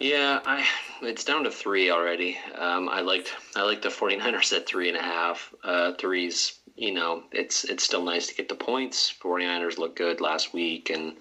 Yeah, 0.00 0.40
I 0.46 0.66
it's 1.02 1.24
down 1.24 1.44
to 1.44 1.50
three 1.50 1.90
already. 1.90 2.38
Um, 2.56 2.88
I 2.88 3.00
liked 3.00 3.32
I 3.54 3.62
liked 3.62 3.82
the 3.82 3.90
49ers 3.90 4.56
at 4.56 4.66
three 4.66 4.88
and 4.88 4.96
a 4.96 5.02
half. 5.02 5.52
Uh, 5.62 5.92
threes, 5.94 6.58
you 6.74 6.92
know, 6.92 7.24
it's 7.32 7.64
it's 7.64 7.84
still 7.84 8.02
nice 8.02 8.26
to 8.28 8.34
get 8.34 8.48
the 8.48 8.54
points. 8.54 9.12
49ers 9.22 9.78
look 9.78 9.96
good 9.96 10.20
last 10.22 10.54
week, 10.54 10.88
and 10.88 11.16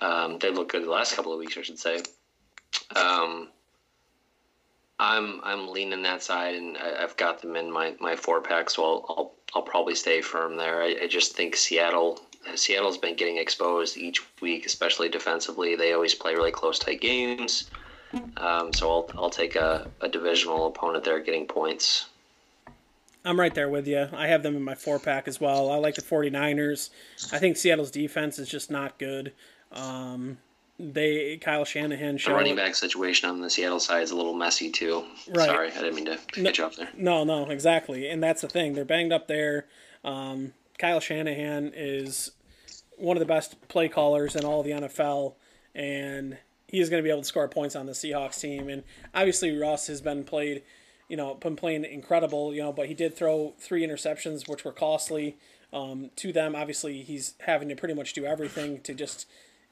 um, 0.00 0.38
they 0.38 0.50
look 0.50 0.72
good 0.72 0.84
the 0.84 0.90
last 0.90 1.14
couple 1.14 1.32
of 1.32 1.38
weeks, 1.38 1.56
I 1.56 1.62
should 1.62 1.78
say. 1.78 2.02
Um, 2.94 3.48
I'm 4.98 5.40
I'm 5.42 5.68
leaning 5.68 6.02
that 6.02 6.22
side, 6.22 6.54
and 6.54 6.76
I, 6.76 7.02
I've 7.02 7.16
got 7.16 7.40
them 7.40 7.56
in 7.56 7.70
my, 7.70 7.94
my 8.00 8.16
four 8.16 8.40
pack, 8.40 8.70
so 8.70 8.84
I'll, 8.84 9.04
I'll 9.08 9.34
I'll 9.54 9.62
probably 9.62 9.94
stay 9.94 10.20
firm 10.20 10.56
there. 10.56 10.82
I, 10.82 10.96
I 11.02 11.06
just 11.06 11.34
think 11.34 11.56
Seattle 11.56 12.20
Seattle's 12.54 12.98
been 12.98 13.16
getting 13.16 13.38
exposed 13.38 13.96
each 13.96 14.22
week, 14.40 14.66
especially 14.66 15.08
defensively. 15.08 15.76
They 15.76 15.92
always 15.92 16.14
play 16.14 16.34
really 16.34 16.52
close, 16.52 16.78
tight 16.78 17.00
games. 17.00 17.70
Um, 18.36 18.72
so 18.72 18.90
I'll 18.90 19.10
I'll 19.16 19.30
take 19.30 19.56
a, 19.56 19.90
a 20.00 20.08
divisional 20.08 20.66
opponent 20.66 21.04
there 21.04 21.20
getting 21.20 21.46
points. 21.46 22.06
I'm 23.24 23.40
right 23.40 23.54
there 23.54 23.70
with 23.70 23.86
you. 23.88 24.08
I 24.12 24.26
have 24.26 24.42
them 24.42 24.54
in 24.54 24.62
my 24.62 24.74
four 24.74 24.98
pack 24.98 25.26
as 25.26 25.40
well. 25.40 25.72
I 25.72 25.76
like 25.76 25.94
the 25.94 26.02
49ers. 26.02 26.90
I 27.32 27.38
think 27.38 27.56
Seattle's 27.56 27.90
defense 27.90 28.38
is 28.38 28.50
just 28.50 28.70
not 28.70 28.98
good. 28.98 29.32
Um, 29.74 30.38
they 30.78 31.36
Kyle 31.36 31.64
Shanahan 31.64 32.14
The 32.14 32.18
showed 32.18 32.32
running 32.34 32.56
back 32.56 32.74
situation 32.74 33.28
on 33.28 33.40
the 33.40 33.48
Seattle 33.50 33.78
side 33.78 34.02
is 34.02 34.10
a 34.10 34.16
little 34.16 34.34
messy 34.34 34.70
too. 34.70 35.04
Right. 35.28 35.46
Sorry, 35.46 35.70
I 35.70 35.74
didn't 35.74 35.94
mean 35.94 36.04
to 36.06 36.18
No. 36.36 36.44
catch 36.50 36.58
you 36.58 36.64
off 36.64 36.76
there. 36.76 36.88
No, 36.96 37.22
no, 37.24 37.48
exactly. 37.50 38.08
And 38.08 38.22
that's 38.22 38.40
the 38.42 38.48
thing. 38.48 38.72
They're 38.74 38.84
banged 38.84 39.12
up 39.12 39.28
there. 39.28 39.66
Um, 40.02 40.52
Kyle 40.78 40.98
Shanahan 41.00 41.72
is 41.74 42.32
one 42.96 43.16
of 43.16 43.20
the 43.20 43.26
best 43.26 43.68
play 43.68 43.88
callers 43.88 44.34
in 44.34 44.44
all 44.44 44.60
of 44.60 44.66
the 44.66 44.72
NFL, 44.72 45.34
and 45.74 46.38
he 46.68 46.80
is 46.80 46.90
going 46.90 47.00
to 47.00 47.04
be 47.06 47.10
able 47.10 47.22
to 47.22 47.26
score 47.28 47.46
points 47.48 47.76
on 47.76 47.86
the 47.86 47.92
Seahawks 47.92 48.40
team. 48.40 48.68
And 48.68 48.82
obviously, 49.14 49.56
Russ 49.56 49.86
has 49.86 50.00
been 50.00 50.24
played, 50.24 50.62
you 51.08 51.16
know, 51.16 51.34
been 51.34 51.54
playing 51.56 51.84
incredible, 51.84 52.52
you 52.52 52.62
know, 52.62 52.72
but 52.72 52.86
he 52.86 52.94
did 52.94 53.16
throw 53.16 53.54
three 53.58 53.86
interceptions, 53.86 54.48
which 54.48 54.64
were 54.64 54.72
costly 54.72 55.36
um, 55.72 56.10
to 56.16 56.32
them. 56.32 56.56
Obviously, 56.56 57.02
he's 57.02 57.34
having 57.46 57.68
to 57.68 57.76
pretty 57.76 57.94
much 57.94 58.12
do 58.12 58.24
everything 58.24 58.80
to 58.82 58.92
just 58.94 59.26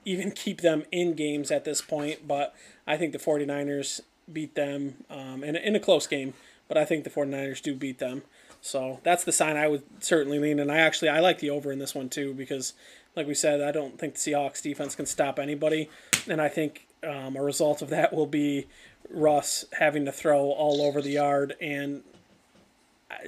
even 0.05 0.31
keep 0.31 0.61
them 0.61 0.85
in 0.93 1.15
games 1.15 1.51
at 1.51 1.65
this 1.65 1.81
point. 1.81 2.27
But 2.27 2.55
I 2.87 2.97
think 2.97 3.13
the 3.13 3.19
49ers 3.19 4.01
beat 4.33 4.55
them 4.55 5.05
um, 5.11 5.43
in, 5.45 5.57
a- 5.57 5.61
in 5.61 5.77
a 5.77 5.81
close 5.81 6.07
game, 6.07 6.35
but 6.69 6.77
I 6.77 6.85
think 6.85 7.05
the 7.05 7.11
49ers 7.11 7.63
do 7.63 7.75
beat 7.75 7.99
them. 7.99 8.23
So 8.61 9.01
that's 9.03 9.25
the 9.25 9.33
sign 9.33 9.57
I 9.57 9.67
would 9.69 9.83
certainly 10.01 10.39
lean. 10.39 10.61
And 10.61 10.71
I 10.71 10.79
actually 10.79 11.09
I 11.09 11.19
like 11.21 11.41
the 11.41 11.51
over 11.51 11.73
in 11.73 11.79
this 11.81 11.95
one 11.95 12.09
too 12.09 12.33
because, 12.33 12.75
like 13.17 13.27
we 13.27 13.35
said, 13.35 13.61
I 13.61 13.73
don't 13.73 13.99
think 13.99 14.15
the 14.15 14.21
Seahawks 14.21 14.63
defense 14.63 14.95
can 14.95 15.07
stop 15.07 15.39
anybody, 15.39 15.91
and 16.29 16.41
I 16.41 16.49
think 16.49 16.87
um, 17.07 17.37
a 17.37 17.43
result 17.43 17.83
of 17.83 17.91
that 17.91 18.13
will 18.13 18.27
be 18.27 18.67
Russ 19.11 19.65
having 19.79 20.05
to 20.05 20.13
throw 20.13 20.53
all 20.53 20.81
over 20.81 21.03
the 21.03 21.11
yard. 21.11 21.55
And 21.61 22.03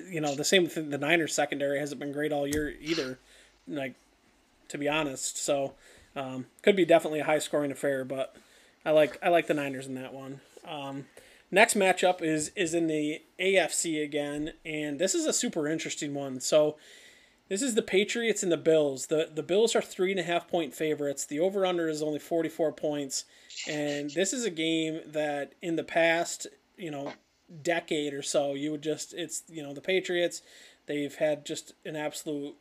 you 0.09 0.20
know 0.20 0.35
the 0.35 0.45
same 0.45 0.64
with 0.64 0.75
the 0.91 0.99
Niners 0.99 1.35
secondary 1.35 1.79
hasn't 1.79 2.01
been 2.01 2.12
great 2.12 2.33
all 2.33 2.47
year 2.47 2.75
either. 2.81 3.18
Like 3.66 3.95
to 4.68 4.79
be 4.79 4.89
honest, 4.89 5.37
so 5.37 5.75
um, 6.17 6.47
could 6.62 6.77
be 6.77 6.85
definitely 6.85 7.21
a 7.21 7.25
high 7.25 7.39
scoring 7.39 7.73
affair, 7.73 8.05
but 8.05 8.37
I 8.85 8.91
like 8.91 9.19
I 9.23 9.29
like 9.29 9.47
the 9.47 9.55
Niners 9.55 9.87
in 9.87 9.95
that 9.95 10.12
one. 10.12 10.41
Um, 10.67 11.07
next 11.51 11.75
matchup 11.75 12.23
is 12.23 12.51
is 12.57 12.75
in 12.75 12.87
the 12.87 13.23
AFC 13.41 14.03
again, 14.03 14.53
and 14.65 14.99
this 14.99 15.15
is 15.15 15.27
a 15.27 15.33
super 15.33 15.69
interesting 15.69 16.15
one. 16.15 16.41
So 16.41 16.77
this 17.49 17.62
is 17.62 17.75
the 17.75 17.83
Patriots 17.83 18.43
and 18.43 18.53
the 18.53 18.57
Bills. 18.57 19.07
the 19.07 19.31
The 19.33 19.43
Bills 19.43 19.75
are 19.77 19.83
three 19.83 20.11
and 20.11 20.21
a 20.21 20.25
half 20.25 20.49
point 20.49 20.75
favorites. 20.75 21.25
The 21.27 21.41
over 21.41 21.67
under 21.67 21.89
is 21.89 22.03
only 22.03 22.19
forty 22.19 22.49
four 22.49 22.73
points, 22.73 23.25
and 23.69 24.11
this 24.11 24.33
is 24.33 24.45
a 24.45 24.51
game 24.51 25.01
that 25.07 25.53
in 25.61 25.77
the 25.77 25.85
past, 25.85 26.47
you 26.77 26.91
know, 26.91 27.12
decade 27.62 28.15
or 28.15 28.23
so, 28.23 28.55
you 28.55 28.71
would 28.71 28.83
just 28.83 29.15
it's 29.15 29.43
you 29.49 29.62
know 29.62 29.75
the 29.75 29.81
Patriots. 29.81 30.43
They've 30.87 31.15
had 31.15 31.47
just 31.47 31.73
an 31.85 31.97
absolute 31.97 32.57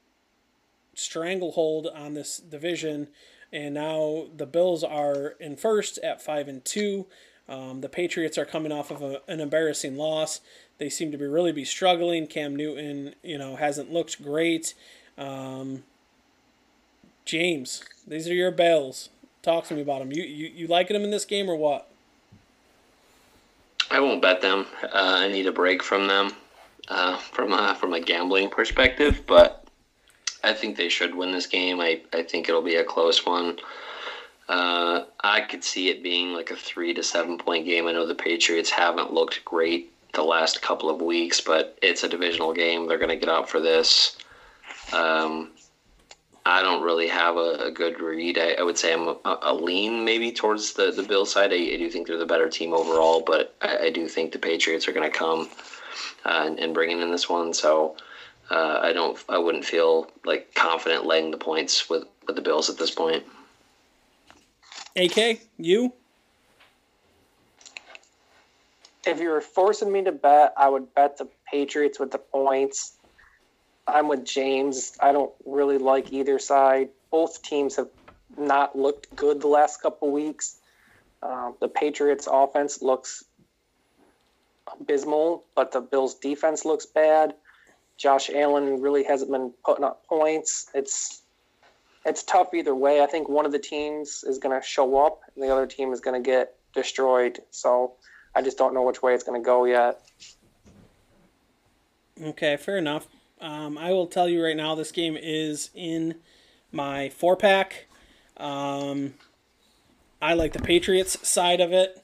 stranglehold 0.95 1.88
on 1.88 2.14
this 2.14 2.38
division, 2.38 3.10
and 3.54 3.74
now 3.76 4.26
the 4.36 4.45
Bills 4.45 4.84
are 4.84 5.36
in 5.39 5.56
first 5.56 5.97
at 5.99 6.22
five 6.22 6.47
and 6.47 6.66
two. 6.66 7.06
Um, 7.47 7.82
the 7.82 7.89
Patriots 7.89 8.38
are 8.38 8.45
coming 8.45 8.72
off 8.72 8.91
of 8.91 9.01
a, 9.01 9.22
an 9.28 9.39
embarrassing 9.39 9.95
loss. 9.95 10.41
They 10.78 10.89
seem 10.89 11.12
to 11.12 11.18
be 11.18 11.26
really 11.26 11.51
be 11.51 11.66
struggling. 11.66 12.28
Cam 12.28 12.56
Newton, 12.56 13.16
you 13.22 13.38
know, 13.38 13.56
hasn't 13.56 13.93
looked 13.93 14.24
great. 14.24 14.74
Um, 15.18 15.84
James, 17.26 17.84
these 18.08 18.28
are 18.28 18.34
your 18.34 18.51
Bills. 18.51 19.10
Talk 19.41 19.66
to 19.68 19.76
me 19.76 19.82
about 19.82 19.99
them. 19.99 20.12
You 20.12 20.24
you 20.24 20.51
you 20.54 20.68
liking 20.68 20.95
them 20.95 21.04
in 21.04 21.12
this 21.12 21.26
game 21.26 21.49
or 21.49 21.56
what? 21.56 21.88
I 23.91 23.99
won't 23.99 24.22
bet 24.22 24.41
them. 24.41 24.66
Uh, 24.82 24.89
I 24.93 25.28
need 25.28 25.45
a 25.45 25.51
break 25.51 25.84
from 25.84 26.08
them 26.08 26.32
uh, 26.88 27.18
from 27.18 27.54
a, 27.54 27.76
from 27.76 27.93
a 27.93 27.99
gambling 27.99 28.49
perspective, 28.49 29.22
but 29.28 29.62
I 30.44 30.54
think 30.54 30.76
they 30.76 30.89
should 30.89 31.16
win 31.16 31.32
this 31.32 31.48
game. 31.48 31.80
I, 31.80 32.02
I 32.12 32.24
think 32.24 32.50
it'll 32.50 32.62
be 32.62 32.76
a 32.76 32.84
close 32.84 33.26
one. 33.26 33.60
Uh, 34.50 35.06
I 35.22 35.41
could 35.41 35.64
see 35.64 35.89
it 35.89 36.04
being 36.04 36.34
like 36.34 36.52
a 36.52 36.56
three 36.56 36.94
to 36.94 37.04
seven 37.04 37.38
point 37.38 37.66
game. 37.66 37.88
I 37.88 37.94
know 37.94 38.06
the 38.06 38.16
Patriots 38.16 38.70
haven't 38.70 39.14
looked 39.14 39.46
great 39.46 39.91
the 40.14 40.24
last 40.24 40.62
couple 40.62 40.89
of 40.89 41.02
weeks, 41.02 41.39
but 41.41 41.78
it's 41.82 42.04
a 42.04 42.10
divisional 42.10 42.54
game. 42.54 42.88
They're 42.88 42.98
going 42.98 43.10
to 43.10 43.16
get 43.16 43.30
out 43.30 43.50
for 43.50 43.60
this. 43.60 44.18
Um, 44.91 45.52
I 46.46 46.62
don't 46.62 46.84
really 46.84 47.08
have 47.08 47.38
a, 47.38 47.68
a 47.68 47.72
good 47.72 48.02
read. 48.02 48.38
I, 48.38 48.56
I 48.60 48.64
would 48.64 48.78
say 48.78 48.94
I'm 48.94 49.08
a, 49.08 49.39
a 49.41 49.54
lean 49.54 50.04
maybe 50.04 50.32
towards 50.32 50.74
the, 50.74 50.91
the 50.91 51.04
Bill 51.04 51.26
side. 51.26 51.54
I, 51.54 51.56
I 51.56 51.78
do 51.78 51.89
think 51.89 52.06
they're 52.06 52.18
the 52.18 52.26
better 52.26 52.50
team 52.50 52.74
overall, 52.74 53.24
but 53.26 53.56
I, 53.62 53.78
I 53.86 53.89
do 53.89 54.10
think 54.10 54.34
the 54.34 54.39
Patriots 54.39 54.88
are 54.88 54.91
going 54.91 55.10
to 55.10 55.18
come 55.18 55.50
uh, 56.26 56.44
and, 56.46 56.60
and 56.60 56.74
bring 56.74 56.91
in 56.91 57.12
this 57.12 57.30
one. 57.30 57.54
So 57.54 57.96
uh, 58.50 58.80
I 58.82 58.94
don't, 58.94 59.18
I 59.30 59.38
wouldn't 59.38 59.66
feel 59.66 60.12
like 60.26 60.54
confident 60.54 61.06
laying 61.06 61.32
the 61.32 61.38
points 61.38 61.89
with, 61.89 62.06
with 62.28 62.36
the 62.36 62.41
Bills 62.41 62.70
at 62.70 62.78
this 62.78 62.91
point. 62.91 63.24
AK, 64.96 65.41
you? 65.58 65.94
If 69.06 69.20
you 69.20 69.30
were 69.30 69.41
forcing 69.41 69.91
me 69.91 70.04
to 70.04 70.12
bet, 70.12 70.54
I 70.58 70.70
would 70.70 70.94
bet 70.94 71.18
the 71.18 71.28
Patriots 71.52 72.00
with 72.00 72.12
the 72.12 72.20
points. 72.20 72.94
I'm 73.88 74.08
with 74.08 74.24
James. 74.24 74.96
I 75.00 75.12
don't 75.12 75.32
really 75.46 75.78
like 75.78 76.14
either 76.14 76.39
side. 76.39 76.89
Both 77.12 77.41
teams 77.41 77.76
have 77.76 77.89
not 78.38 78.78
looked 78.78 79.14
good 79.16 79.41
the 79.41 79.48
last 79.48 79.82
couple 79.82 80.12
weeks. 80.12 80.58
Um, 81.22 81.56
the 81.60 81.68
Patriots' 81.68 82.28
offense 82.32 82.82
looks 82.82 83.24
abysmal, 84.72 85.44
but 85.56 85.72
the 85.72 85.82
Bills' 85.82 86.16
defense 86.16 86.66
looks 86.66 86.86
bad. 86.86 87.36
Josh 87.98 88.30
Allen 88.34 88.82
really 88.82 89.04
hasn't 89.04 89.32
been 89.32 89.54
putting 89.64 89.84
up 89.84 90.06
points. 90.08 90.70
It's 90.74 91.22
it's 92.06 92.24
tough 92.24 92.54
either 92.54 92.76
way. 92.76 93.02
I 93.02 93.06
think 93.06 93.30
one 93.30 93.46
of 93.46 93.52
the 93.52 93.60
teams 93.60 94.24
is 94.28 94.38
going 94.38 94.60
to 94.60 94.66
show 94.66 95.06
up, 95.06 95.22
and 95.34 95.44
the 95.44 95.50
other 95.50 95.66
team 95.66 95.94
is 95.94 96.02
going 96.02 96.22
to 96.22 96.26
get 96.26 96.56
destroyed. 96.74 97.39
So 97.52 97.94
I 98.36 98.41
just 98.41 98.58
don't 98.58 98.74
know 98.74 98.84
which 98.84 99.02
way 99.02 99.14
it's 99.14 99.24
going 99.24 99.41
to 99.41 99.46
go 99.46 99.66
yet. 99.66 100.02
Okay, 102.22 102.58
fair 102.58 102.78
enough. 102.78 103.08
Um, 103.39 103.78
I 103.78 103.91
will 103.91 104.08
tell 104.08 104.28
you 104.30 104.44
right 104.44 104.56
now, 104.56 104.76
this 104.76 104.91
game 104.91 105.18
is 105.20 105.70
in 105.74 106.16
my 106.72 107.10
four 107.10 107.36
pack. 107.36 107.88
Um, 108.38 109.16
I 110.22 110.34
like 110.34 110.54
the 110.54 110.62
Patriots 110.62 111.28
side 111.28 111.60
of 111.60 111.74
it. 111.74 112.03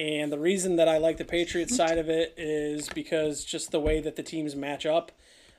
And 0.00 0.32
the 0.32 0.38
reason 0.38 0.76
that 0.76 0.88
I 0.88 0.96
like 0.96 1.18
the 1.18 1.26
Patriots 1.26 1.76
side 1.76 1.98
of 1.98 2.08
it 2.08 2.32
is 2.38 2.88
because 2.88 3.44
just 3.44 3.70
the 3.70 3.80
way 3.80 4.00
that 4.00 4.16
the 4.16 4.22
teams 4.22 4.56
match 4.56 4.86
up. 4.86 5.12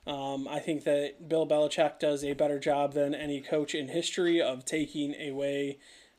Um, 0.07 0.47
I 0.47 0.57
think 0.57 0.83
that 0.85 1.29
Bill 1.29 1.45
Belichick 1.45 1.99
does 1.99 2.23
a 2.23 2.33
better 2.33 2.57
job 2.57 2.93
than 2.93 3.13
any 3.13 3.39
coach 3.39 3.75
in 3.75 3.89
history 3.89 4.41
of 4.41 4.65
taking 4.65 5.13
away 5.13 5.77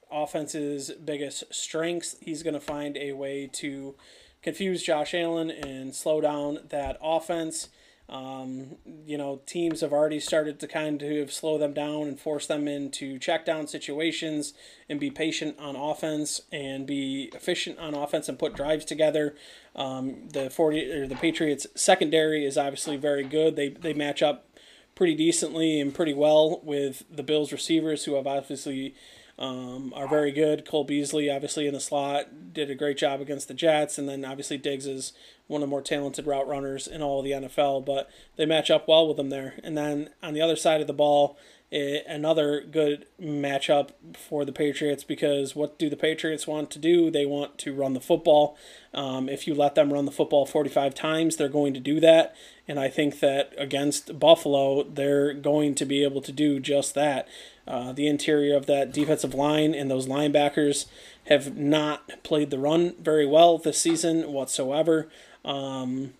offense's 0.08 0.92
biggest 1.04 1.52
strengths. 1.52 2.14
He's 2.20 2.44
going 2.44 2.54
to 2.54 2.60
find 2.60 2.96
a 2.96 3.10
way 3.14 3.50
to 3.54 3.96
confuse 4.40 4.84
Josh 4.84 5.14
Allen 5.14 5.50
and 5.50 5.92
slow 5.92 6.20
down 6.20 6.60
that 6.68 6.98
offense. 7.02 7.70
Um, 8.12 8.76
you 9.06 9.16
know, 9.16 9.40
teams 9.46 9.80
have 9.80 9.90
already 9.90 10.20
started 10.20 10.60
to 10.60 10.68
kind 10.68 11.00
of 11.00 11.32
slow 11.32 11.56
them 11.56 11.72
down 11.72 12.02
and 12.02 12.20
force 12.20 12.46
them 12.46 12.68
into 12.68 13.18
check 13.18 13.46
down 13.46 13.66
situations 13.66 14.52
and 14.86 15.00
be 15.00 15.10
patient 15.10 15.58
on 15.58 15.76
offense 15.76 16.42
and 16.52 16.86
be 16.86 17.30
efficient 17.34 17.78
on 17.78 17.94
offense 17.94 18.28
and 18.28 18.38
put 18.38 18.54
drives 18.54 18.84
together. 18.84 19.34
Um, 19.74 20.28
the 20.28 20.50
40 20.50 20.92
or 20.92 21.06
the 21.06 21.16
Patriots 21.16 21.66
secondary 21.74 22.44
is 22.44 22.58
obviously 22.58 22.98
very 22.98 23.24
good. 23.24 23.56
They 23.56 23.70
they 23.70 23.94
match 23.94 24.22
up 24.22 24.46
pretty 24.94 25.14
decently 25.14 25.80
and 25.80 25.94
pretty 25.94 26.12
well 26.12 26.60
with 26.62 27.04
the 27.10 27.22
Bills 27.22 27.50
receivers 27.50 28.04
who 28.04 28.16
have 28.16 28.26
obviously 28.26 28.94
um, 29.39 29.93
are 29.95 30.09
very 30.09 30.30
good. 30.30 30.66
Cole 30.66 30.85
Beasley, 30.85 31.30
obviously 31.30 31.66
in 31.66 31.74
the 31.74 31.80
slot, 31.80 32.53
did 32.53 32.70
a 32.70 32.74
great 32.74 32.97
job 32.97 33.20
against 33.20 33.49
the 33.49 33.55
Jets, 33.55 33.99
and 33.99 34.09
then 34.09 34.24
obviously 34.24 34.59
Diggs 34.59 34.87
is 34.87 35.12
one 35.47 35.62
of 35.62 35.68
the 35.68 35.70
more 35.70 35.83
talented 35.83 36.26
route 36.26 36.47
runners 36.47 36.87
in 36.87 37.03
all 37.03 37.18
of 37.18 37.24
the 37.24 37.33
NFL. 37.33 37.85
But 37.85 38.11
they 38.37 38.47
match 38.47 38.70
up 38.70 38.89
well 38.89 39.09
with 39.09 39.16
them 39.16 39.30
there. 39.30 39.55
And 39.62 39.76
then 39.76 40.11
on 40.22 40.35
the 40.35 40.41
other 40.43 40.57
side 40.57 40.80
of 40.80 40.87
the 40.87 40.93
ball, 40.93 41.37
another 41.72 42.60
good 42.60 43.06
matchup 43.20 43.90
for 44.14 44.44
the 44.44 44.52
Patriots 44.52 45.04
because 45.04 45.56
what 45.56 45.78
do 45.78 45.88
the 45.88 45.96
Patriots 45.96 46.46
want 46.46 46.70
to 46.72 46.78
do? 46.78 47.10
They 47.10 47.24
want 47.24 47.56
to 47.58 47.74
run 47.74 47.94
the 47.94 48.00
football. 48.00 48.56
Um, 48.92 49.28
if 49.28 49.46
you 49.46 49.54
let 49.54 49.74
them 49.74 49.92
run 49.92 50.04
the 50.04 50.12
football 50.12 50.44
45 50.44 50.94
times, 50.94 51.36
they're 51.36 51.48
going 51.48 51.72
to 51.72 51.80
do 51.80 51.98
that. 52.00 52.34
And 52.68 52.78
I 52.78 52.88
think 52.88 53.20
that 53.20 53.54
against 53.56 54.18
Buffalo, 54.18 54.82
they're 54.82 55.32
going 55.32 55.74
to 55.76 55.86
be 55.86 56.04
able 56.04 56.20
to 56.22 56.32
do 56.32 56.60
just 56.60 56.94
that. 56.94 57.26
Uh, 57.66 57.92
the 57.92 58.06
interior 58.06 58.56
of 58.56 58.66
that 58.66 58.92
defensive 58.92 59.34
line 59.34 59.74
and 59.74 59.90
those 59.90 60.06
linebackers 60.06 60.86
have 61.28 61.56
not 61.56 62.22
played 62.22 62.50
the 62.50 62.58
run 62.58 62.94
very 63.00 63.26
well 63.26 63.56
this 63.56 63.80
season 63.80 64.32
whatsoever. 64.32 65.08
Um, 65.44 66.12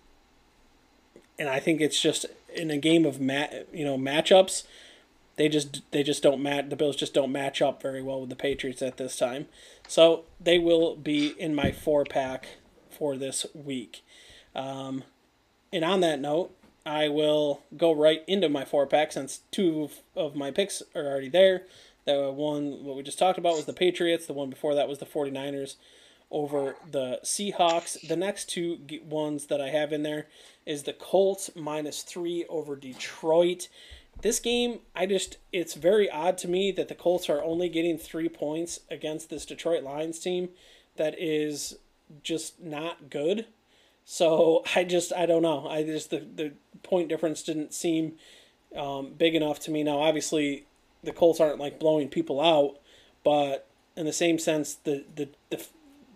and 1.37 1.49
I 1.49 1.59
think 1.59 1.81
it's 1.81 2.01
just 2.01 2.25
in 2.55 2.71
a 2.71 2.77
game 2.77 3.05
of 3.05 3.19
mat, 3.19 3.67
you 3.73 3.85
know, 3.85 3.97
matchups, 3.97 4.63
they 5.35 5.49
just 5.49 5.81
they 5.91 6.03
just 6.03 6.23
don't 6.23 6.41
match. 6.41 6.69
The 6.69 6.75
Bills 6.75 6.95
just 6.95 7.13
don't 7.13 7.31
match 7.31 7.61
up 7.61 7.81
very 7.81 8.01
well 8.01 8.21
with 8.21 8.29
the 8.29 8.35
Patriots 8.35 8.81
at 8.81 8.97
this 8.97 9.17
time. 9.17 9.47
So 9.87 10.25
they 10.39 10.59
will 10.59 10.95
be 10.95 11.27
in 11.39 11.55
my 11.55 11.71
four 11.71 12.05
pack 12.05 12.47
for 12.89 13.17
this 13.17 13.45
week. 13.53 14.03
Um, 14.55 15.03
and 15.71 15.83
on 15.83 16.01
that 16.01 16.19
note, 16.19 16.55
I 16.85 17.07
will 17.09 17.63
go 17.75 17.91
right 17.91 18.23
into 18.27 18.49
my 18.49 18.65
four 18.65 18.85
pack 18.85 19.11
since 19.11 19.41
two 19.51 19.89
of 20.15 20.35
my 20.35 20.51
picks 20.51 20.83
are 20.95 21.05
already 21.05 21.29
there. 21.29 21.63
The 22.05 22.31
one, 22.31 22.83
what 22.83 22.97
we 22.97 23.03
just 23.03 23.17
talked 23.17 23.37
about, 23.39 23.55
was 23.55 23.65
the 23.65 23.73
Patriots. 23.73 24.25
The 24.25 24.33
one 24.33 24.49
before 24.49 24.75
that 24.75 24.89
was 24.89 24.99
the 24.99 25.05
49ers 25.05 25.75
over 26.29 26.75
the 26.89 27.19
Seahawks. 27.23 28.07
The 28.07 28.17
next 28.17 28.49
two 28.49 28.79
ones 29.05 29.45
that 29.45 29.61
I 29.61 29.69
have 29.69 29.93
in 29.93 30.03
there 30.03 30.27
is 30.65 30.83
the 30.83 30.93
Colts 30.93 31.49
minus 31.55 32.01
three 32.01 32.45
over 32.49 32.75
Detroit. 32.75 33.69
This 34.23 34.39
game, 34.39 34.79
I 34.95 35.05
just, 35.05 35.37
it's 35.51 35.73
very 35.73 36.09
odd 36.09 36.37
to 36.39 36.47
me 36.47 36.71
that 36.71 36.87
the 36.87 36.95
Colts 36.95 37.29
are 37.29 37.43
only 37.43 37.67
getting 37.67 37.97
three 37.97 38.29
points 38.29 38.79
against 38.89 39.29
this 39.29 39.45
Detroit 39.45 39.83
Lions 39.83 40.17
team 40.17 40.47
that 40.95 41.13
is 41.19 41.77
just 42.23 42.61
not 42.61 43.09
good. 43.09 43.47
So 44.05 44.63
I 44.77 44.85
just, 44.85 45.11
I 45.11 45.25
don't 45.25 45.41
know. 45.41 45.67
I 45.67 45.83
just, 45.83 46.09
the, 46.09 46.19
the 46.19 46.53
point 46.83 47.09
difference 47.09 47.43
didn't 47.43 47.73
seem 47.73 48.13
um, 48.77 49.11
big 49.17 49.35
enough 49.35 49.59
to 49.61 49.71
me. 49.71 49.83
Now, 49.83 49.99
obviously, 49.99 50.67
the 51.03 51.11
Colts 51.11 51.41
aren't 51.41 51.59
like 51.59 51.77
blowing 51.77 52.07
people 52.07 52.39
out, 52.39 52.79
but 53.25 53.67
in 53.97 54.05
the 54.05 54.13
same 54.13 54.39
sense, 54.39 54.73
the, 54.73 55.03
the, 55.13 55.27
the 55.49 55.65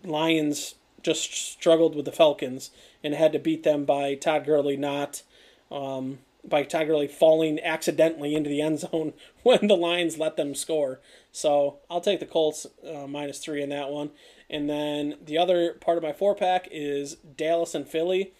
Lions 0.02 0.76
just 1.02 1.34
struggled 1.34 1.94
with 1.94 2.06
the 2.06 2.12
Falcons 2.12 2.70
and 3.04 3.12
had 3.12 3.32
to 3.32 3.38
beat 3.38 3.64
them 3.64 3.84
by 3.84 4.14
Todd 4.14 4.46
Gurley 4.46 4.78
not 4.78 5.22
um, 5.70 6.20
by 6.48 6.62
Todd 6.62 6.86
Gurley 6.86 7.08
falling 7.08 7.60
accidentally 7.60 8.34
into 8.34 8.50
the 8.50 8.60
end 8.60 8.80
zone 8.80 9.12
when 9.42 9.66
the 9.66 9.76
Lions 9.76 10.18
let 10.18 10.36
them 10.36 10.54
score. 10.54 11.00
So 11.32 11.78
I'll 11.90 12.00
take 12.00 12.20
the 12.20 12.26
Colts 12.26 12.66
uh, 12.86 13.06
minus 13.06 13.38
three 13.38 13.62
in 13.62 13.68
that 13.70 13.90
one. 13.90 14.10
And 14.50 14.68
then 14.68 15.16
the 15.24 15.38
other 15.38 15.74
part 15.74 15.98
of 15.98 16.02
my 16.02 16.12
four 16.12 16.34
pack 16.34 16.68
is 16.70 17.16
Dallas 17.16 17.74
and 17.74 17.86
Philly, 17.86 18.32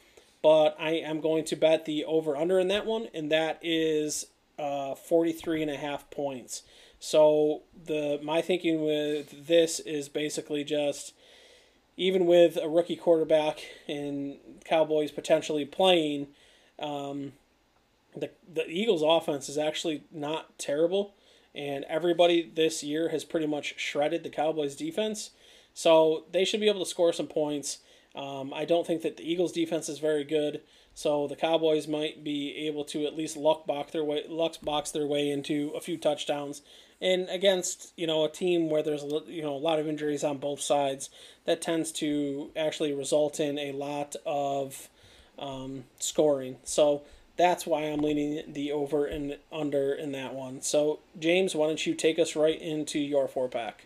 but 0.43 0.77
I 0.79 0.91
am 0.93 1.21
going 1.21 1.45
to 1.47 1.57
bet 1.57 1.85
the 1.85 2.05
over 2.05 2.37
under 2.37 2.59
in 2.59 2.69
that 2.69 2.87
one, 2.87 3.09
and 3.13 3.31
that 3.31 3.59
is 3.63 4.27
uh, 4.59 4.95
43 4.95 5.63
and 5.63 5.71
a 5.71 5.77
half 5.77 6.11
points. 6.11 6.63
So 7.01 7.63
the 7.87 8.19
my 8.23 8.41
thinking 8.41 8.85
with 8.85 9.47
this 9.47 9.81
is 9.81 10.09
basically 10.09 10.65
just 10.65 11.13
even 11.97 12.27
with 12.27 12.57
a 12.57 12.69
rookie 12.69 12.97
quarterback 12.97 13.61
and 13.89 14.37
Cowboys 14.65 15.11
potentially 15.11 15.65
playing, 15.65 16.29
um, 16.79 17.33
the 18.17 18.31
the 18.53 18.69
Eagles' 18.69 19.03
offense 19.03 19.49
is 19.49 19.59
actually 19.59 20.05
not 20.11 20.59
terrible, 20.59 21.15
and 21.55 21.85
everybody 21.89 22.51
this 22.55 22.83
year 22.83 23.09
has 23.11 23.25
pretty 23.25 23.47
much 23.47 23.75
shredded 23.79 24.23
the 24.23 24.31
Cowboys' 24.31 24.77
defense. 24.77 25.31
So 25.75 26.25
they 26.33 26.45
should 26.45 26.61
be 26.61 26.69
able 26.69 26.85
to 26.85 26.91
score 26.91 27.13
some 27.13 27.29
points. 27.29 27.79
Um, 28.15 28.53
I 28.53 28.65
don't 28.65 28.87
think 28.87 29.03
that 29.03 29.17
the 29.17 29.31
Eagles' 29.31 29.53
defense 29.53 29.89
is 29.89 29.99
very 29.99 30.25
good. 30.25 30.63
So 30.95 31.29
the 31.29 31.37
Cowboys 31.37 31.87
might 31.87 32.25
be 32.25 32.67
able 32.67 32.85
to 32.87 33.07
at 33.07 33.17
least 33.17 33.37
luck 33.37 33.67
box 33.67 33.93
their 33.93 34.03
way, 34.03 34.25
luck 34.29 34.57
box 34.63 34.91
their 34.91 35.07
way 35.07 35.31
into 35.31 35.71
a 35.77 35.81
few 35.81 35.97
touchdowns. 35.97 36.63
And 37.01 37.29
against 37.29 37.93
you 37.97 38.09
know 38.09 38.25
a 38.25 38.29
team 38.29 38.71
where 38.71 38.83
there's 38.83 39.05
you 39.29 39.43
know 39.43 39.55
a 39.55 39.57
lot 39.57 39.79
of 39.79 39.87
injuries 39.87 40.25
on 40.25 40.39
both 40.39 40.61
sides, 40.61 41.11
that 41.45 41.63
tends 41.63 41.93
to 41.93 42.51
actually 42.57 42.93
result 42.93 43.39
in 43.39 43.59
a 43.59 43.71
lot 43.71 44.17
of 44.27 44.89
um, 45.39 45.85
scoring. 46.01 46.57
So 46.65 47.03
that's 47.39 47.67
why 47.67 47.83
I'm 47.83 48.01
leaning 48.01 48.53
the 48.53 48.73
over 48.73 49.07
and 49.07 49.39
under 49.51 49.95
in 49.95 50.13
that 50.13 50.35
one. 50.35 50.61
So 50.61 50.99
James, 51.19 51.55
why 51.55 51.69
don't 51.69 51.87
you 51.87 51.95
take 51.95 52.19
us 52.19 52.37
right 52.37 52.61
into 52.61 52.99
your 52.99 53.29
four 53.29 53.49
pack? 53.49 53.85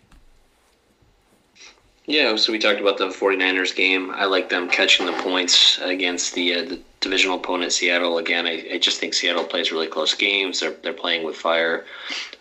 Yeah, 2.07 2.35
so 2.35 2.51
we 2.51 2.59
talked 2.59 2.81
about 2.81 2.99
the 2.99 3.09
49ers 3.09 3.77
game. 3.77 4.11
I 4.11 4.25
like 4.25 4.49
them 4.49 4.69
catching 4.69 5.07
the 5.07 5.13
points 5.13 5.79
against 5.81 6.35
the, 6.35 6.55
uh, 6.55 6.65
the 6.65 6.81
divisional 7.01 7.37
opponent 7.37 7.73
Seattle. 7.73 8.19
Again, 8.19 8.45
I, 8.45 8.71
I, 8.73 8.79
just 8.79 8.99
think 8.99 9.15
Seattle 9.15 9.45
plays 9.45 9.71
really 9.71 9.87
close 9.87 10.13
games. 10.13 10.59
They're, 10.59 10.73
they're 10.83 10.93
playing 10.93 11.25
with 11.25 11.37
fire. 11.37 11.85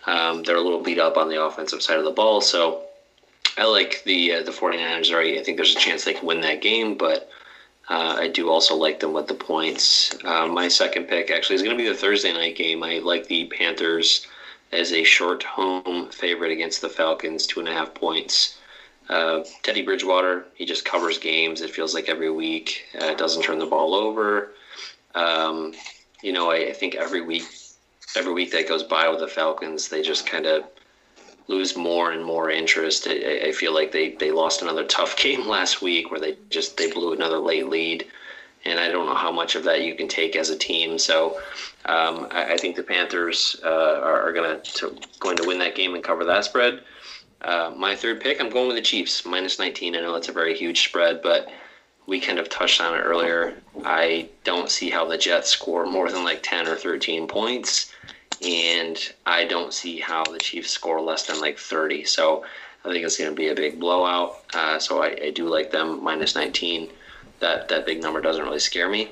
Um, 0.06 0.42
they're 0.42 0.56
a 0.56 0.60
little 0.60 0.82
beat 0.82 0.98
up 0.98 1.16
on 1.16 1.28
the 1.28 1.40
offensive 1.40 1.80
side 1.80 1.98
of 1.98 2.04
the 2.04 2.10
ball. 2.10 2.40
So 2.40 2.82
I 3.56 3.64
like 3.64 4.02
the 4.04 4.32
uh, 4.32 4.42
the 4.42 4.50
49ers. 4.50 5.12
Already, 5.12 5.38
I 5.38 5.44
think 5.44 5.58
there's 5.58 5.76
a 5.76 5.78
chance 5.78 6.04
they 6.04 6.14
can 6.14 6.26
win 6.26 6.40
that 6.40 6.60
game, 6.60 6.96
but 6.96 7.30
uh, 7.88 8.16
I 8.18 8.28
do 8.28 8.48
also 8.48 8.76
like 8.76 9.00
them 9.00 9.12
with 9.12 9.26
the 9.26 9.34
points. 9.34 10.14
Uh, 10.24 10.46
my 10.46 10.68
second 10.68 11.08
pick 11.08 11.30
actually 11.30 11.56
is 11.56 11.62
going 11.62 11.76
to 11.76 11.82
be 11.82 11.88
the 11.88 11.96
Thursday 11.96 12.32
night 12.32 12.56
game. 12.56 12.82
I 12.82 12.98
like 12.98 13.26
the 13.26 13.46
Panthers 13.46 14.26
as 14.70 14.92
a 14.92 15.04
short 15.04 15.42
home 15.42 16.08
favorite 16.10 16.52
against 16.52 16.80
the 16.80 16.88
Falcons, 16.88 17.46
two 17.46 17.60
and 17.60 17.68
a 17.68 17.72
half 17.72 17.92
points. 17.94 18.56
Uh, 19.08 19.44
Teddy 19.62 19.82
Bridgewater, 19.82 20.46
he 20.54 20.64
just 20.64 20.84
covers 20.84 21.18
games. 21.18 21.60
It 21.60 21.74
feels 21.74 21.94
like 21.94 22.08
every 22.08 22.30
week. 22.30 22.84
Uh, 22.98 23.14
doesn't 23.14 23.42
turn 23.42 23.58
the 23.58 23.66
ball 23.66 23.94
over. 23.94 24.52
Um, 25.14 25.74
you 26.22 26.32
know, 26.32 26.50
I, 26.50 26.68
I, 26.68 26.72
think 26.72 26.94
every 26.94 27.20
week, 27.20 27.44
every 28.16 28.32
week 28.32 28.52
that 28.52 28.68
goes 28.68 28.82
by 28.82 29.08
with 29.08 29.18
the 29.18 29.28
Falcons, 29.28 29.88
they 29.88 30.00
just 30.00 30.24
kind 30.24 30.46
of 30.46 30.64
lose 31.52 31.76
more 31.76 32.10
and 32.12 32.24
more 32.24 32.50
interest. 32.50 33.06
I, 33.08 33.48
I, 33.48 33.52
feel 33.52 33.74
like 33.74 33.92
they, 33.92 34.12
they 34.12 34.32
lost 34.32 34.62
another 34.62 34.84
tough 34.84 35.16
game 35.24 35.46
last 35.46 35.82
week 35.82 36.10
where 36.10 36.20
they 36.20 36.36
just 36.50 36.76
they 36.76 36.90
blew 36.90 37.12
another 37.12 37.38
late 37.38 37.68
lead, 37.68 38.06
and 38.64 38.80
I 38.80 38.88
don't 38.88 39.06
know 39.06 39.14
how 39.14 39.30
much 39.30 39.54
of 39.54 39.64
that 39.64 39.82
you 39.82 39.94
can 39.94 40.08
take 40.08 40.34
as 40.34 40.50
a 40.50 40.56
team. 40.56 40.98
So 40.98 41.40
um, 41.84 42.26
I, 42.30 42.54
I, 42.54 42.56
think 42.56 42.76
the 42.76 42.82
Panthers 42.82 43.56
uh, 43.64 44.00
are, 44.02 44.28
are 44.28 44.32
going 44.32 44.60
to 44.62 44.96
going 45.20 45.36
to 45.36 45.46
win 45.46 45.58
that 45.58 45.74
game 45.74 45.94
and 45.94 46.02
cover 46.02 46.24
that 46.24 46.44
spread. 46.44 46.82
Uh, 47.42 47.72
my 47.76 47.96
third 47.96 48.20
pick, 48.20 48.40
I'm 48.40 48.50
going 48.50 48.68
with 48.68 48.76
the 48.76 48.82
Chiefs, 48.82 49.24
minus 49.26 49.58
19. 49.58 49.96
I 49.96 50.00
know 50.00 50.12
that's 50.12 50.28
a 50.28 50.32
very 50.32 50.56
huge 50.56 50.84
spread, 50.84 51.22
but 51.22 51.50
we 52.06 52.20
kind 52.20 52.38
of 52.38 52.48
touched 52.48 52.80
on 52.80 52.94
it 52.94 53.02
earlier. 53.02 53.54
I 53.84 54.28
don't 54.44 54.70
see 54.70 54.90
how 54.90 55.06
the 55.06 55.18
Jets 55.18 55.50
score 55.50 55.86
more 55.86 56.10
than 56.10 56.24
like 56.24 56.40
10 56.42 56.68
or 56.68 56.76
13 56.76 57.26
points, 57.26 57.91
and 58.44 58.98
I 59.26 59.44
don't 59.44 59.72
see 59.72 59.98
how 59.98 60.24
the 60.24 60.38
Chiefs 60.38 60.70
score 60.70 61.00
less 61.00 61.26
than 61.26 61.40
like 61.40 61.58
30. 61.58 62.04
So 62.04 62.44
I 62.84 62.90
think 62.90 63.04
it's 63.04 63.16
going 63.16 63.30
to 63.30 63.36
be 63.36 63.48
a 63.48 63.54
big 63.54 63.78
blowout. 63.78 64.42
Uh, 64.54 64.78
so 64.78 65.02
I, 65.02 65.16
I, 65.22 65.30
do 65.30 65.48
like 65.48 65.70
them 65.70 66.02
minus 66.02 66.34
19. 66.34 66.90
That 67.40 67.68
that 67.68 67.86
big 67.86 68.02
number 68.02 68.20
doesn't 68.20 68.44
really 68.44 68.58
scare 68.58 68.88
me. 68.88 69.10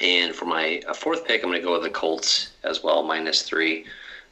And 0.00 0.34
for 0.34 0.44
my 0.46 0.82
fourth 0.94 1.26
pick, 1.26 1.42
I'm 1.42 1.50
going 1.50 1.60
to 1.60 1.66
go 1.66 1.74
with 1.74 1.82
the 1.82 1.90
Colts 1.90 2.50
as 2.64 2.82
well, 2.82 3.02
minus 3.02 3.42
three 3.42 3.84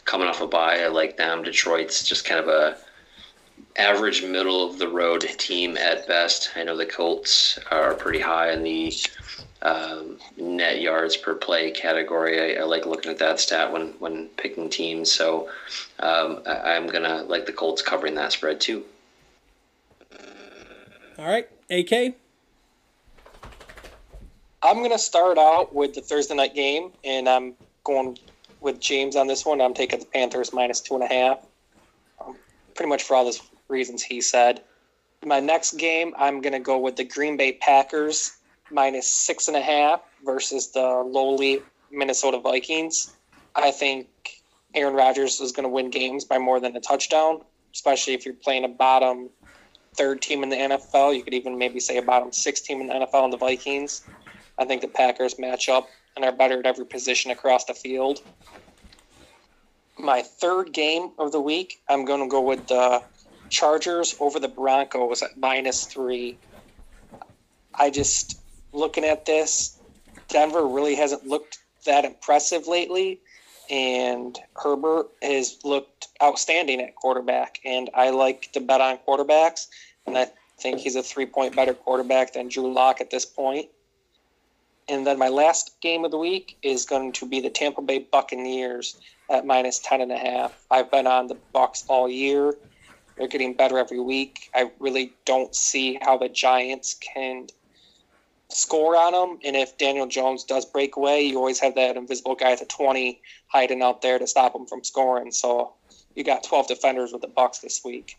coming 0.05 0.27
off 0.27 0.41
a 0.41 0.47
bye. 0.47 0.81
I 0.81 0.89
like 0.89 1.17
them. 1.17 1.43
Detroit's 1.43 2.03
just 2.03 2.25
kind 2.25 2.41
of 2.41 2.49
a 2.49 2.79
average 3.77 4.25
middle 4.25 4.69
of 4.69 4.79
the 4.79 4.89
road 4.89 5.21
team 5.39 5.77
at 5.77 6.07
best. 6.09 6.51
I 6.57 6.65
know 6.65 6.77
the 6.77 6.87
Colts 6.87 7.59
are 7.71 7.95
pretty 7.95 8.21
high 8.21 8.53
in 8.53 8.63
the 8.63 8.93
um, 9.63 10.19
net 10.37 10.81
yards 10.81 11.17
per 11.17 11.35
play 11.35 11.71
category. 11.71 12.57
I, 12.57 12.61
I, 12.61 12.65
like 12.65 12.87
looking 12.87 13.11
at 13.11 13.19
that 13.19 13.41
stat 13.41 13.73
when 13.73 13.89
when 13.99 14.29
picking 14.37 14.71
teams. 14.71 15.13
So 15.13 15.51
um, 15.99 16.43
I, 16.47 16.73
I'm 16.75 16.87
gonna 16.87 17.23
like 17.25 17.47
the 17.47 17.53
Colts 17.53 17.83
covering 17.83 18.15
that 18.15 18.33
spread 18.33 18.61
too. 18.61 18.85
All 21.19 21.27
right, 21.27 21.49
AK. 21.71 22.15
I'm 24.63 24.83
gonna 24.83 24.99
start 24.99 25.39
out 25.39 25.75
with 25.75 25.95
the 25.95 26.01
Thursday 26.01 26.35
night 26.35 26.55
game, 26.55 26.93
and 27.05 27.29
I'm 27.29 27.55
going 27.85 28.19
with 28.61 28.81
James 28.81 29.17
on 29.17 29.27
this 29.27 29.45
one. 29.45 29.61
I'm 29.61 29.75
taking 29.75 29.99
the 29.99 30.07
Panthers 30.07 30.53
minus 30.53 30.81
two 30.81 30.95
and 30.95 31.05
a 31.05 31.07
half, 31.07 31.39
um, 32.25 32.37
pretty 32.75 32.89
much 32.89 33.03
for 33.03 33.15
all 33.15 33.25
the 33.25 33.39
reasons 33.69 34.03
he 34.03 34.21
said. 34.21 34.63
My 35.25 35.41
next 35.41 35.73
game, 35.73 36.15
I'm 36.19 36.41
going 36.41 36.55
to 36.55 36.61
go 36.61 36.79
with 36.79 36.97
the 36.97 37.05
Green 37.05 37.37
Bay 37.37 37.53
Packers 37.53 38.33
minus 38.71 39.13
six 39.13 39.49
and 39.49 39.57
a 39.57 39.61
half 39.61 40.01
versus 40.25 40.69
the 40.73 40.81
lowly 40.81 41.63
Minnesota 41.91 42.39
Vikings. 42.39 43.15
I 43.55 43.71
think 43.71 44.09
Aaron 44.75 44.95
Rodgers 44.95 45.41
is 45.41 45.53
going 45.53 45.65
to 45.65 45.69
win 45.69 45.91
games 45.91 46.25
by 46.25 46.39
more 46.39 46.61
than 46.61 46.77
a 46.77 46.81
touchdown, 46.81 47.41
especially 47.75 48.15
if 48.15 48.25
you're 48.25 48.35
playing 48.35 48.65
a 48.65 48.69
bottom 48.69 49.31
third 49.95 50.23
team 50.23 50.43
in 50.43 50.49
the 50.49 50.57
NFL. 50.57 51.17
You 51.17 51.23
could 51.23 51.35
even 51.35 51.59
maybe 51.59 51.81
say 51.81 51.97
a 51.97 52.03
bottom 52.03 52.33
six 52.33 52.61
team 52.61 52.81
in 52.81 52.87
the 52.87 52.95
NFL 52.95 53.25
and 53.25 53.33
the 53.33 53.37
Vikings. 53.37 54.03
I 54.59 54.65
think 54.65 54.83
the 54.83 54.89
Packers 54.89 55.39
match 55.39 55.69
up 55.69 55.89
and 56.17 56.25
are 56.25 56.33
better 56.33 56.59
at 56.59 56.67
every 56.67 56.87
position 56.87 57.31
across 57.31 57.65
the 57.65 57.75
field. 57.75 58.23
My 59.99 60.23
third 60.23 60.73
game 60.73 61.11
of 61.19 61.33
the 61.33 61.41
week, 61.41 61.81
I'm 61.89 62.05
going 62.05 62.21
to 62.21 62.29
go 62.29 62.41
with 62.41 62.67
the 62.69 63.03
Chargers 63.49 64.15
over 64.21 64.39
the 64.39 64.49
Broncos 64.49 65.23
at 65.23 65.37
minus 65.37 65.85
three. 65.85 66.39
I 67.75 67.91
just, 67.91 68.40
looking 68.73 69.05
at 69.05 69.27
this, 69.27 69.79
Denver 70.29 70.67
really 70.67 70.95
hasn't 70.95 71.27
looked 71.27 71.59
that 71.87 72.05
impressive 72.05 72.67
lately, 72.67 73.21
and 73.71 74.39
Herbert 74.57 75.09
has 75.23 75.59
looked 75.65 76.09
outstanding 76.23 76.81
at 76.81 76.95
quarterback. 76.97 77.61
And 77.65 77.91
I 77.95 78.11
like 78.11 78.51
to 78.53 78.61
bet 78.61 78.81
on 78.81 78.99
quarterbacks, 79.07 79.69
and 80.07 80.17
I 80.17 80.29
think 80.59 80.81
he's 80.81 80.97
a 80.97 81.03
three 81.03 81.27
point 81.27 81.57
better 81.57 81.75
quarterback 81.75 82.33
than 82.33 82.49
Drew 82.49 82.73
Lock 82.73 83.01
at 83.01 83.11
this 83.11 83.25
point. 83.25 83.69
And 84.89 85.07
then 85.07 85.19
my 85.19 85.29
last 85.29 85.81
game 85.81 86.05
of 86.05 86.11
the 86.11 86.19
week 86.19 86.59
is 86.63 86.85
going 86.85 87.13
to 87.13 87.27
be 87.27 87.41
the 87.41 87.51
Tampa 87.51 87.81
Bay 87.81 88.01
Buccaneers 88.01 89.01
at 89.31 89.47
minus 89.47 89.79
ten 89.79 90.01
and 90.01 90.11
a 90.11 90.19
half. 90.19 90.65
I've 90.71 90.91
been 90.91 91.07
on 91.07 91.29
the 91.29 91.37
Bucs 91.55 91.85
all 91.89 92.09
year. 92.09 92.55
They're 93.17 93.29
getting 93.29 93.55
better 93.55 93.79
every 93.79 94.01
week. 94.01 94.51
I 94.55 94.71
really 94.79 95.13
don't 95.27 95.55
see 95.55 95.99
how 96.03 96.19
the 96.19 96.29
Giants 96.29 96.95
can 96.95 97.47
score 98.53 98.97
on 98.97 99.13
them. 99.13 99.39
And 99.45 99.57
if 99.57 99.79
Daniel 99.79 100.07
Jones 100.07 100.45
does 100.45 100.65
break 100.65 100.97
away, 100.97 101.23
you 101.23 101.39
always 101.39 101.61
have 101.61 101.75
that 101.75 101.97
invisible 101.97 102.35
guy 102.35 102.53
at 102.53 102.61
the 102.61 102.67
20 102.67 103.21
hiding 103.49 103.83
out 103.83 104.03
there 104.03 104.19
to 104.19 104.27
stop 104.27 104.55
him 104.55 104.67
from 104.67 104.85
scoring. 104.85 105.33
So 105.33 105.73
you 106.15 106.25
got 106.25 106.45
12 106.45 106.69
defenders 106.69 107.13
with 107.13 107.23
the 107.23 107.29
Bucs 107.29 107.61
this 107.61 107.83
week. 107.85 108.17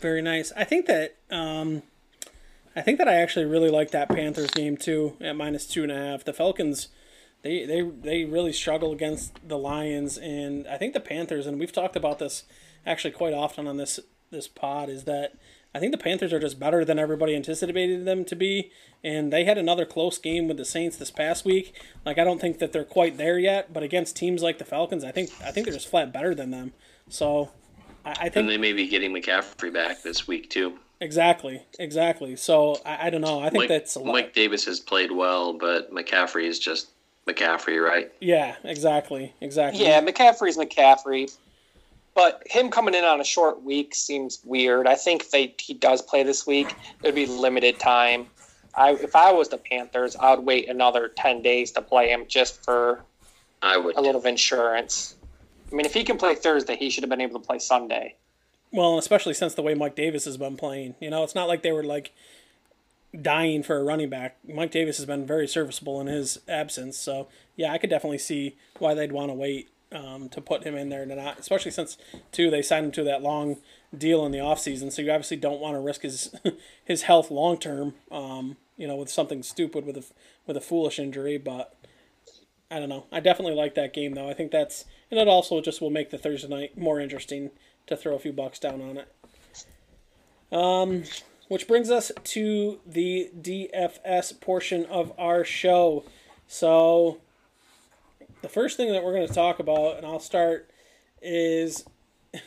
Very 0.00 0.22
nice. 0.22 0.52
I 0.56 0.64
think 0.64 0.86
that 0.86 1.16
um, 1.30 1.82
I 2.76 2.80
think 2.80 2.98
that 2.98 3.08
I 3.08 3.14
actually 3.14 3.44
really 3.44 3.70
like 3.70 3.90
that 3.92 4.08
Panthers 4.08 4.50
game 4.50 4.76
too 4.76 5.16
at 5.20 5.36
minus 5.36 5.66
two 5.66 5.82
and 5.82 5.92
a 5.92 5.94
half. 5.94 6.24
The 6.24 6.32
Falcons, 6.32 6.88
they 7.42 7.64
they 7.64 7.82
they 7.82 8.24
really 8.24 8.52
struggle 8.52 8.92
against 8.92 9.46
the 9.46 9.58
Lions, 9.58 10.18
and 10.18 10.66
I 10.66 10.76
think 10.76 10.92
the 10.92 11.00
Panthers, 11.00 11.46
and 11.46 11.58
we've 11.58 11.72
talked 11.72 11.96
about 11.96 12.18
this 12.18 12.44
actually 12.84 13.12
quite 13.12 13.32
often 13.32 13.66
on 13.66 13.76
this 13.76 14.00
this 14.30 14.48
pod, 14.48 14.88
is 14.88 15.04
that 15.04 15.34
I 15.74 15.80
think 15.80 15.90
the 15.90 15.98
Panthers 15.98 16.32
are 16.32 16.38
just 16.38 16.60
better 16.60 16.84
than 16.84 17.00
everybody 17.00 17.34
anticipated 17.34 18.04
them 18.04 18.24
to 18.26 18.36
be, 18.36 18.70
and 19.02 19.32
they 19.32 19.44
had 19.44 19.58
another 19.58 19.84
close 19.84 20.18
game 20.18 20.46
with 20.46 20.56
the 20.56 20.64
Saints 20.64 20.96
this 20.96 21.10
past 21.10 21.44
week. 21.44 21.74
Like 22.04 22.16
I 22.16 22.24
don't 22.24 22.40
think 22.40 22.60
that 22.60 22.72
they're 22.72 22.84
quite 22.84 23.16
there 23.16 23.38
yet, 23.38 23.72
but 23.72 23.82
against 23.82 24.14
teams 24.14 24.42
like 24.42 24.58
the 24.58 24.64
Falcons, 24.64 25.02
I 25.02 25.10
think 25.10 25.30
I 25.44 25.50
think 25.50 25.66
they're 25.66 25.74
just 25.74 25.88
flat 25.88 26.12
better 26.12 26.34
than 26.34 26.52
them. 26.52 26.74
So 27.08 27.50
I, 28.04 28.10
I 28.10 28.14
think 28.14 28.36
and 28.36 28.48
they 28.48 28.56
may 28.56 28.72
be 28.72 28.86
getting 28.86 29.12
McCaffrey 29.12 29.72
back 29.72 30.02
this 30.02 30.28
week 30.28 30.48
too. 30.48 30.78
Exactly, 31.00 31.62
exactly. 31.78 32.36
So 32.36 32.80
I, 32.86 33.08
I 33.08 33.10
don't 33.10 33.20
know. 33.20 33.40
I 33.40 33.50
think 33.50 33.62
Mike, 33.62 33.68
that's 33.68 33.96
a 33.96 34.00
lot. 34.00 34.12
Mike 34.12 34.34
Davis 34.34 34.64
has 34.66 34.78
played 34.78 35.10
well, 35.10 35.52
but 35.52 35.92
McCaffrey 35.92 36.44
is 36.44 36.58
just 36.58 36.90
McCaffrey, 37.26 37.82
right? 37.82 38.12
Yeah, 38.20 38.54
exactly, 38.62 39.34
exactly. 39.40 39.84
Yeah, 39.84 40.00
McCaffrey's 40.02 40.56
McCaffrey. 40.56 41.34
But 42.14 42.42
him 42.46 42.70
coming 42.70 42.94
in 42.94 43.04
on 43.04 43.20
a 43.20 43.24
short 43.24 43.62
week 43.62 43.94
seems 43.94 44.40
weird. 44.44 44.86
I 44.86 44.94
think 44.94 45.30
they, 45.30 45.54
he 45.58 45.74
does 45.74 46.00
play 46.00 46.22
this 46.22 46.46
week, 46.46 46.74
it 47.02 47.06
would 47.06 47.14
be 47.14 47.26
limited 47.26 47.78
time. 47.78 48.28
I, 48.76 48.92
if 48.92 49.14
I 49.14 49.32
was 49.32 49.48
the 49.48 49.58
Panthers, 49.58 50.16
I 50.16 50.34
would 50.34 50.44
wait 50.44 50.68
another 50.68 51.08
10 51.08 51.42
days 51.42 51.72
to 51.72 51.82
play 51.82 52.08
him 52.08 52.24
just 52.26 52.64
for 52.64 53.02
I 53.62 53.76
would. 53.76 53.96
a 53.96 54.00
little 54.00 54.20
of 54.20 54.26
insurance. 54.26 55.16
I 55.70 55.74
mean, 55.74 55.86
if 55.86 55.94
he 55.94 56.04
can 56.04 56.16
play 56.16 56.34
Thursday, 56.34 56.76
he 56.76 56.90
should 56.90 57.02
have 57.02 57.10
been 57.10 57.20
able 57.20 57.40
to 57.40 57.46
play 57.46 57.58
Sunday. 57.58 58.14
Well, 58.72 58.98
especially 58.98 59.34
since 59.34 59.54
the 59.54 59.62
way 59.62 59.74
Mike 59.74 59.94
Davis 59.94 60.24
has 60.24 60.36
been 60.36 60.56
playing. 60.56 60.96
You 61.00 61.10
know, 61.10 61.22
it's 61.22 61.34
not 61.34 61.48
like 61.48 61.62
they 61.62 61.72
were 61.72 61.84
like 61.84 62.12
dying 63.20 63.62
for 63.62 63.76
a 63.76 63.84
running 63.84 64.08
back. 64.08 64.36
Mike 64.46 64.72
Davis 64.72 64.96
has 64.96 65.06
been 65.06 65.24
very 65.26 65.46
serviceable 65.46 66.00
in 66.00 66.08
his 66.08 66.40
absence. 66.48 66.96
So 66.98 67.28
yeah, 67.56 67.72
I 67.72 67.78
could 67.78 67.90
definitely 67.90 68.18
see 68.18 68.56
why 68.78 68.94
they'd 68.94 69.12
want 69.12 69.30
to 69.30 69.34
wait 69.34 69.68
um, 69.94 70.28
to 70.30 70.40
put 70.40 70.64
him 70.64 70.74
in 70.74 70.88
there, 70.90 71.06
not, 71.06 71.38
especially 71.38 71.70
since 71.70 71.96
too 72.32 72.50
they 72.50 72.62
signed 72.62 72.86
him 72.86 72.92
to 72.92 73.04
that 73.04 73.22
long 73.22 73.58
deal 73.96 74.26
in 74.26 74.32
the 74.32 74.38
offseason. 74.38 74.92
So 74.92 75.02
you 75.02 75.10
obviously 75.10 75.36
don't 75.36 75.60
want 75.60 75.74
to 75.74 75.80
risk 75.80 76.02
his 76.02 76.34
his 76.84 77.02
health 77.02 77.30
long 77.30 77.58
term. 77.58 77.94
Um, 78.10 78.56
you 78.76 78.88
know, 78.88 78.96
with 78.96 79.08
something 79.08 79.42
stupid 79.42 79.86
with 79.86 79.96
a 79.96 80.04
with 80.46 80.56
a 80.56 80.62
foolish 80.62 80.98
injury, 80.98 81.38
but. 81.38 81.74
I 82.70 82.80
don't 82.80 82.88
know. 82.88 83.04
I 83.12 83.20
definitely 83.20 83.54
like 83.54 83.74
that 83.74 83.92
game 83.92 84.14
though. 84.14 84.28
I 84.28 84.34
think 84.34 84.50
that's 84.50 84.84
and 85.10 85.20
it 85.20 85.28
also 85.28 85.60
just 85.60 85.80
will 85.80 85.90
make 85.90 86.10
the 86.10 86.18
Thursday 86.18 86.48
night 86.48 86.76
more 86.76 86.98
interesting 86.98 87.50
to 87.86 87.96
throw 87.96 88.16
a 88.16 88.18
few 88.18 88.32
bucks 88.32 88.58
down 88.58 88.80
on 88.80 88.96
it. 88.96 89.08
Um, 90.50 91.04
which 91.48 91.68
brings 91.68 91.90
us 91.90 92.10
to 92.22 92.80
the 92.86 93.30
DFS 93.38 94.40
portion 94.40 94.86
of 94.86 95.12
our 95.18 95.44
show. 95.44 96.04
So, 96.46 97.18
the 98.44 98.50
first 98.50 98.76
thing 98.76 98.92
that 98.92 99.02
we're 99.02 99.14
going 99.14 99.26
to 99.26 99.32
talk 99.32 99.58
about, 99.58 99.96
and 99.96 100.04
I'll 100.04 100.20
start, 100.20 100.68
is 101.22 101.82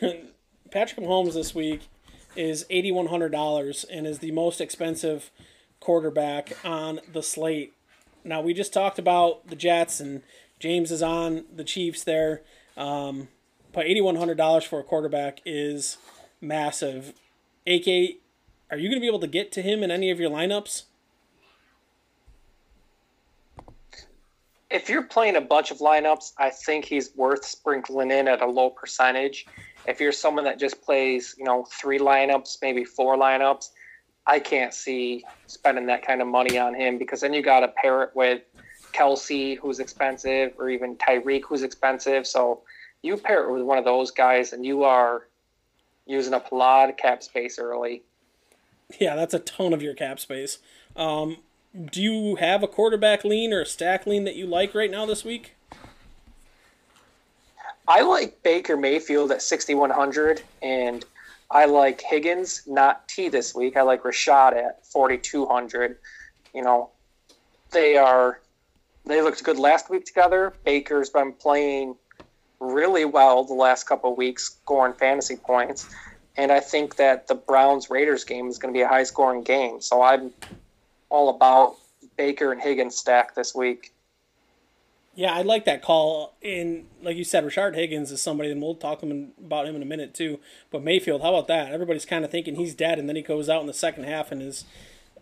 Patrick 0.70 1.04
Mahomes 1.04 1.34
this 1.34 1.56
week 1.56 1.88
is 2.36 2.64
$8,100 2.70 3.84
and 3.90 4.06
is 4.06 4.20
the 4.20 4.30
most 4.30 4.60
expensive 4.60 5.32
quarterback 5.80 6.56
on 6.64 7.00
the 7.12 7.20
slate. 7.20 7.74
Now, 8.22 8.40
we 8.40 8.54
just 8.54 8.72
talked 8.72 9.00
about 9.00 9.48
the 9.48 9.56
Jets, 9.56 9.98
and 9.98 10.22
James 10.60 10.92
is 10.92 11.02
on 11.02 11.46
the 11.52 11.64
Chiefs 11.64 12.04
there. 12.04 12.42
Um, 12.76 13.26
but 13.72 13.86
$8,100 13.86 14.62
for 14.68 14.78
a 14.78 14.84
quarterback 14.84 15.40
is 15.44 15.98
massive. 16.40 17.12
AK, 17.66 17.88
are 18.70 18.78
you 18.78 18.88
going 18.88 19.00
to 19.00 19.00
be 19.00 19.08
able 19.08 19.18
to 19.18 19.26
get 19.26 19.50
to 19.50 19.62
him 19.62 19.82
in 19.82 19.90
any 19.90 20.12
of 20.12 20.20
your 20.20 20.30
lineups? 20.30 20.84
If 24.70 24.88
you're 24.88 25.02
playing 25.02 25.36
a 25.36 25.40
bunch 25.40 25.70
of 25.70 25.78
lineups, 25.78 26.32
I 26.38 26.50
think 26.50 26.84
he's 26.84 27.16
worth 27.16 27.44
sprinkling 27.44 28.10
in 28.10 28.28
at 28.28 28.42
a 28.42 28.46
low 28.46 28.70
percentage. 28.70 29.46
If 29.86 30.00
you're 30.00 30.12
someone 30.12 30.44
that 30.44 30.58
just 30.58 30.82
plays, 30.82 31.34
you 31.38 31.44
know, 31.44 31.66
three 31.70 31.98
lineups, 31.98 32.58
maybe 32.60 32.84
four 32.84 33.16
lineups, 33.16 33.70
I 34.26 34.38
can't 34.38 34.74
see 34.74 35.24
spending 35.46 35.86
that 35.86 36.06
kind 36.06 36.20
of 36.20 36.28
money 36.28 36.58
on 36.58 36.74
him 36.74 36.98
because 36.98 37.22
then 37.22 37.32
you 37.32 37.42
got 37.42 37.60
to 37.60 37.68
pair 37.68 38.02
it 38.02 38.10
with 38.14 38.42
Kelce, 38.92 39.58
who's 39.58 39.80
expensive, 39.80 40.52
or 40.58 40.68
even 40.68 40.96
Tyreek, 40.96 41.44
who's 41.48 41.62
expensive. 41.62 42.26
So 42.26 42.62
you 43.02 43.16
pair 43.16 43.48
it 43.48 43.52
with 43.52 43.62
one 43.62 43.78
of 43.78 43.86
those 43.86 44.10
guys, 44.10 44.52
and 44.52 44.66
you 44.66 44.84
are 44.84 45.28
using 46.06 46.34
up 46.34 46.52
a 46.52 46.54
lot 46.54 46.90
of 46.90 46.96
cap 46.96 47.22
space 47.22 47.58
early. 47.58 48.02
Yeah, 48.98 49.16
that's 49.16 49.34
a 49.34 49.38
ton 49.38 49.72
of 49.72 49.82
your 49.82 49.94
cap 49.94 50.18
space. 50.18 50.58
Um, 50.96 51.38
do 51.78 52.02
you 52.02 52.36
have 52.36 52.62
a 52.62 52.68
quarterback 52.68 53.24
lean 53.24 53.52
or 53.52 53.60
a 53.60 53.66
stack 53.66 54.06
lean 54.06 54.24
that 54.24 54.36
you 54.36 54.46
like 54.46 54.74
right 54.74 54.90
now 54.90 55.06
this 55.06 55.24
week? 55.24 55.54
I 57.86 58.02
like 58.02 58.42
Baker 58.42 58.76
Mayfield 58.76 59.30
at 59.32 59.40
6,100, 59.40 60.42
and 60.60 61.04
I 61.50 61.64
like 61.64 62.02
Higgins, 62.02 62.62
not 62.66 63.08
T 63.08 63.28
this 63.28 63.54
week. 63.54 63.76
I 63.76 63.82
like 63.82 64.02
Rashard 64.02 64.54
at 64.54 64.84
4,200. 64.86 65.96
You 66.54 66.62
know, 66.62 66.90
they 67.70 67.96
are, 67.96 68.40
they 69.06 69.22
looked 69.22 69.42
good 69.42 69.58
last 69.58 69.88
week 69.88 70.04
together. 70.04 70.52
Baker's 70.64 71.08
been 71.08 71.32
playing 71.32 71.96
really 72.60 73.04
well 73.04 73.44
the 73.44 73.54
last 73.54 73.84
couple 73.84 74.12
of 74.12 74.18
weeks, 74.18 74.56
scoring 74.62 74.92
fantasy 74.92 75.36
points. 75.36 75.88
And 76.36 76.52
I 76.52 76.60
think 76.60 76.96
that 76.96 77.26
the 77.26 77.34
Browns 77.34 77.88
Raiders 77.88 78.24
game 78.24 78.48
is 78.48 78.58
going 78.58 78.72
to 78.72 78.76
be 78.76 78.82
a 78.82 78.88
high 78.88 79.04
scoring 79.04 79.42
game. 79.42 79.80
So 79.80 80.02
I'm 80.02 80.32
all 81.10 81.28
about 81.30 81.76
Baker 82.16 82.52
and 82.52 82.60
Higgins 82.60 82.96
stack 82.96 83.34
this 83.34 83.54
week. 83.54 83.92
Yeah, 85.14 85.32
I 85.32 85.42
like 85.42 85.64
that 85.64 85.82
call. 85.82 86.34
And 86.44 86.86
like 87.02 87.16
you 87.16 87.24
said, 87.24 87.44
Rashard 87.44 87.74
Higgins 87.74 88.12
is 88.12 88.22
somebody, 88.22 88.52
and 88.52 88.62
we'll 88.62 88.76
talk 88.76 89.02
about 89.02 89.66
him 89.66 89.74
in 89.74 89.82
a 89.82 89.86
minute 89.86 90.14
too. 90.14 90.38
But 90.70 90.84
Mayfield, 90.84 91.22
how 91.22 91.34
about 91.34 91.48
that? 91.48 91.72
Everybody's 91.72 92.04
kind 92.04 92.24
of 92.24 92.30
thinking 92.30 92.54
he's 92.54 92.74
dead, 92.74 93.00
and 93.00 93.08
then 93.08 93.16
he 93.16 93.22
goes 93.22 93.48
out 93.48 93.60
in 93.60 93.66
the 93.66 93.74
second 93.74 94.04
half 94.04 94.30
and 94.30 94.40
is 94.40 94.64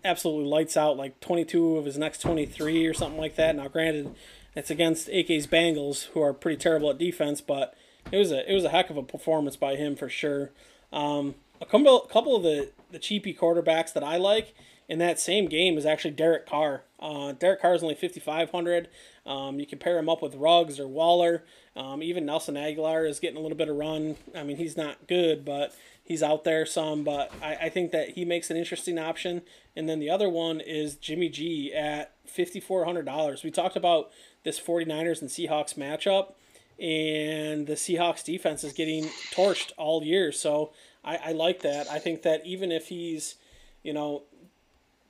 absolutely 0.05 0.51
lights 0.51 0.77
out, 0.77 0.99
like 0.99 1.19
22 1.21 1.79
of 1.79 1.87
his 1.87 1.97
next 1.97 2.21
23 2.21 2.87
or 2.87 2.93
something 2.93 3.19
like 3.19 3.37
that. 3.37 3.57
Now, 3.57 3.69
granted, 3.69 4.15
it's 4.55 4.71
against 4.71 5.09
AK's 5.09 5.47
Bengals, 5.47 6.09
who 6.09 6.21
are 6.21 6.35
pretty 6.35 6.59
terrible 6.59 6.91
at 6.91 6.99
defense, 6.99 7.41
but 7.41 7.75
it 8.13 8.19
was 8.19 8.33
a 8.33 8.51
it 8.51 8.55
was 8.55 8.65
a 8.65 8.71
heck 8.71 8.91
of 8.91 8.97
a 8.97 9.03
performance 9.03 9.57
by 9.57 9.77
him 9.77 9.97
for 9.97 10.09
sure. 10.09 10.51
Um, 10.93 11.37
a 11.61 11.67
couple 11.67 12.01
couple 12.01 12.37
of 12.37 12.43
the 12.43 12.71
the 12.91 12.99
cheapy 12.99 13.35
quarterbacks 13.35 13.93
that 13.93 14.05
I 14.05 14.17
like 14.17 14.55
in 14.89 14.99
that 14.99 15.19
same 15.19 15.47
game 15.47 15.77
is 15.77 15.87
actually 15.87 16.13
Derek 16.13 16.49
Carr. 16.49 16.83
Uh, 17.01 17.33
Derek 17.33 17.61
Carr 17.61 17.75
is 17.75 17.83
only 17.83 17.95
5,500. 17.95 18.89
Um, 19.27 19.59
you 19.59 19.67
can 19.67 19.79
pair 19.79 19.99
him 19.99 20.09
up 20.09 20.23
with 20.23 20.35
Ruggs 20.35 20.79
or 20.79 20.87
Waller. 20.87 21.45
Um, 21.75 22.03
even 22.03 22.25
Nelson 22.25 22.55
Agholor 22.55 23.09
is 23.09 23.21
getting 23.21 23.37
a 23.37 23.41
little 23.41 23.57
bit 23.57 23.69
of 23.69 23.77
run. 23.77 24.17
I 24.35 24.43
mean, 24.45 24.57
he's 24.57 24.77
not 24.77 25.07
good, 25.07 25.45
but 25.45 25.75
he's 26.05 26.23
out 26.23 26.45
there 26.45 26.65
some. 26.65 27.05
But 27.05 27.33
I, 27.43 27.57
I 27.57 27.69
think 27.69 27.91
that 27.93 28.11
he 28.11 28.25
makes 28.25 28.51
an 28.51 28.57
interesting 28.57 28.99
option. 28.99 29.43
And 29.75 29.89
then 29.89 29.99
the 29.99 30.09
other 30.09 30.29
one 30.29 30.61
is 30.61 30.95
Jimmy 30.95 31.29
G 31.29 31.75
at 31.75 32.15
$5,400. 32.27 33.45
We 33.45 33.51
talked 33.51 33.77
about 33.77 34.11
this 34.45 34.61
49ers 34.61 35.21
and 35.21 35.29
Seahawks 35.29 35.75
matchup, 35.75 36.33
and 36.79 37.67
the 37.67 37.75
Seahawks 37.75 38.25
defense 38.25 38.63
is 38.63 38.73
getting 38.73 39.05
torched 39.33 39.73
all 39.77 40.03
year. 40.03 40.31
So 40.33 40.73
I, 41.05 41.17
I 41.17 41.33
like 41.33 41.61
that. 41.63 41.89
I 41.91 41.99
think 41.99 42.23
that 42.23 42.47
even 42.47 42.71
if 42.71 42.89
he's, 42.89 43.37
you 43.83 43.93
know, 43.93 44.23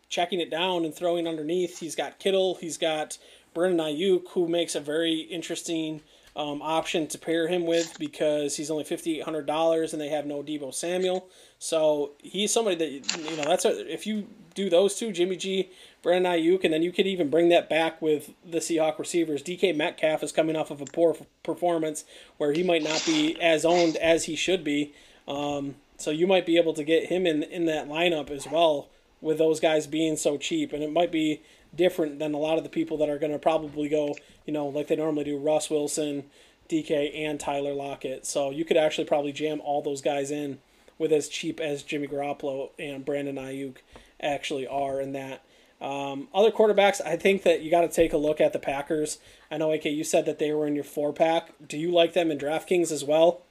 checking 0.08 0.40
it 0.40 0.50
down 0.50 0.84
and 0.84 0.94
throwing 0.94 1.26
underneath. 1.26 1.80
He's 1.80 1.96
got 1.96 2.18
Kittle. 2.18 2.56
He's 2.56 2.78
got 2.78 3.18
Brandon 3.54 3.86
Aiyuk, 3.86 4.28
who 4.30 4.48
makes 4.48 4.74
a 4.74 4.80
very 4.80 5.20
interesting 5.20 6.02
um, 6.36 6.60
option 6.60 7.06
to 7.06 7.18
pair 7.18 7.48
him 7.48 7.64
with 7.64 7.98
because 7.98 8.56
he's 8.56 8.70
only 8.70 8.84
fifty 8.84 9.18
eight 9.18 9.24
hundred 9.24 9.46
dollars 9.46 9.92
and 9.92 10.02
they 10.02 10.10
have 10.10 10.26
no 10.26 10.42
Deebo 10.42 10.72
Samuel. 10.72 11.26
So 11.58 12.12
he's 12.22 12.52
somebody 12.52 12.76
that 12.76 12.90
you 13.18 13.36
know 13.36 13.44
that's 13.44 13.64
a, 13.64 13.92
if 13.92 14.06
you 14.06 14.28
do 14.54 14.68
those 14.68 14.94
two, 14.96 15.12
Jimmy 15.12 15.36
G, 15.36 15.70
Brandon 16.02 16.32
Aiyuk, 16.32 16.64
and 16.64 16.74
then 16.74 16.82
you 16.82 16.92
could 16.92 17.06
even 17.06 17.30
bring 17.30 17.48
that 17.48 17.70
back 17.70 18.02
with 18.02 18.32
the 18.44 18.58
Seahawk 18.58 18.98
receivers. 18.98 19.42
DK 19.42 19.74
Metcalf 19.74 20.22
is 20.22 20.32
coming 20.32 20.56
off 20.56 20.70
of 20.70 20.82
a 20.82 20.86
poor 20.86 21.16
performance 21.42 22.04
where 22.36 22.52
he 22.52 22.62
might 22.62 22.82
not 22.82 23.02
be 23.06 23.40
as 23.40 23.64
owned 23.64 23.96
as 23.96 24.24
he 24.24 24.36
should 24.36 24.62
be. 24.62 24.92
Um, 25.26 25.76
so 25.96 26.10
you 26.10 26.26
might 26.26 26.44
be 26.44 26.58
able 26.58 26.74
to 26.74 26.84
get 26.84 27.06
him 27.06 27.26
in 27.26 27.42
in 27.44 27.64
that 27.64 27.88
lineup 27.88 28.30
as 28.30 28.46
well 28.46 28.90
with 29.26 29.38
those 29.38 29.60
guys 29.60 29.86
being 29.86 30.16
so 30.16 30.38
cheap, 30.38 30.72
and 30.72 30.82
it 30.82 30.92
might 30.92 31.12
be 31.12 31.42
different 31.74 32.18
than 32.18 32.32
a 32.32 32.38
lot 32.38 32.56
of 32.56 32.64
the 32.64 32.70
people 32.70 32.96
that 32.96 33.10
are 33.10 33.18
going 33.18 33.32
to 33.32 33.38
probably 33.38 33.88
go, 33.88 34.14
you 34.46 34.52
know, 34.52 34.66
like 34.66 34.86
they 34.86 34.96
normally 34.96 35.24
do, 35.24 35.36
Russ 35.36 35.68
Wilson, 35.68 36.24
DK, 36.68 37.14
and 37.14 37.38
Tyler 37.38 37.74
Lockett. 37.74 38.24
So 38.24 38.50
you 38.50 38.64
could 38.64 38.76
actually 38.76 39.06
probably 39.06 39.32
jam 39.32 39.60
all 39.62 39.82
those 39.82 40.00
guys 40.00 40.30
in 40.30 40.58
with 40.96 41.12
as 41.12 41.28
cheap 41.28 41.60
as 41.60 41.82
Jimmy 41.82 42.06
Garoppolo 42.06 42.70
and 42.78 43.04
Brandon 43.04 43.36
Aiyuk 43.36 43.76
actually 44.20 44.66
are 44.66 45.00
in 45.00 45.12
that. 45.12 45.44
Um, 45.80 46.28
other 46.32 46.50
quarterbacks, 46.50 47.04
I 47.04 47.16
think 47.16 47.42
that 47.42 47.60
you 47.60 47.70
got 47.70 47.82
to 47.82 47.88
take 47.88 48.14
a 48.14 48.16
look 48.16 48.40
at 48.40 48.54
the 48.54 48.58
Packers. 48.58 49.18
I 49.50 49.58
know, 49.58 49.72
AK, 49.72 49.84
you 49.86 50.04
said 50.04 50.24
that 50.24 50.38
they 50.38 50.52
were 50.52 50.66
in 50.66 50.74
your 50.74 50.84
four 50.84 51.12
pack. 51.12 51.50
Do 51.66 51.76
you 51.76 51.90
like 51.90 52.14
them 52.14 52.30
in 52.30 52.38
DraftKings 52.38 52.90
as 52.90 53.04
well? 53.04 53.42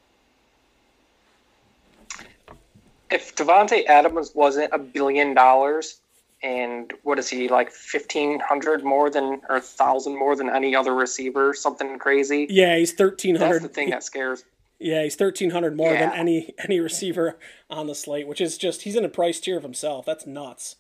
If 3.12 3.36
Davante 3.36 3.86
Adams 3.86 4.34
wasn't 4.34 4.74
a 4.74 4.80
billion 4.80 5.34
dollars, 5.34 6.00
and 6.44 6.94
what 7.04 7.20
is 7.20 7.30
he 7.30 7.48
like 7.48 7.72
fifteen 7.72 8.40
hundred 8.40 8.84
more 8.84 9.10
than 9.10 9.42
or 9.50 9.60
thousand 9.60 10.18
more 10.18 10.36
than 10.36 10.50
any 10.50 10.76
other 10.76 10.94
receiver? 10.94 11.54
Something 11.54 11.98
crazy. 12.00 12.48
Yeah, 12.50 12.78
he's 12.78 12.94
thirteen 12.94 13.36
hundred. 13.36 13.56
That's 13.56 13.64
the 13.64 13.70
thing 13.70 13.90
that 13.92 14.04
scares. 14.04 14.44
Yeah, 14.80 15.04
he's 15.04 15.16
thirteen 15.16 15.52
hundred 15.52 15.78
more 15.78 15.94
than 15.94 16.12
any 16.12 16.54
any 16.58 16.80
receiver 16.80 17.38
on 17.70 17.88
the 17.88 17.96
slate, 17.96 18.28
which 18.28 18.42
is 18.42 18.58
just 18.58 18.84
he's 18.84 18.96
in 18.96 19.06
a 19.06 19.10
price 19.10 19.40
tier 19.40 19.58
of 19.58 19.64
himself. 19.64 20.06
That's 20.06 20.26
nuts. 20.26 20.76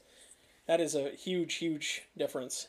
That 0.67 0.81
is 0.81 0.95
a 0.95 1.11
huge, 1.11 1.55
huge 1.55 2.03
difference. 2.17 2.67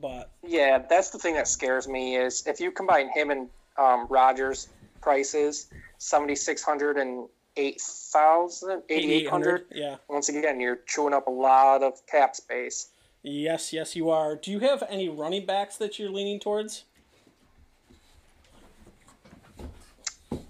But 0.00 0.30
Yeah, 0.46 0.78
that's 0.78 1.10
the 1.10 1.18
thing 1.18 1.34
that 1.34 1.48
scares 1.48 1.88
me 1.88 2.16
is 2.16 2.46
if 2.46 2.60
you 2.60 2.70
combine 2.70 3.08
him 3.08 3.30
and 3.30 3.48
um, 3.78 4.06
Rodgers 4.08 4.68
prices, 5.00 5.68
seventy 5.98 6.34
six 6.34 6.62
hundred 6.62 6.98
and 6.98 7.28
eight 7.56 7.80
thousand, 7.80 8.82
eighty 8.88 9.12
eight 9.12 9.28
hundred. 9.28 9.66
yeah. 9.74 9.96
Once 10.08 10.28
again, 10.28 10.60
you're 10.60 10.80
chewing 10.86 11.14
up 11.14 11.26
a 11.26 11.30
lot 11.30 11.82
of 11.82 12.04
cap 12.06 12.36
space. 12.36 12.88
Yes, 13.22 13.72
yes, 13.72 13.96
you 13.96 14.10
are. 14.10 14.36
Do 14.36 14.50
you 14.50 14.60
have 14.60 14.84
any 14.88 15.08
running 15.08 15.46
backs 15.46 15.76
that 15.78 15.98
you're 15.98 16.10
leaning 16.10 16.38
towards? 16.38 16.84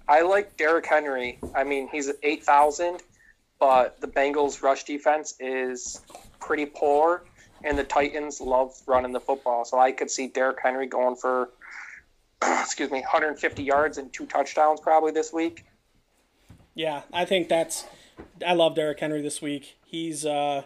I 0.08 0.20
like 0.20 0.56
Derrick 0.56 0.86
Henry. 0.86 1.38
I 1.54 1.64
mean, 1.64 1.88
he's 1.88 2.08
at 2.08 2.16
8,000, 2.22 3.02
but 3.58 4.00
the 4.00 4.06
Bengals' 4.06 4.62
rush 4.62 4.84
defense 4.84 5.34
is 5.40 6.00
pretty 6.38 6.66
poor, 6.66 7.24
and 7.64 7.76
the 7.76 7.82
Titans 7.84 8.40
love 8.40 8.74
running 8.86 9.12
the 9.12 9.20
football. 9.20 9.64
So 9.64 9.78
I 9.78 9.90
could 9.90 10.10
see 10.10 10.28
Derrick 10.28 10.58
Henry 10.62 10.86
going 10.86 11.16
for, 11.16 11.50
excuse 12.42 12.90
me, 12.90 13.00
150 13.00 13.62
yards 13.64 13.98
and 13.98 14.12
two 14.12 14.26
touchdowns 14.26 14.80
probably 14.80 15.12
this 15.12 15.32
week. 15.32 15.64
Yeah, 16.76 17.02
I 17.10 17.24
think 17.24 17.48
that's. 17.48 17.86
I 18.46 18.52
love 18.52 18.74
Derrick 18.74 19.00
Henry 19.00 19.22
this 19.22 19.40
week. 19.40 19.78
He's 19.86 20.26
uh, 20.26 20.64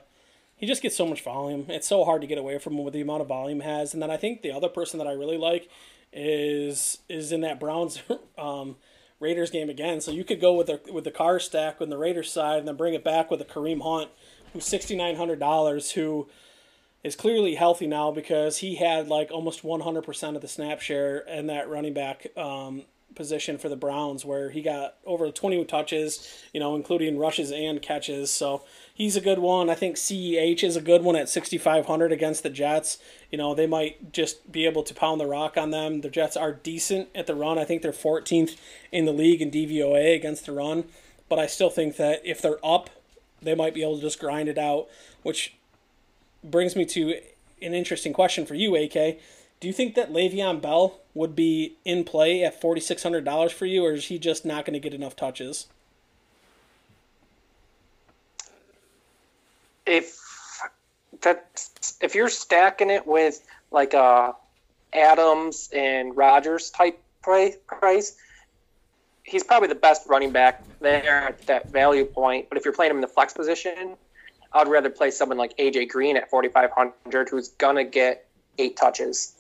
he 0.57 0.67
just 0.67 0.83
gets 0.83 0.97
so 0.97 1.07
much 1.07 1.23
volume. 1.23 1.67
It's 1.69 1.87
so 1.87 2.05
hard 2.05 2.21
to 2.21 2.27
get 2.27 2.37
away 2.37 2.59
from 2.59 2.75
him 2.75 2.85
with 2.85 2.95
the 2.95 3.01
amount 3.01 3.23
of 3.23 3.29
volume 3.29 3.61
has. 3.61 3.95
And 3.95 4.03
then 4.03 4.11
I 4.11 4.17
think 4.17 4.43
the 4.43 4.51
other 4.51 4.69
person 4.69 4.99
that 4.99 5.07
I 5.07 5.13
really 5.13 5.39
like 5.39 5.71
is 6.13 6.99
is 7.09 7.31
in 7.31 7.43
that 7.43 7.61
Browns 7.61 8.03
um, 8.39 8.77
Raiders 9.21 9.53
game 9.53 9.71
again. 9.71 10.01
So 10.01 10.11
you 10.11 10.25
could 10.25 10.41
go 10.41 10.53
with 10.53 10.67
the 10.67 10.81
with 10.93 11.05
the 11.05 11.13
Carr 11.13 11.39
stack 11.39 11.81
on 11.81 11.91
the 11.91 11.97
Raiders 11.97 12.31
side, 12.31 12.59
and 12.59 12.67
then 12.67 12.77
bring 12.77 12.95
it 12.95 13.05
back 13.05 13.31
with 13.31 13.41
a 13.41 13.45
Kareem 13.45 13.81
Hunt, 13.81 14.11
who's 14.53 14.65
sixty 14.65 14.97
nine 14.97 15.15
hundred 15.15 15.39
dollars, 15.39 15.93
who 15.93 16.29
is 17.05 17.15
clearly 17.15 17.55
healthy 17.55 17.87
now 17.87 18.11
because 18.11 18.59
he 18.59 18.75
had 18.75 19.07
like 19.07 19.31
almost 19.31 19.63
one 19.63 19.83
hundred 19.83 20.03
percent 20.03 20.35
of 20.35 20.43
the 20.43 20.49
snap 20.49 20.81
share 20.81 21.19
in 21.19 21.47
that 21.47 21.69
running 21.69 21.95
back 21.95 22.27
um, 22.37 22.83
position 23.15 23.59
for 23.59 23.69
the 23.69 23.77
Browns, 23.77 24.25
where 24.25 24.51
he 24.51 24.63
got 24.63 24.95
over 25.05 25.31
twenty 25.31 25.65
touches, 25.65 26.45
you 26.53 26.61
know, 26.61 26.75
including 26.75 27.19
rushes 27.19 27.51
and 27.51 27.83
catches. 27.83 28.31
So 28.31 28.63
he's 28.95 29.17
a 29.17 29.21
good 29.21 29.39
one. 29.39 29.69
I 29.69 29.75
think 29.75 29.97
CEH 29.97 30.63
is 30.65 30.77
a 30.77 30.81
good 30.81 31.03
one 31.03 31.17
at 31.17 31.29
sixty 31.29 31.59
five 31.59 31.87
hundred 31.87 32.13
against 32.13 32.43
the 32.43 32.51
Jets. 32.51 32.99
You 33.31 33.39
know, 33.39 33.55
they 33.55 33.67
might 33.67 34.13
just 34.13 34.51
be 34.51 34.67
able 34.67 34.83
to 34.83 34.95
pound 34.95 35.21
the 35.21 35.27
rock 35.27 35.57
on 35.57 35.71
them. 35.71 36.01
The 36.01 36.11
Jets 36.11 36.37
are 36.37 36.53
decent 36.53 37.09
at 37.15 37.27
the 37.27 37.35
run. 37.35 37.59
I 37.59 37.65
think 37.65 37.83
they're 37.83 37.93
14th 37.93 38.57
in 38.91 39.05
the 39.05 39.13
league 39.13 39.41
in 39.41 39.51
DVOA 39.51 40.15
against 40.15 40.47
the 40.47 40.53
run. 40.53 40.85
But 41.29 41.39
I 41.39 41.47
still 41.47 41.71
think 41.71 41.97
that 41.97 42.23
if 42.25 42.43
they're 42.43 42.65
up, 42.65 42.91
they 43.41 43.55
might 43.55 43.75
be 43.75 43.83
able 43.83 43.97
to 43.97 44.03
just 44.03 44.19
grind 44.19 44.49
it 44.49 44.59
out, 44.59 44.89
which 45.23 45.55
brings 46.43 46.75
me 46.75 46.85
to 46.87 47.21
an 47.63 47.75
interesting 47.75 48.13
question 48.13 48.47
for 48.47 48.55
you, 48.55 48.75
AK. 48.77 49.19
Do 49.61 49.69
you 49.69 49.75
think 49.75 49.95
that 49.95 50.11
Le'Veon 50.11 50.63
Bell 50.63 51.01
would 51.13 51.37
be 51.37 51.77
in 51.85 52.05
play 52.05 52.43
at 52.43 52.61
$4,600 52.61 53.53
for 53.53 53.67
you, 53.67 53.85
or 53.85 53.93
is 53.93 54.07
he 54.07 54.19
just 54.19 54.47
not 54.47 54.65
going 54.65 54.73
to 54.73 54.81
get 54.81 54.95
enough 54.95 55.15
touches? 55.15 55.67
If 59.85 60.19
that 61.23 61.69
if 62.01 62.15
you're 62.15 62.29
stacking 62.29 62.91
it 62.91 63.07
with 63.07 63.45
like 63.71 63.93
a 63.93 64.35
Adams 64.93 65.69
and 65.75 66.17
Rodgers 66.17 66.71
type 66.71 66.99
play 67.23 67.57
price, 67.67 68.17
he's 69.25 69.43
probably 69.43 69.69
the 69.69 69.75
best 69.75 70.09
running 70.09 70.31
back 70.31 70.63
there 70.81 71.29
at 71.29 71.47
that 71.47 71.71
value 71.71 72.05
point. 72.05 72.49
But 72.49 72.57
if 72.57 72.65
you're 72.65 72.75
playing 72.75 72.91
him 72.91 72.99
in 72.99 73.03
the 73.03 73.09
flex 73.09 73.33
position, 73.33 73.97
I'd 74.53 74.69
rather 74.69 74.91
play 74.91 75.11
someone 75.11 75.39
like 75.39 75.57
AJ 75.59 75.89
Green 75.91 76.17
at 76.17 76.31
4,500, 76.31 77.29
who's 77.29 77.49
gonna 77.49 77.85
get 77.85 78.27
eight 78.59 78.77
touches. 78.77 79.40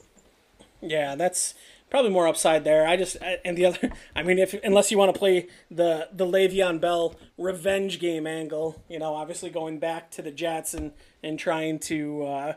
Yeah, 0.83 1.15
that's 1.15 1.55
probably 1.91 2.11
more 2.11 2.29
upside 2.29 2.65
there. 2.65 2.87
I 2.87 2.97
just 2.97 3.17
and 3.45 3.57
the 3.57 3.67
other, 3.67 3.93
I 4.17 4.23
mean, 4.23 4.39
if 4.39 4.55
unless 4.65 4.91
you 4.91 4.99
want 4.99 5.13
to 5.13 5.19
play 5.19 5.49
the 5.71 6.09
the 6.13 6.27
Le'Veon 6.27 6.81
Bell 6.81 7.17
revenge 7.37 7.99
game 7.99 8.27
angle, 8.27 8.83
you 8.89 8.99
know, 8.99 9.15
obviously 9.15 9.51
going 9.51 9.79
back 9.79 10.11
to 10.13 10.23
the 10.23 10.31
Jets 10.31 10.73
and 10.75 10.93
and 11.23 11.39
trying 11.39 11.79
to 11.81 12.25
uh, 12.25 12.53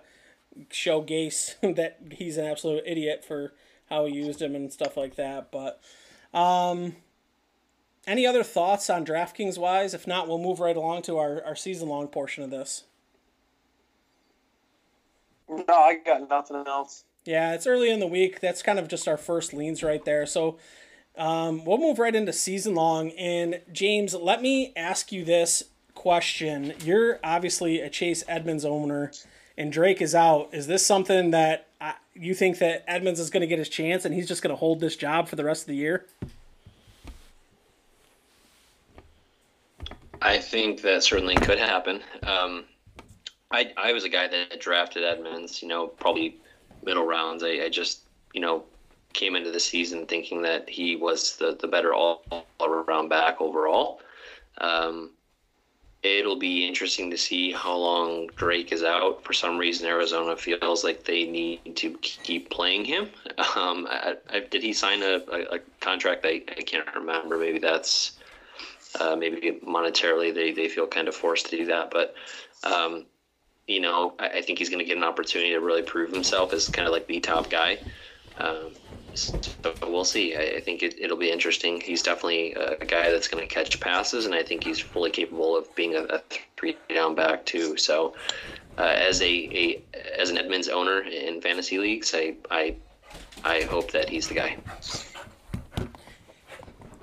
show 0.70 1.02
Gase 1.02 1.56
that 1.76 2.00
he's 2.12 2.38
an 2.38 2.46
absolute 2.46 2.84
idiot 2.86 3.26
for 3.26 3.54
how 3.90 4.06
he 4.06 4.14
used 4.14 4.42
him 4.42 4.56
and 4.56 4.72
stuff 4.72 4.96
like 4.96 5.16
that. 5.16 5.52
But 5.52 5.82
um, 6.34 6.96
any 8.08 8.26
other 8.26 8.44
thoughts 8.44 8.90
on 8.90 9.06
DraftKings 9.06 9.58
wise? 9.58 9.94
If 9.94 10.08
not, 10.08 10.28
we'll 10.28 10.40
move 10.40 10.60
right 10.60 10.78
along 10.78 11.02
to 11.04 11.18
our 11.18 11.44
our 11.44 11.56
season 11.56 11.90
long 11.90 12.08
portion 12.08 12.44
of 12.44 12.52
this. 12.52 12.86
No, 15.50 15.74
I 15.74 15.96
got 15.96 16.30
nothing 16.30 16.64
else. 16.66 17.04
Yeah, 17.26 17.54
it's 17.54 17.68
early 17.68 17.90
in 17.90 18.00
the 18.00 18.08
week. 18.08 18.42
That's 18.42 18.62
kind 18.62 18.80
of 18.80 18.88
just 18.88 19.08
our 19.08 19.18
first 19.18 19.54
leans 19.54 19.82
right 19.82 20.04
there. 20.04 20.26
So 20.26 20.58
um, 21.18 21.64
we'll 21.64 21.78
move 21.78 22.00
right 22.00 22.14
into 22.14 22.34
season 22.34 22.76
long. 22.76 23.12
And 23.12 23.62
James, 23.72 24.14
let 24.14 24.42
me 24.42 24.74
ask 24.76 25.12
you 25.12 25.24
this 25.24 25.64
question. 25.96 26.74
You're 26.84 27.20
obviously 27.24 27.80
a 27.80 27.90
Chase 27.90 28.24
Edmonds 28.28 28.66
owner, 28.66 29.12
and 29.58 29.72
Drake 29.72 30.02
is 30.02 30.14
out. 30.14 30.50
Is 30.52 30.68
this 30.68 30.86
something 30.86 31.32
that 31.32 31.68
uh, 31.80 31.94
you 32.14 32.34
think 32.34 32.58
that 32.60 32.84
Edmonds 32.88 33.20
is 33.20 33.30
going 33.30 33.42
to 33.42 33.48
get 33.48 33.60
his 33.60 33.70
chance 33.70 34.04
and 34.04 34.14
he's 34.14 34.28
just 34.28 34.42
going 34.42 34.54
to 34.54 34.60
hold 34.60 34.80
this 34.80 34.96
job 34.96 35.28
for 35.28 35.36
the 35.36 35.44
rest 35.46 35.64
of 35.64 35.68
the 35.68 35.76
year? 35.76 36.06
I 40.22 40.40
think 40.40 40.82
that 40.82 41.04
certainly 41.04 41.36
could 41.36 41.60
happen. 41.60 42.02
Um, 42.24 42.66
I 43.52 43.72
I 43.78 43.92
was 43.92 44.04
a 44.04 44.10
guy 44.10 44.28
that 44.28 44.60
drafted 44.60 45.04
Edmonds, 45.04 45.62
you 45.62 45.68
know, 45.68 45.88
probably 45.88 46.38
middle 46.86 47.06
rounds. 47.06 47.44
I, 47.44 47.66
I 47.66 47.70
just, 47.70 48.02
you 48.34 48.42
know, 48.42 48.64
came 49.14 49.36
into 49.36 49.52
the 49.52 49.60
season 49.60 50.06
thinking 50.06 50.42
that 50.42 50.70
he 50.70 50.96
was 50.96 51.38
the, 51.38 51.58
the 51.60 51.68
better 51.68 51.94
all, 51.94 52.24
all 52.32 52.46
around 52.62 53.10
back 53.10 53.40
overall. 53.40 54.02
Um, 54.58 55.12
it'll 56.02 56.38
be 56.38 56.68
interesting 56.68 57.10
to 57.12 57.18
see 57.18 57.52
how 57.52 57.76
long 57.76 58.28
Drake 58.36 58.72
is 58.72 58.84
out. 58.84 59.24
For 59.24 59.34
some 59.34 59.58
reason, 59.58 59.88
Arizona 59.88 60.36
feels 60.36 60.84
like 60.84 61.04
they 61.04 61.26
need 61.26 61.76
to 61.78 61.98
keep 62.02 62.50
playing 62.50 62.86
him. 62.86 63.10
Um, 63.56 63.88
I, 63.90 64.16
I, 64.30 64.40
did 64.42 64.64
he 64.64 64.74
sign 64.74 65.02
a, 65.02 65.22
a, 65.32 65.56
a 65.56 65.60
contract? 65.80 66.26
I, 66.26 66.42
I 66.58 66.62
can't 66.62 66.88
remember. 66.94 67.38
Maybe 67.38 67.60
that's 67.60 68.18
uh, 69.00 69.16
maybe 69.16 69.60
monetarily 69.66 70.34
they, 70.34 70.52
they 70.52 70.68
feel 70.68 70.88
kind 70.88 71.08
of 71.08 71.16
forced 71.16 71.50
to 71.50 71.58
do 71.58 71.66
that. 71.68 71.90
But, 71.90 72.16
um, 72.64 73.06
you 73.68 73.80
know, 73.80 74.14
I, 74.20 74.30
I 74.30 74.42
think 74.42 74.60
he's 74.60 74.70
going 74.70 74.80
to 74.80 74.86
get 74.86 74.98
an 74.98 75.04
opportunity 75.04 75.52
to 75.52 75.60
really 75.60 75.84
prove 75.84 76.12
himself 76.12 76.54
as 76.54 76.68
kind 76.70 76.88
of 76.88 76.94
like 76.94 77.08
the 77.08 77.20
top 77.20 77.50
guy. 77.50 77.80
Um, 78.38 78.72
so 79.16 79.40
we'll 79.84 80.06
see. 80.06 80.36
I, 80.36 80.58
I 80.58 80.60
think 80.60 80.82
it, 80.82 80.96
it'll 81.00 81.18
be 81.18 81.32
interesting. 81.32 81.80
He's 81.80 82.02
definitely 82.02 82.54
a 82.54 82.86
guy 82.86 83.12
that's 83.12 83.28
going 83.28 83.48
to 83.48 83.54
catch 83.54 83.80
passes, 83.80 84.26
and 84.26 84.34
I 84.34 84.44
think 84.44 84.64
he's 84.64 84.80
fully 84.80 85.12
capable 85.12 85.56
of 85.56 85.74
being 85.76 85.96
a, 85.96 86.04
a 86.04 86.22
three 86.58 86.78
down 86.90 87.16
back 87.16 87.46
too. 87.46 87.78
So, 87.78 88.16
uh, 88.78 88.82
as 88.82 89.22
a, 89.22 89.26
a 89.26 89.82
as 90.20 90.30
an 90.32 90.38
Edmonds 90.38 90.68
owner 90.68 91.02
in 91.02 91.42
fantasy 91.42 91.78
leagues, 91.78 92.14
I 92.16 92.36
I 92.50 92.76
I 93.44 93.62
hope 93.62 93.92
that 93.92 94.10
he's 94.10 94.28
the 94.28 94.36
guy. 94.36 94.58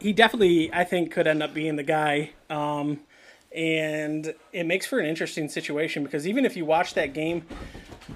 he 0.01 0.13
definitely, 0.13 0.73
I 0.73 0.85
think, 0.85 1.13
could 1.13 1.27
end 1.27 1.43
up 1.43 1.55
being 1.55 1.77
the 1.77 1.83
guy. 1.85 2.31
Um, 2.49 3.01
and 3.53 4.35
it 4.53 4.65
makes 4.65 4.87
for 4.87 4.99
an 4.99 5.07
interesting 5.07 5.49
situation 5.49 6.05
because 6.05 6.27
even 6.27 6.45
if 6.45 6.57
you 6.57 6.65
watch 6.65 6.95
that 6.95 7.13
game 7.13 7.45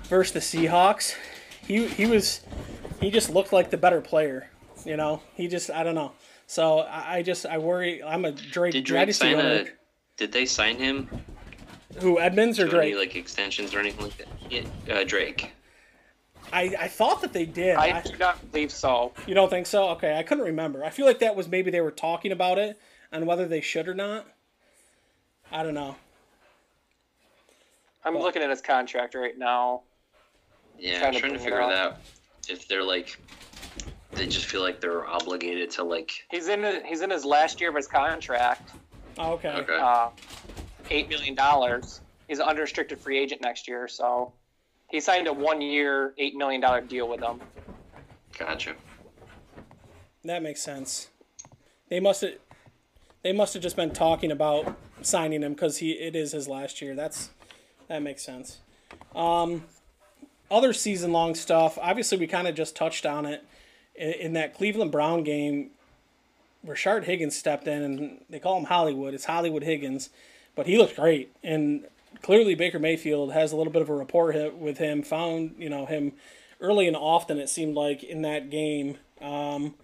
versus 0.05 0.32
the 0.32 0.41
Seahawks, 0.41 1.14
he 1.66 1.87
he 1.87 2.07
was 2.07 2.41
he 3.01 3.11
just 3.11 3.30
looked 3.30 3.53
like 3.53 3.70
the 3.70 3.76
better 3.76 4.01
player. 4.01 4.49
You 4.85 4.97
know, 4.97 5.22
he 5.35 5.49
just 5.49 5.70
I 5.70 5.82
don't 5.82 5.95
know. 5.95 6.12
So 6.47 6.80
I, 6.80 7.16
I 7.16 7.22
just 7.22 7.47
I 7.47 7.59
worry. 7.59 8.03
I'm 8.03 8.24
a 8.24 8.32
Drake. 8.32 8.72
Did 8.72 8.85
Drake 8.85 9.01
dynasty 9.01 9.32
sign 9.32 9.45
a? 9.45 9.64
Did 10.16 10.30
they 10.32 10.47
sign 10.47 10.76
him 10.76 11.09
Who 11.99 12.20
Edmonds 12.20 12.61
or 12.61 12.68
to 12.68 12.78
any 12.80 12.93
Drake? 12.93 13.09
like 13.09 13.16
extensions 13.16 13.74
or 13.74 13.80
anything 13.80 14.05
like 14.05 14.16
that? 14.18 14.28
Yeah, 14.51 14.95
uh, 14.95 15.05
Drake. 15.05 15.53
I, 16.53 16.74
I 16.78 16.89
thought 16.89 17.22
that 17.22 17.32
they 17.32 17.47
did. 17.47 17.74
I 17.76 17.99
I- 17.99 18.03
do 18.03 18.16
not 18.18 18.53
believe 18.53 18.70
so. 18.70 19.12
you 19.26 19.35
don't 19.35 19.49
think 19.49 19.66
so? 19.66 19.89
Okay, 19.91 20.16
I 20.16 20.22
couldn't 20.22 20.45
remember. 20.45 20.85
I 20.85 20.91
feel 20.91 21.07
like 21.07 21.18
that 21.20 21.35
was 21.35 21.49
maybe 21.49 21.70
they 21.70 21.80
were 21.80 21.91
talking 21.91 22.30
about 22.30 22.59
it 22.59 22.78
and 23.11 23.26
whether 23.26 23.49
they 23.49 23.61
should 23.62 23.89
or 23.89 23.95
not. 23.95 24.26
I 25.53 25.62
don't 25.62 25.74
know. 25.74 25.97
I'm 28.05 28.16
looking 28.18 28.42
at 28.42 28.51
his 28.51 28.61
contract 28.61 29.14
right 29.14 29.36
now. 29.38 29.82
Yeah, 30.78 30.99
Trying 31.01 31.14
I'm 31.14 31.20
trying 31.20 31.22
to 31.22 31.28
bring 31.28 31.34
it 31.34 31.45
figure 31.45 31.61
up. 31.62 31.70
that 31.70 31.78
out. 31.78 31.97
If 32.49 32.68
they're 32.68 32.82
like, 32.82 33.18
they 34.12 34.26
just 34.26 34.47
feel 34.47 34.61
like 34.62 34.80
they're 34.80 35.07
obligated 35.07 35.70
to 35.72 35.84
like. 35.84 36.12
He's 36.30 36.49
in 36.49 36.84
he's 36.84 37.01
in 37.01 37.11
his 37.11 37.24
last 37.24 37.61
year 37.61 37.70
of 37.70 37.76
his 37.76 37.86
contract. 37.86 38.70
Oh, 39.18 39.32
okay. 39.34 39.49
Okay. 39.51 39.78
Uh, 39.80 40.09
eight 40.90 41.09
million 41.09 41.34
dollars. 41.34 42.01
He's 42.28 42.38
an 42.40 42.49
unrestricted 42.49 42.99
free 43.01 43.18
agent 43.18 43.40
next 43.40 43.68
year, 43.68 43.86
so 43.88 44.32
he 44.90 45.01
signed 45.01 45.26
a 45.28 45.32
one 45.32 45.61
year, 45.61 46.14
eight 46.18 46.34
million 46.34 46.61
dollar 46.61 46.80
deal 46.80 47.09
with 47.09 47.20
them. 47.20 47.40
Gotcha. 48.38 48.74
That 50.24 50.42
makes 50.42 50.61
sense. 50.61 51.09
They 51.88 52.01
must 52.01 52.22
have 52.22 52.34
they 53.22 53.32
must 53.32 53.55
have 53.55 53.62
just 53.62 53.76
been 53.76 53.92
talking 53.92 54.32
about 54.32 54.76
signing 55.07 55.42
him 55.42 55.55
because 55.55 55.78
he 55.78 55.92
it 55.92 56.16
is 56.16 56.32
his 56.32 56.48
last 56.48 56.80
year. 56.82 56.94
That's 56.94 57.30
that 57.88 58.02
makes 58.02 58.22
sense. 58.22 58.59
Um, 59.14 59.64
other 60.50 60.72
season 60.72 61.12
long 61.12 61.34
stuff. 61.34 61.78
Obviously, 61.80 62.18
we 62.18 62.26
kind 62.26 62.48
of 62.48 62.55
just 62.55 62.76
touched 62.76 63.07
on 63.07 63.26
it 63.26 63.44
in, 63.94 64.12
in 64.12 64.32
that 64.34 64.55
Cleveland 64.55 64.92
Brown 64.92 65.22
game. 65.22 65.70
Rashard 66.66 67.05
Higgins 67.05 67.36
stepped 67.36 67.66
in, 67.66 67.82
and 67.82 68.20
they 68.30 68.38
call 68.38 68.59
him 68.59 68.64
Hollywood. 68.64 69.12
It's 69.12 69.26
Hollywood 69.26 69.62
Higgins, 69.62 70.09
but 70.55 70.66
he 70.66 70.78
looked 70.78 70.96
great, 70.96 71.34
and 71.42 71.86
clearly 72.22 72.55
Baker 72.55 72.78
Mayfield 72.78 73.32
has 73.32 73.52
a 73.52 73.57
little 73.57 73.72
bit 73.72 73.82
of 73.82 73.90
a 73.90 73.94
rapport 73.94 74.32
hi- 74.32 74.48
with 74.48 74.78
him. 74.78 75.02
Found 75.02 75.57
you 75.59 75.68
know 75.68 75.86
him 75.86 76.12
early 76.61 76.86
and 76.86 76.96
often. 76.96 77.38
It 77.38 77.48
seemed 77.48 77.74
like 77.74 78.02
in 78.02 78.22
that 78.22 78.50
game. 78.50 78.96
Um, 79.20 79.74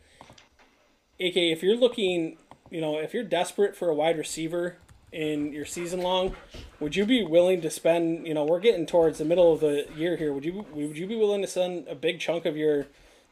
AK, 1.20 1.36
if 1.36 1.62
you're 1.62 1.76
looking, 1.76 2.38
you 2.70 2.80
know, 2.80 2.98
if 2.98 3.12
you're 3.12 3.24
desperate 3.24 3.76
for 3.76 3.90
a 3.90 3.94
wide 3.94 4.16
receiver 4.16 4.78
in 5.12 5.52
your 5.52 5.64
season 5.64 6.00
long, 6.02 6.36
would 6.78 6.94
you 6.94 7.04
be 7.04 7.24
willing 7.24 7.60
to 7.62 7.70
spend, 7.70 8.26
you 8.26 8.34
know, 8.34 8.44
we're 8.44 8.60
getting 8.60 8.86
towards 8.86 9.18
the 9.18 9.24
middle 9.24 9.52
of 9.52 9.60
the 9.60 9.86
year 9.96 10.16
here. 10.16 10.32
Would 10.32 10.44
you 10.44 10.64
would 10.72 10.96
you 10.96 11.06
be 11.06 11.16
willing 11.16 11.42
to 11.42 11.48
spend 11.48 11.88
a 11.88 11.94
big 11.94 12.20
chunk 12.20 12.46
of 12.46 12.56
your 12.56 12.86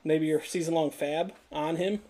maybe 0.05 0.27
your 0.27 0.43
season 0.43 0.75
long 0.75 0.91
FAAB 0.91 1.33
on 1.53 1.77
him? 1.77 2.01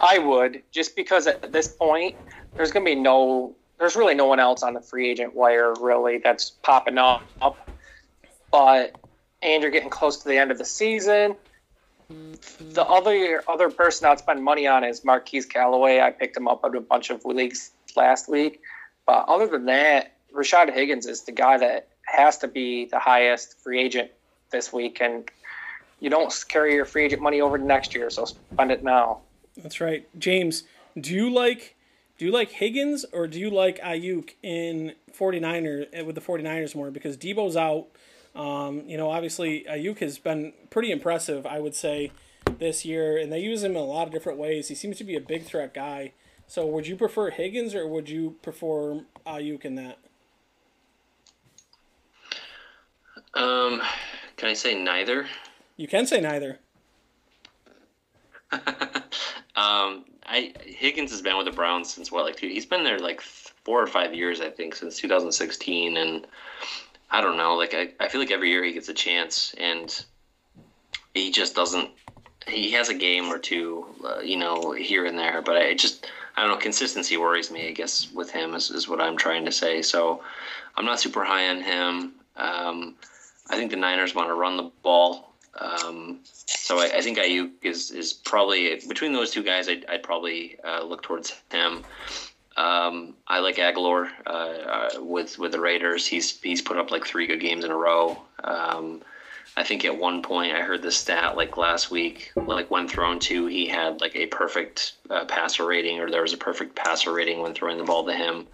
I 0.00 0.18
would, 0.18 0.62
just 0.70 0.94
because 0.96 1.26
at 1.26 1.52
this 1.52 1.68
point, 1.68 2.16
there's 2.56 2.70
going 2.70 2.84
to 2.84 2.90
be 2.90 2.94
no, 2.94 3.54
there's 3.78 3.96
really 3.96 4.14
no 4.14 4.26
one 4.26 4.38
else 4.38 4.62
on 4.62 4.74
the 4.74 4.80
free 4.80 5.10
agent 5.10 5.34
wire 5.34 5.74
really 5.80 6.18
that's 6.18 6.50
popping 6.50 6.98
up. 6.98 7.22
But 8.50 8.96
and 9.42 9.62
you're 9.62 9.70
getting 9.70 9.90
close 9.90 10.18
to 10.18 10.28
the 10.28 10.36
end 10.36 10.50
of 10.50 10.58
the 10.58 10.64
season. 10.64 11.36
The 12.08 12.86
other 12.86 13.42
other 13.46 13.68
person 13.68 14.08
I'd 14.08 14.18
spend 14.18 14.42
money 14.42 14.66
on 14.66 14.82
is 14.82 15.04
Marquez 15.04 15.44
Callaway. 15.44 16.00
I 16.00 16.10
picked 16.10 16.36
him 16.36 16.48
up 16.48 16.64
in 16.64 16.74
a 16.74 16.80
bunch 16.80 17.10
of 17.10 17.22
leagues 17.26 17.72
last 17.96 18.30
week. 18.30 18.62
But 19.06 19.26
other 19.28 19.46
than 19.46 19.66
that, 19.66 20.14
Rashard 20.34 20.72
Higgins 20.72 21.06
is 21.06 21.22
the 21.22 21.32
guy 21.32 21.58
that 21.58 21.88
has 22.06 22.38
to 22.38 22.48
be 22.48 22.86
the 22.86 22.98
highest 22.98 23.58
free 23.58 23.78
agent 23.78 24.10
this 24.50 24.72
week, 24.72 25.02
and 25.02 25.30
you 26.00 26.08
don't 26.08 26.32
carry 26.48 26.74
your 26.74 26.86
free 26.86 27.04
agent 27.04 27.20
money 27.20 27.42
over 27.42 27.58
to 27.58 27.64
next 27.64 27.94
year, 27.94 28.08
so 28.08 28.24
spend 28.24 28.70
it 28.70 28.82
now. 28.82 29.20
That's 29.58 29.80
right, 29.80 30.08
James. 30.18 30.64
Do 30.98 31.14
you 31.14 31.30
like 31.30 31.76
do 32.16 32.24
you 32.24 32.32
like 32.32 32.52
Higgins 32.52 33.04
or 33.12 33.26
do 33.26 33.38
you 33.38 33.50
like 33.50 33.78
Aiyuk 33.80 34.30
in 34.42 34.94
49er 35.16 36.04
with 36.04 36.14
the 36.14 36.20
49ers 36.20 36.74
more 36.74 36.90
because 36.90 37.16
Deebo's 37.16 37.56
out. 37.56 37.86
Um, 38.38 38.84
you 38.86 38.96
know, 38.96 39.10
obviously 39.10 39.66
Aiyuk 39.68 39.98
has 39.98 40.18
been 40.18 40.52
pretty 40.70 40.90
impressive, 40.92 41.44
I 41.44 41.58
would 41.58 41.74
say, 41.74 42.12
this 42.58 42.84
year, 42.84 43.18
and 43.18 43.32
they 43.32 43.40
use 43.40 43.64
him 43.64 43.72
in 43.72 43.76
a 43.76 43.84
lot 43.84 44.06
of 44.06 44.12
different 44.12 44.38
ways. 44.38 44.68
He 44.68 44.74
seems 44.74 44.96
to 44.98 45.04
be 45.04 45.16
a 45.16 45.20
big 45.20 45.42
threat 45.44 45.74
guy. 45.74 46.12
So, 46.46 46.64
would 46.66 46.86
you 46.86 46.96
prefer 46.96 47.30
Higgins 47.30 47.74
or 47.74 47.86
would 47.86 48.08
you 48.08 48.36
prefer 48.42 49.04
Aiyuk 49.26 49.64
in 49.64 49.74
that? 49.74 49.98
Um, 53.34 53.82
can 54.36 54.48
I 54.48 54.54
say 54.54 54.80
neither? 54.80 55.26
You 55.76 55.88
can 55.88 56.06
say 56.06 56.20
neither. 56.20 56.60
Um, 59.58 60.04
I 60.24 60.54
Higgins 60.64 61.10
has 61.10 61.20
been 61.20 61.36
with 61.36 61.46
the 61.46 61.52
Browns 61.52 61.92
since 61.92 62.12
what, 62.12 62.24
like 62.24 62.38
he's 62.38 62.64
been 62.64 62.84
there 62.84 63.00
like 63.00 63.20
four 63.20 63.82
or 63.82 63.88
five 63.88 64.14
years, 64.14 64.40
I 64.40 64.50
think, 64.50 64.76
since 64.76 64.98
2016, 64.98 65.96
and 65.96 66.26
I 67.10 67.20
don't 67.20 67.36
know, 67.36 67.54
like 67.54 67.74
I, 67.74 67.90
I 68.00 68.08
feel 68.08 68.20
like 68.20 68.30
every 68.30 68.50
year 68.50 68.64
he 68.64 68.72
gets 68.72 68.88
a 68.88 68.94
chance, 68.94 69.54
and 69.58 70.04
he 71.14 71.30
just 71.30 71.54
doesn't. 71.54 71.90
He 72.46 72.72
has 72.72 72.88
a 72.88 72.94
game 72.94 73.26
or 73.26 73.38
two, 73.38 73.86
uh, 74.04 74.20
you 74.20 74.36
know, 74.36 74.72
here 74.72 75.04
and 75.04 75.18
there, 75.18 75.42
but 75.42 75.56
I 75.56 75.74
just 75.74 76.06
I 76.36 76.42
don't 76.42 76.50
know. 76.50 76.56
Consistency 76.56 77.16
worries 77.16 77.50
me, 77.50 77.68
I 77.68 77.72
guess, 77.72 78.10
with 78.12 78.30
him 78.30 78.54
is, 78.54 78.70
is 78.70 78.88
what 78.88 79.00
I'm 79.00 79.16
trying 79.16 79.44
to 79.44 79.52
say. 79.52 79.82
So 79.82 80.22
I'm 80.76 80.84
not 80.84 81.00
super 81.00 81.24
high 81.24 81.48
on 81.48 81.60
him. 81.60 82.12
Um, 82.36 82.94
I 83.50 83.56
think 83.56 83.70
the 83.70 83.76
Niners 83.76 84.14
want 84.14 84.28
to 84.28 84.34
run 84.34 84.56
the 84.56 84.70
ball. 84.82 85.32
Um, 85.58 86.20
so 86.24 86.78
I, 86.78 86.98
I 86.98 87.00
think 87.00 87.18
Aiyuk 87.18 87.50
is 87.62 87.90
is 87.90 88.12
probably 88.12 88.80
between 88.86 89.12
those 89.12 89.30
two 89.30 89.42
guys. 89.42 89.68
I'd, 89.68 89.84
I'd 89.86 90.02
probably 90.02 90.56
uh, 90.62 90.84
look 90.84 91.02
towards 91.02 91.34
him. 91.50 91.84
Um, 92.58 93.14
I 93.28 93.38
like 93.38 93.56
Agholor 93.56 94.10
uh, 94.26 94.30
uh, 94.30 94.88
with 94.98 95.38
with 95.38 95.52
the 95.52 95.60
Raiders. 95.60 96.08
He's 96.08 96.40
he's 96.40 96.60
put 96.60 96.76
up 96.76 96.90
like 96.90 97.06
three 97.06 97.28
good 97.28 97.40
games 97.40 97.64
in 97.64 97.70
a 97.70 97.76
row. 97.76 98.20
Um, 98.42 99.00
I 99.56 99.62
think 99.62 99.84
at 99.84 99.96
one 99.96 100.22
point 100.22 100.56
I 100.56 100.62
heard 100.62 100.82
the 100.82 100.90
stat 100.90 101.36
like 101.36 101.56
last 101.56 101.88
week, 101.88 102.32
like 102.34 102.68
when 102.68 102.88
thrown 102.88 103.20
to, 103.20 103.46
he 103.46 103.68
had 103.68 104.00
like 104.00 104.16
a 104.16 104.26
perfect 104.26 104.94
uh, 105.08 105.24
passer 105.26 105.64
rating, 105.64 106.00
or 106.00 106.10
there 106.10 106.22
was 106.22 106.32
a 106.32 106.36
perfect 106.36 106.74
passer 106.74 107.12
rating 107.12 107.40
when 107.40 107.54
throwing 107.54 107.78
the 107.78 107.84
ball 107.84 108.04
to 108.04 108.12
him. 108.12 108.48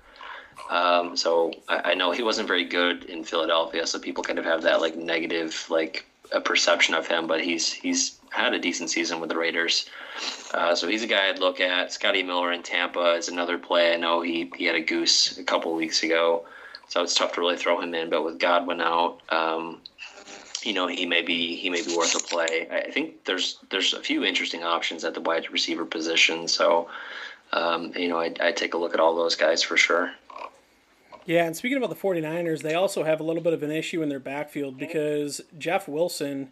Um, 0.69 1.17
so 1.17 1.55
I, 1.67 1.93
I 1.93 1.95
know 1.95 2.11
he 2.13 2.23
wasn't 2.23 2.47
very 2.47 2.65
good 2.65 3.05
in 3.05 3.25
Philadelphia, 3.25 3.87
so 3.87 3.99
people 3.99 4.23
kind 4.23 4.39
of 4.39 4.45
have 4.45 4.63
that 4.63 4.83
like 4.83 4.97
negative 4.97 5.67
like 5.71 6.05
a 6.33 6.41
perception 6.41 6.95
of 6.95 7.07
him, 7.07 7.27
but 7.27 7.41
he's 7.41 7.73
he's 7.73 8.19
had 8.31 8.55
a 8.55 8.59
decent 8.59 8.91
season 8.91 9.21
with 9.21 9.31
the 9.31 9.39
Raiders. 9.39 9.87
Uh, 10.53 10.75
so 10.75 10.89
he's 10.89 11.03
a 11.03 11.07
guy 11.07 11.29
I'd 11.29 11.39
look 11.39 11.61
at. 11.61 11.93
Scotty 11.93 12.23
Miller 12.23 12.53
in 12.53 12.63
Tampa 12.63 13.15
is 13.15 13.29
another 13.29 13.59
play. 13.59 13.93
I 13.93 13.97
know 13.97 14.23
he, 14.23 14.51
he 14.57 14.65
had 14.65 14.77
a 14.77 14.81
goose 14.81 15.39
a 15.39 15.45
couple 15.45 15.75
weeks 15.75 16.03
ago, 16.03 16.45
so 16.89 17.03
it's 17.03 17.15
tough 17.15 17.33
to 17.35 17.41
really 17.41 17.57
throw 17.57 17.81
him 17.81 17.95
in. 17.95 18.11
But 18.11 18.25
with 18.25 18.39
Godwin 18.39 18.81
out, 18.81 19.21
um, 19.31 19.81
you 20.63 20.73
know 20.73 20.87
he 20.87 21.07
may 21.07 21.23
be 21.23 21.57
he 21.57 21.71
may 21.71 21.83
be 21.83 21.97
worth 21.97 22.15
a 22.15 22.25
play. 22.25 22.69
I 22.71 22.91
think 22.91 23.25
there's 23.25 23.59
there's 23.71 23.93
a 23.93 24.01
few 24.01 24.25
interesting 24.25 24.65
options 24.65 25.05
at 25.05 25.15
the 25.15 25.21
wide 25.21 25.51
receiver 25.51 25.85
position. 25.85 26.49
So 26.49 26.89
um, 27.53 27.93
you 27.97 28.09
know 28.09 28.19
I'd, 28.19 28.41
I'd 28.41 28.57
take 28.57 28.75
a 28.75 28.79
look 28.79 28.95
at 28.95 29.01
all 29.01 29.15
those 29.15 29.37
guys 29.37 29.63
for 29.63 29.77
sure. 29.77 30.13
Yeah, 31.27 31.47
and 31.47 31.57
speaking 31.57 31.79
about 31.79 31.91
the 31.91 31.97
49ers, 31.97 32.63
they 32.63 32.75
also 32.75 33.05
have 33.05 33.19
a 33.19 33.23
little 33.23 33.43
bit 33.43 33.55
of 33.55 33.63
an 33.63 33.71
issue 33.71 34.03
in 34.03 34.11
their 34.11 34.21
backfield 34.21 34.77
because 34.77 35.41
Jeff 35.57 35.89
Wilson 35.89 36.51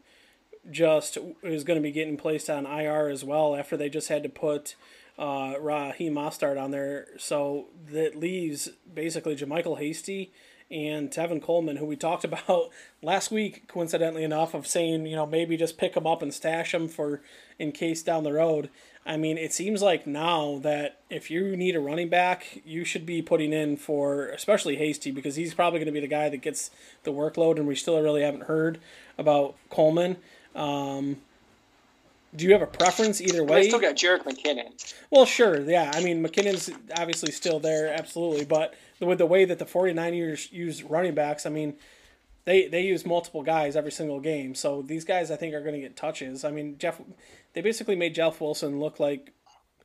just 0.70 1.18
is 1.42 1.64
going 1.64 1.78
to 1.78 1.82
be 1.82 1.92
getting 1.92 2.16
placed 2.16 2.48
on 2.48 2.64
IR 2.64 3.08
as 3.08 3.24
well 3.24 3.54
after 3.54 3.76
they 3.76 3.90
just 3.90 4.08
had 4.08 4.22
to 4.22 4.28
put 4.28 4.76
uh, 5.18 5.54
Raheem 5.60 6.14
Mostert 6.14 6.60
on 6.60 6.70
there. 6.70 7.08
So 7.18 7.66
that 7.90 8.16
leaves 8.16 8.70
basically 8.92 9.36
JaMycal 9.36 9.78
Hasty 9.78 10.32
and 10.70 11.10
Tevin 11.10 11.42
Coleman, 11.42 11.76
who 11.76 11.84
we 11.84 11.96
talked 11.96 12.24
about 12.32 12.70
last 13.02 13.30
week, 13.30 13.68
coincidentally 13.68 14.24
enough, 14.24 14.54
of 14.54 14.66
saying, 14.66 15.06
you 15.06 15.16
know, 15.16 15.26
maybe 15.26 15.56
just 15.56 15.78
pick 15.78 15.94
them 15.94 16.06
up 16.06 16.22
and 16.22 16.32
stash 16.32 16.72
them 16.72 16.88
for 16.88 17.22
in 17.58 17.72
case 17.72 18.02
down 18.02 18.24
the 18.24 18.32
road. 18.32 18.70
I 19.04 19.16
mean, 19.16 19.36
it 19.36 19.52
seems 19.52 19.82
like 19.82 20.06
now 20.06 20.58
that 20.62 21.00
if 21.10 21.30
you 21.30 21.56
need 21.56 21.74
a 21.74 21.80
running 21.80 22.08
back, 22.08 22.62
you 22.64 22.84
should 22.84 23.04
be 23.04 23.20
putting 23.20 23.52
in 23.52 23.76
for 23.76 24.28
especially 24.28 24.76
Hasty 24.76 25.10
because 25.10 25.34
he's 25.34 25.54
probably 25.54 25.80
going 25.80 25.86
to 25.86 25.92
be 25.92 26.00
the 26.00 26.06
guy 26.06 26.28
that 26.28 26.36
gets 26.36 26.70
the 27.02 27.12
workload, 27.12 27.56
and 27.56 27.66
we 27.66 27.74
still 27.74 28.00
really 28.00 28.22
haven't 28.22 28.44
heard 28.44 28.78
about 29.18 29.56
Coleman. 29.70 30.18
Um, 30.54 31.16
do 32.34 32.46
you 32.46 32.52
have 32.52 32.62
a 32.62 32.66
preference 32.66 33.20
either 33.20 33.44
way? 33.44 33.68
still 33.68 33.80
got 33.80 33.96
Jerick 33.96 34.22
McKinnon. 34.22 34.70
Well, 35.10 35.26
sure, 35.26 35.60
yeah. 35.60 35.90
I 35.92 36.02
mean, 36.02 36.24
McKinnon's 36.24 36.70
obviously 36.96 37.32
still 37.32 37.58
there, 37.58 37.92
absolutely. 37.92 38.44
But 38.44 38.74
with 39.00 39.18
the 39.18 39.26
way 39.26 39.44
that 39.44 39.58
the 39.58 39.66
49ers 39.66 40.52
use 40.52 40.82
running 40.82 41.14
backs, 41.14 41.44
I 41.44 41.50
mean, 41.50 41.74
they 42.44 42.68
they 42.68 42.82
use 42.82 43.06
multiple 43.06 43.42
guys 43.42 43.76
every 43.76 43.92
single 43.92 44.20
game. 44.20 44.54
So 44.54 44.82
these 44.82 45.04
guys, 45.04 45.30
I 45.30 45.36
think, 45.36 45.54
are 45.54 45.60
going 45.60 45.74
to 45.74 45.80
get 45.80 45.96
touches. 45.96 46.44
I 46.44 46.50
mean, 46.50 46.76
Jeff, 46.78 47.00
they 47.52 47.60
basically 47.60 47.96
made 47.96 48.14
Jeff 48.14 48.40
Wilson 48.40 48.80
look 48.80 48.98
like 49.00 49.32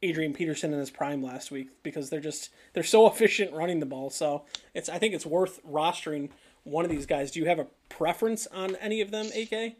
Adrian 0.02 0.34
Peterson 0.34 0.74
in 0.74 0.80
his 0.80 0.90
prime 0.92 1.22
last 1.24 1.52
week 1.52 1.70
because 1.84 2.10
they're 2.10 2.20
just 2.20 2.50
they're 2.74 2.84
so 2.84 3.08
efficient 3.12 3.54
running 3.54 3.80
the 3.80 3.86
ball. 3.86 4.10
So 4.10 4.46
it's 4.74 4.90
I 4.90 4.98
think 5.00 5.14
it's 5.14 5.26
worth 5.26 5.60
rostering 5.66 6.30
one 6.64 6.84
of 6.84 6.92
these 6.92 7.06
guys. 7.06 7.32
Do 7.32 7.40
you 7.40 7.46
have 7.48 7.60
a 7.60 7.68
preference 7.90 8.48
on 8.48 8.76
any 8.78 9.02
of 9.02 9.12
them, 9.12 9.28
AK? 9.28 9.76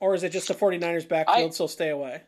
Or 0.00 0.14
is 0.14 0.22
it 0.22 0.32
just 0.32 0.48
the 0.48 0.54
49ers 0.54 1.08
backfield, 1.08 1.50
I- 1.50 1.54
so 1.54 1.66
stay 1.66 1.88
away? 1.88 2.22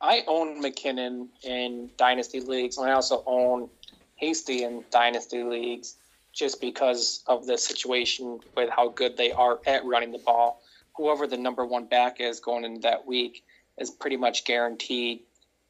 I 0.00 0.22
own 0.26 0.62
McKinnon 0.62 1.28
in 1.42 1.90
dynasty 1.98 2.40
leagues, 2.40 2.78
and 2.78 2.88
I 2.88 2.92
also 2.94 3.22
own 3.26 3.68
Hasty 4.16 4.64
in 4.64 4.82
dynasty 4.90 5.42
leagues, 5.42 5.96
just 6.32 6.60
because 6.60 7.22
of 7.26 7.46
the 7.46 7.58
situation 7.58 8.40
with 8.56 8.70
how 8.70 8.88
good 8.88 9.16
they 9.16 9.32
are 9.32 9.58
at 9.66 9.84
running 9.84 10.12
the 10.12 10.18
ball. 10.18 10.62
Whoever 10.96 11.26
the 11.26 11.36
number 11.36 11.66
one 11.66 11.86
back 11.86 12.20
is 12.20 12.40
going 12.40 12.64
into 12.64 12.80
that 12.80 13.06
week 13.06 13.44
is 13.78 13.90
pretty 13.90 14.16
much 14.16 14.44
guaranteed 14.44 15.20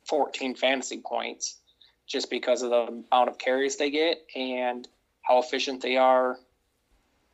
14 0.06 0.54
fantasy 0.54 1.00
points, 1.04 1.58
just 2.06 2.30
because 2.30 2.62
of 2.62 2.70
the 2.70 2.82
amount 2.82 3.28
of 3.28 3.38
carries 3.38 3.76
they 3.76 3.90
get 3.90 4.26
and 4.34 4.88
how 5.22 5.38
efficient 5.38 5.80
they 5.82 5.96
are 5.96 6.38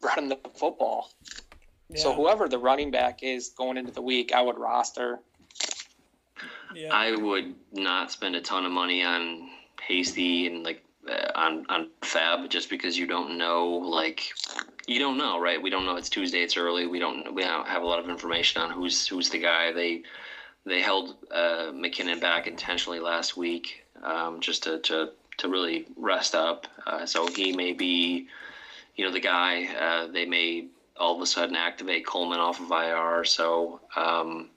running 0.03 0.29
the 0.29 0.39
football. 0.55 1.11
Yeah. 1.89 2.03
So 2.03 2.14
whoever 2.14 2.49
the 2.49 2.59
running 2.59 2.91
back 2.91 3.22
is 3.22 3.51
going 3.51 3.77
into 3.77 3.93
the 3.93 4.03
week, 4.03 4.33
I 4.33 4.43
would 4.43 4.59
roster. 4.59 5.20
Yeah. 6.74 6.93
I 6.93 7.14
would 7.14 7.55
not 7.72 8.11
spend 8.11 8.37
a 8.37 8.41
ton 8.41 8.66
of 8.66 8.72
money 8.72 9.03
on 9.03 9.49
Hasty 9.81 10.47
and 10.47 10.62
like 10.62 10.83
on 11.35 11.67
on 11.69 11.91
FAAB 12.03 12.49
just 12.49 12.71
because 12.71 12.99
you 12.99 13.07
don't 13.07 13.39
know 13.39 13.67
like 13.67 14.33
you 14.87 14.99
don't 14.99 15.19
know 15.19 15.41
right. 15.41 15.61
We 15.61 15.71
don't 15.71 15.85
know 15.85 15.97
it's 15.97 16.09
Tuesday. 16.09 16.43
It's 16.43 16.57
early. 16.57 16.87
We 16.87 16.99
don't 16.99 17.35
we 17.35 17.43
don't 17.43 17.67
have 17.67 17.83
a 17.83 17.87
lot 17.87 17.99
of 17.99 18.09
information 18.09 18.63
on 18.63 18.71
who's 18.71 19.07
who's 19.07 19.31
the 19.31 19.39
guy. 19.39 19.73
They 19.73 20.03
they 20.65 20.83
held 20.83 21.17
uh, 21.31 21.71
McKinnon 21.73 22.21
back 22.21 22.47
intentionally 22.47 22.99
last 22.99 23.37
week 23.37 23.85
um, 24.03 24.41
just 24.41 24.65
to, 24.65 24.79
to 24.81 25.11
to 25.39 25.49
really 25.49 25.87
rest 25.97 26.35
up. 26.35 26.67
Uh, 26.87 27.07
so 27.07 27.27
he 27.27 27.53
may 27.53 27.73
be, 27.73 28.27
you 28.97 29.05
know, 29.05 29.13
the 29.13 29.21
guy. 29.21 29.67
Uh, 29.67 30.11
they 30.11 30.27
may 30.27 30.67
all 30.99 31.15
of 31.15 31.21
a 31.21 31.27
sudden 31.27 31.57
activate 31.57 32.07
Coleman 32.07 32.41
off 32.41 32.61
of 32.61 32.71
IR. 32.71 33.25
So, 33.25 33.81
um, 33.97 34.49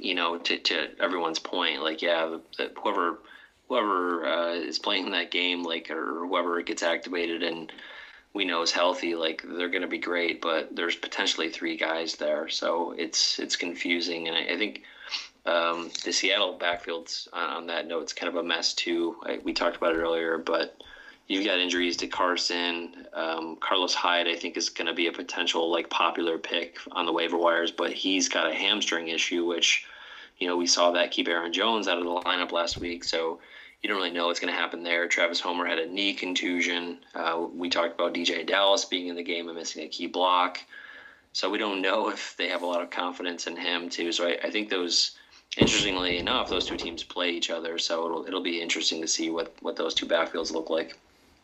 you 0.00 0.14
know, 0.14 0.38
to, 0.38 0.58
to 0.58 0.88
everyone's 1.00 1.38
point, 1.38 1.82
like, 1.82 2.02
yeah, 2.02 2.38
the, 2.58 2.72
whoever 2.82 3.20
whoever 3.68 4.26
uh, 4.26 4.54
is 4.54 4.78
playing 4.78 5.10
that 5.10 5.30
game, 5.30 5.62
like, 5.62 5.90
or 5.90 6.26
whoever 6.26 6.58
it 6.58 6.66
gets 6.66 6.82
activated 6.82 7.42
and 7.42 7.72
we 8.32 8.44
know 8.44 8.62
is 8.62 8.72
healthy, 8.72 9.14
like, 9.14 9.44
they're 9.44 9.68
going 9.68 9.82
to 9.82 9.88
be 9.88 9.98
great. 9.98 10.40
But 10.40 10.74
there's 10.74 10.96
potentially 10.96 11.48
three 11.48 11.76
guys 11.76 12.16
there, 12.16 12.48
so 12.48 12.92
it's 12.98 13.38
it's 13.38 13.56
confusing, 13.56 14.28
and 14.28 14.36
I, 14.36 14.54
I 14.54 14.58
think. 14.58 14.82
Um, 15.46 15.90
the 16.06 16.10
Seattle 16.10 16.54
backfield's 16.54 17.28
on, 17.34 17.50
on 17.50 17.66
that 17.66 17.86
note, 17.86 18.00
it's 18.00 18.14
kind 18.14 18.30
of 18.30 18.36
a 18.36 18.42
mess 18.42 18.72
too. 18.72 19.16
I, 19.24 19.40
we 19.42 19.52
talked 19.52 19.76
about 19.76 19.94
it 19.94 19.98
earlier, 19.98 20.38
but 20.38 20.74
You've 21.26 21.44
got 21.44 21.58
injuries 21.58 21.96
to 21.98 22.06
Carson. 22.06 23.06
Um, 23.14 23.56
Carlos 23.56 23.94
Hyde, 23.94 24.28
I 24.28 24.36
think, 24.36 24.58
is 24.58 24.68
going 24.68 24.86
to 24.86 24.92
be 24.92 25.06
a 25.06 25.12
potential 25.12 25.70
like 25.70 25.88
popular 25.88 26.36
pick 26.36 26.78
on 26.92 27.06
the 27.06 27.12
waiver 27.12 27.38
wires, 27.38 27.70
but 27.70 27.92
he's 27.92 28.28
got 28.28 28.50
a 28.50 28.54
hamstring 28.54 29.08
issue, 29.08 29.46
which 29.46 29.86
you 30.38 30.46
know 30.46 30.56
we 30.56 30.66
saw 30.66 30.90
that 30.90 31.12
keep 31.12 31.26
Aaron 31.28 31.52
Jones 31.52 31.88
out 31.88 31.96
of 31.96 32.04
the 32.04 32.10
lineup 32.10 32.52
last 32.52 32.76
week. 32.76 33.04
So 33.04 33.38
you 33.84 33.88
don't 33.88 33.98
really 33.98 34.10
know 34.10 34.28
what's 34.28 34.40
going 34.40 34.50
to 34.50 34.58
happen 34.58 34.82
there. 34.82 35.06
Travis 35.06 35.40
Homer 35.40 35.66
had 35.66 35.78
a 35.78 35.84
knee 35.86 36.14
contusion. 36.14 36.96
Uh, 37.14 37.44
we 37.54 37.68
talked 37.68 38.00
about 38.00 38.14
DeeJay 38.14 38.46
Dallas 38.46 38.86
being 38.86 39.08
in 39.08 39.14
the 39.14 39.22
game 39.22 39.46
and 39.46 39.58
missing 39.58 39.82
a 39.82 39.88
key 39.88 40.06
block. 40.06 40.58
So 41.34 41.50
we 41.50 41.58
don't 41.58 41.82
know 41.82 42.08
if 42.08 42.34
they 42.38 42.48
have 42.48 42.62
a 42.62 42.66
lot 42.66 42.80
of 42.80 42.88
confidence 42.88 43.46
in 43.46 43.58
him 43.58 43.90
too. 43.90 44.10
So 44.10 44.26
I, 44.26 44.38
I 44.42 44.50
think 44.50 44.70
those 44.70 45.10
interestingly 45.58 46.16
enough, 46.16 46.48
those 46.48 46.64
two 46.64 46.78
teams 46.78 47.04
play 47.04 47.32
each 47.32 47.50
other, 47.50 47.76
so 47.76 48.06
it'll 48.06 48.26
it'll 48.26 48.40
be 48.40 48.62
interesting 48.62 49.02
to 49.02 49.06
see 49.06 49.28
what 49.28 49.52
what 49.60 49.76
those 49.76 49.92
two 49.92 50.06
backfields 50.06 50.50
look 50.50 50.70
like. 50.70 50.96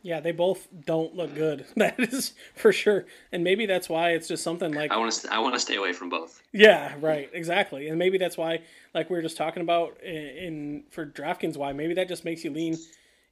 Yeah, 0.03 0.21
they 0.21 0.33
both 0.33 0.67
don't 0.87 1.15
look 1.15 1.35
good. 1.35 1.67
That 1.77 1.99
is 1.99 2.33
for 2.55 2.73
sure, 2.73 3.07
and 3.33 3.45
maybe 3.45 3.67
that's 3.67 3.89
why 3.89 4.11
it's 4.11 4.29
just 4.29 4.43
something 4.43 4.73
like 4.73 4.91
I 4.91 4.97
want 4.97 5.13
to. 5.13 5.33
I 5.33 5.39
want 5.39 5.55
to 5.55 5.61
stay 5.61 5.77
away 5.77 5.93
from 5.93 6.09
both. 6.09 6.43
Yeah, 6.53 6.95
right, 7.01 7.31
exactly, 7.33 7.89
and 7.89 7.99
maybe 7.99 8.19
that's 8.19 8.37
why, 8.37 8.61
like 8.95 9.11
we 9.11 9.17
were 9.17 9.23
just 9.23 9.37
talking 9.37 9.63
about 9.63 10.01
in, 10.03 10.15
in 10.15 10.85
for 10.91 11.07
DraftKings, 11.07 11.57
why 11.57 11.73
maybe 11.73 11.95
that 11.95 12.09
just 12.09 12.25
makes 12.25 12.45
you 12.45 12.51
lean 12.51 12.79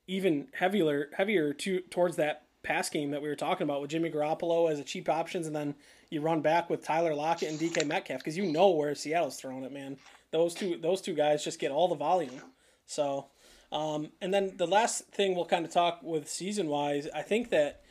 even 0.07 0.49
heavier, 0.53 1.11
heavier 1.17 1.53
to 1.53 1.81
towards 1.81 2.17
that 2.17 2.45
pass 2.63 2.89
game 2.91 3.11
that 3.11 3.23
we 3.23 3.29
were 3.29 3.37
talking 3.37 3.65
about 3.65 3.81
with 3.81 3.91
Jimmy 3.91 4.11
Garoppolo 4.11 4.71
as 4.71 4.79
a 4.79 4.85
cheap 4.85 5.09
options, 5.09 5.47
and 5.47 5.55
then 5.55 5.75
you 6.11 6.21
run 6.21 6.41
back 6.41 6.71
with 6.71 6.83
Tyler 6.83 7.15
Lockett 7.15 7.51
and 7.51 7.59
DK 7.59 7.87
Metcalf 7.87 8.21
because 8.21 8.37
you 8.37 8.51
know 8.51 8.71
where 8.71 8.95
Seattle's 8.95 9.37
throwing 9.37 9.65
it, 9.65 9.73
man. 9.73 9.97
Those 10.31 10.55
two, 10.55 10.79
those 10.79 11.01
two 11.01 11.15
guys 11.15 11.45
just 11.45 11.59
get 11.59 11.71
all 11.71 11.89
the 11.89 11.95
volume. 11.95 12.41
So 12.87 13.27
um, 13.71 14.11
and 14.21 14.33
then 14.33 14.57
the 14.57 14.67
last 14.67 15.07
thing 15.09 15.35
we'll 15.35 15.45
kind 15.45 15.65
of 15.65 15.73
talk 15.73 16.01
with 16.03 16.29
season 16.29 16.69
wise, 16.69 17.07
I 17.15 17.23
think 17.23 17.51
that 17.51 17.83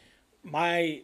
my 0.43 1.01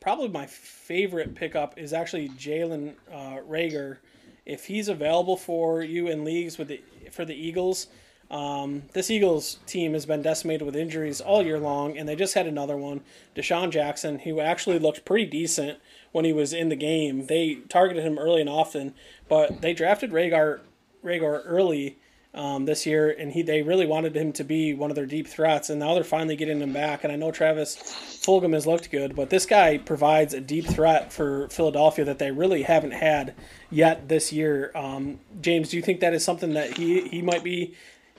probably 0.00 0.28
my 0.28 0.46
favorite 0.46 1.34
pickup 1.34 1.78
is 1.78 1.92
actually 1.92 2.28
Jalen 2.30 2.94
uh, 3.12 3.38
Reagor. 3.48 3.98
If 4.44 4.66
he's 4.66 4.88
available 4.88 5.36
for 5.36 5.82
you 5.82 6.08
in 6.08 6.24
leagues 6.24 6.58
with 6.58 6.68
the 6.68 6.82
for 7.12 7.24
the 7.24 7.34
Eagles, 7.34 7.86
um, 8.30 8.82
this 8.92 9.10
Eagles 9.10 9.58
team 9.66 9.92
has 9.92 10.04
been 10.04 10.22
decimated 10.22 10.66
with 10.66 10.74
injuries 10.74 11.20
all 11.20 11.44
year 11.44 11.60
long, 11.60 11.96
and 11.96 12.08
they 12.08 12.16
just 12.16 12.34
had 12.34 12.46
another 12.46 12.76
one. 12.76 13.02
DeSean 13.36 13.70
Jackson, 13.70 14.20
who 14.20 14.40
actually 14.40 14.78
looked 14.78 15.04
pretty 15.04 15.26
decent 15.26 15.78
when 16.12 16.24
he 16.24 16.32
was 16.32 16.52
in 16.52 16.70
the 16.70 16.76
game. 16.76 17.26
They 17.26 17.56
targeted 17.68 18.02
him 18.02 18.18
early 18.18 18.40
and 18.40 18.50
often, 18.50 18.94
but 19.28 19.60
they 19.60 19.74
drafted 19.74 20.10
Rager 20.10 20.60
Reagor 21.04 21.42
early 21.44 21.98
um, 22.34 22.66
this 22.66 22.86
year, 22.86 23.10
and 23.10 23.32
he 23.32 23.42
they 23.42 23.62
really 23.62 23.86
wanted 23.86 24.16
him 24.16 24.32
to 24.34 24.44
be 24.44 24.74
one 24.74 24.90
of 24.90 24.96
their 24.96 25.06
deep 25.06 25.26
threats, 25.26 25.70
and 25.70 25.80
now 25.80 25.94
they're 25.94 26.04
finally 26.04 26.36
getting 26.36 26.60
him 26.60 26.72
back. 26.72 27.04
And 27.04 27.12
I 27.12 27.16
know 27.16 27.30
Travis 27.30 27.76
Fulgham 27.76 28.52
has 28.52 28.66
looked 28.66 28.90
good, 28.90 29.16
but 29.16 29.30
this 29.30 29.46
guy 29.46 29.78
provides 29.78 30.34
a 30.34 30.40
deep 30.40 30.66
threat 30.66 31.12
for 31.12 31.48
Philadelphia 31.48 32.04
that 32.04 32.18
they 32.18 32.30
really 32.30 32.62
haven't 32.62 32.92
had 32.92 33.34
yet 33.70 34.08
this 34.08 34.32
year. 34.32 34.70
Um, 34.74 35.20
James, 35.40 35.70
do 35.70 35.76
you 35.76 35.82
think 35.82 36.00
that 36.00 36.14
is 36.14 36.24
something 36.24 36.52
that 36.54 36.76
he 36.76 37.08
he 37.08 37.22
might 37.22 37.42
be 37.42 37.74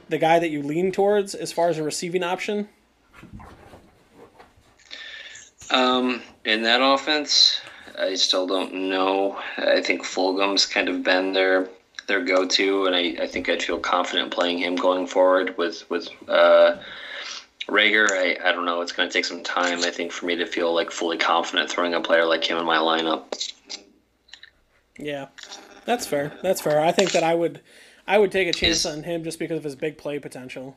the 0.10 0.18
guy 0.18 0.40
that 0.40 0.50
you 0.50 0.64
lean 0.64 0.92
towards 0.92 1.36
as 1.36 1.52
far 1.52 1.70
as 1.70 1.78
a 1.78 1.84
receiving 1.84 2.24
option? 2.24 2.68
Um, 5.70 6.24
in 6.46 6.64
that 6.64 6.82
offense, 6.82 7.62
I 7.98 8.16
still 8.16 8.48
don't 8.48 8.74
know. 8.90 9.40
I 9.58 9.82
think 9.82 10.02
Fulgham's 10.02 10.66
kind 10.66 10.90
of 10.90 11.04
been 11.04 11.34
there 11.34 11.70
their 12.10 12.26
go-to, 12.26 12.88
and 12.88 12.96
I, 12.96 13.24
I 13.24 13.28
think 13.28 13.48
I'd 13.48 13.64
feel 13.64 13.80
confident 13.80 14.32
playing 14.32 14.58
him 14.58 14.76
going 14.76 15.08
forward 15.08 15.58
with 15.58 15.90
with 15.90 16.10
uh, 16.28 16.76
Reagor. 17.68 18.12
I, 18.12 18.38
I 18.44 18.52
don't 18.52 18.66
know. 18.66 18.82
It's 18.82 18.92
going 18.92 19.08
to 19.08 19.14
take 19.14 19.24
some 19.24 19.44
time, 19.44 19.80
I 19.80 19.92
think, 19.92 20.12
for 20.12 20.26
me 20.26 20.36
to 20.36 20.46
feel 20.46 20.74
like 20.76 20.92
fully 20.92 21.18
confident 21.18 21.70
throwing 21.70 21.94
a 21.94 22.02
player 22.02 22.26
like 22.26 22.44
him 22.44 22.58
in 22.58 22.66
my 22.66 22.78
lineup. 22.78 23.54
Yeah, 24.98 25.28
that's 25.86 26.06
fair. 26.06 26.34
That's 26.44 26.60
fair. 26.60 26.82
I 26.82 26.92
think 26.92 27.14
that 27.14 27.24
I 27.24 27.34
would 27.34 27.62
I 28.06 28.18
would 28.18 28.32
take 28.32 28.50
a 28.50 28.54
chance 28.54 28.80
is, 28.80 28.86
on 28.86 29.04
him 29.04 29.24
just 29.24 29.40
because 29.40 29.60
of 29.60 29.64
his 29.64 29.76
big 29.76 29.98
play 29.98 30.20
potential. 30.20 30.76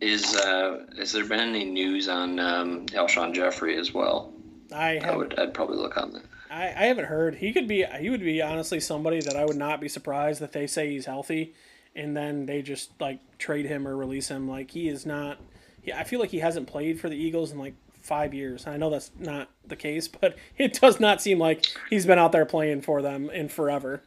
Is 0.00 0.34
uh, 0.36 0.86
has 0.96 1.12
there 1.12 1.26
been 1.26 1.40
any 1.40 1.64
news 1.64 2.08
on 2.08 2.40
um, 2.40 2.86
Alshon 2.86 3.34
Jeffery 3.34 3.76
as 3.76 3.92
well? 3.92 4.32
I, 4.72 4.98
I 4.98 5.14
would 5.14 5.38
I'd 5.38 5.52
probably 5.52 5.76
look 5.76 5.96
on 5.96 6.12
that. 6.14 6.22
I, 6.52 6.66
I 6.66 6.84
haven't 6.86 7.06
heard. 7.06 7.36
He 7.36 7.52
could 7.52 7.66
be. 7.66 7.84
He 7.98 8.10
would 8.10 8.20
be 8.20 8.42
honestly 8.42 8.78
somebody 8.78 9.20
that 9.20 9.36
I 9.36 9.44
would 9.44 9.56
not 9.56 9.80
be 9.80 9.88
surprised 9.88 10.40
that 10.40 10.52
they 10.52 10.66
say 10.66 10.90
he's 10.90 11.06
healthy, 11.06 11.54
and 11.96 12.16
then 12.16 12.46
they 12.46 12.60
just 12.60 12.90
like 13.00 13.20
trade 13.38 13.64
him 13.64 13.88
or 13.88 13.96
release 13.96 14.28
him. 14.28 14.48
Like 14.48 14.70
he 14.70 14.88
is 14.88 15.06
not. 15.06 15.38
He, 15.80 15.92
I 15.92 16.04
feel 16.04 16.20
like 16.20 16.30
he 16.30 16.40
hasn't 16.40 16.66
played 16.66 17.00
for 17.00 17.08
the 17.08 17.16
Eagles 17.16 17.52
in 17.52 17.58
like 17.58 17.74
five 18.02 18.34
years. 18.34 18.66
I 18.66 18.76
know 18.76 18.90
that's 18.90 19.10
not 19.18 19.48
the 19.66 19.76
case, 19.76 20.08
but 20.20 20.36
it 20.58 20.78
does 20.78 21.00
not 21.00 21.22
seem 21.22 21.38
like 21.38 21.64
he's 21.88 22.06
been 22.06 22.18
out 22.18 22.32
there 22.32 22.44
playing 22.44 22.82
for 22.82 23.00
them 23.00 23.30
in 23.30 23.48
forever. 23.48 24.02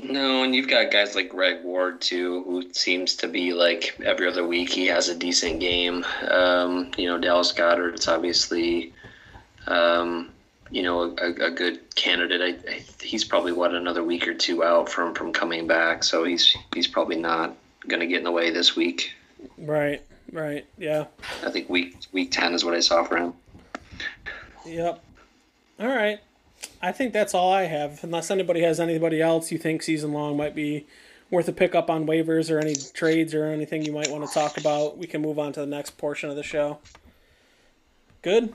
No, 0.00 0.44
and 0.44 0.54
you've 0.54 0.68
got 0.68 0.92
guys 0.92 1.16
like 1.16 1.28
Greg 1.28 1.64
Ward 1.64 2.00
too, 2.00 2.44
who 2.44 2.72
seems 2.72 3.16
to 3.16 3.26
be 3.26 3.52
like 3.52 3.98
every 4.04 4.28
other 4.28 4.46
week 4.46 4.70
he 4.70 4.86
has 4.86 5.08
a 5.08 5.14
decent 5.14 5.58
game. 5.58 6.04
Um, 6.28 6.92
you 6.96 7.08
know, 7.08 7.18
Dallas 7.18 7.52
Goedert, 7.52 7.94
it's 7.94 8.06
obviously 8.06 8.92
um, 9.66 10.30
you 10.70 10.82
know, 10.82 11.14
a, 11.18 11.26
a 11.46 11.50
good 11.50 11.94
candidate. 11.94 12.40
I, 12.40 12.70
I, 12.70 12.84
he's 13.02 13.24
probably 13.24 13.52
what 13.52 13.74
another 13.74 14.04
week 14.04 14.26
or 14.28 14.34
two 14.34 14.62
out 14.64 14.88
from 14.88 15.14
from 15.14 15.32
coming 15.32 15.66
back, 15.66 16.04
so 16.04 16.24
he's 16.24 16.56
he's 16.74 16.86
probably 16.86 17.16
not 17.16 17.56
going 17.86 18.00
to 18.00 18.06
get 18.06 18.18
in 18.18 18.24
the 18.24 18.32
way 18.32 18.50
this 18.50 18.76
week. 18.76 19.12
Right, 19.56 20.02
right, 20.32 20.66
yeah. 20.76 21.06
I 21.44 21.50
think 21.50 21.68
week 21.68 21.96
week 22.12 22.30
ten 22.30 22.54
is 22.54 22.64
what 22.64 22.74
I 22.74 22.80
saw 22.80 23.04
for 23.04 23.16
him. 23.16 23.34
Yep. 24.66 25.02
All 25.80 25.86
right. 25.86 26.20
I 26.82 26.92
think 26.92 27.12
that's 27.12 27.34
all 27.34 27.52
I 27.52 27.64
have. 27.64 28.02
Unless 28.02 28.30
anybody 28.30 28.62
has 28.62 28.80
anybody 28.80 29.22
else 29.22 29.50
you 29.50 29.58
think 29.58 29.82
season 29.82 30.12
long 30.12 30.36
might 30.36 30.54
be 30.54 30.86
worth 31.30 31.48
a 31.48 31.52
pickup 31.52 31.90
on 31.90 32.06
waivers 32.06 32.50
or 32.50 32.58
any 32.58 32.74
trades 32.74 33.34
or 33.34 33.44
anything 33.46 33.82
you 33.82 33.92
might 33.92 34.10
want 34.10 34.26
to 34.26 34.32
talk 34.32 34.58
about, 34.58 34.98
we 34.98 35.06
can 35.06 35.20
move 35.20 35.38
on 35.38 35.52
to 35.52 35.60
the 35.60 35.66
next 35.66 35.98
portion 35.98 36.30
of 36.30 36.36
the 36.36 36.42
show. 36.42 36.78
Good. 38.22 38.52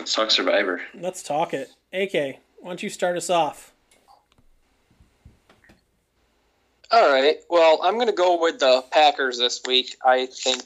Let's 0.00 0.14
talk 0.14 0.30
Survivor. 0.30 0.80
Let's 0.94 1.22
talk 1.22 1.52
it. 1.52 1.68
AK, 1.92 2.40
why 2.60 2.70
don't 2.70 2.82
you 2.82 2.88
start 2.88 3.18
us 3.18 3.28
off? 3.28 3.74
All 6.90 7.12
right. 7.12 7.36
Well, 7.50 7.80
I'm 7.82 7.96
going 7.96 8.06
to 8.06 8.14
go 8.14 8.40
with 8.40 8.60
the 8.60 8.82
Packers 8.90 9.36
this 9.36 9.60
week. 9.66 9.98
I 10.02 10.24
think 10.24 10.62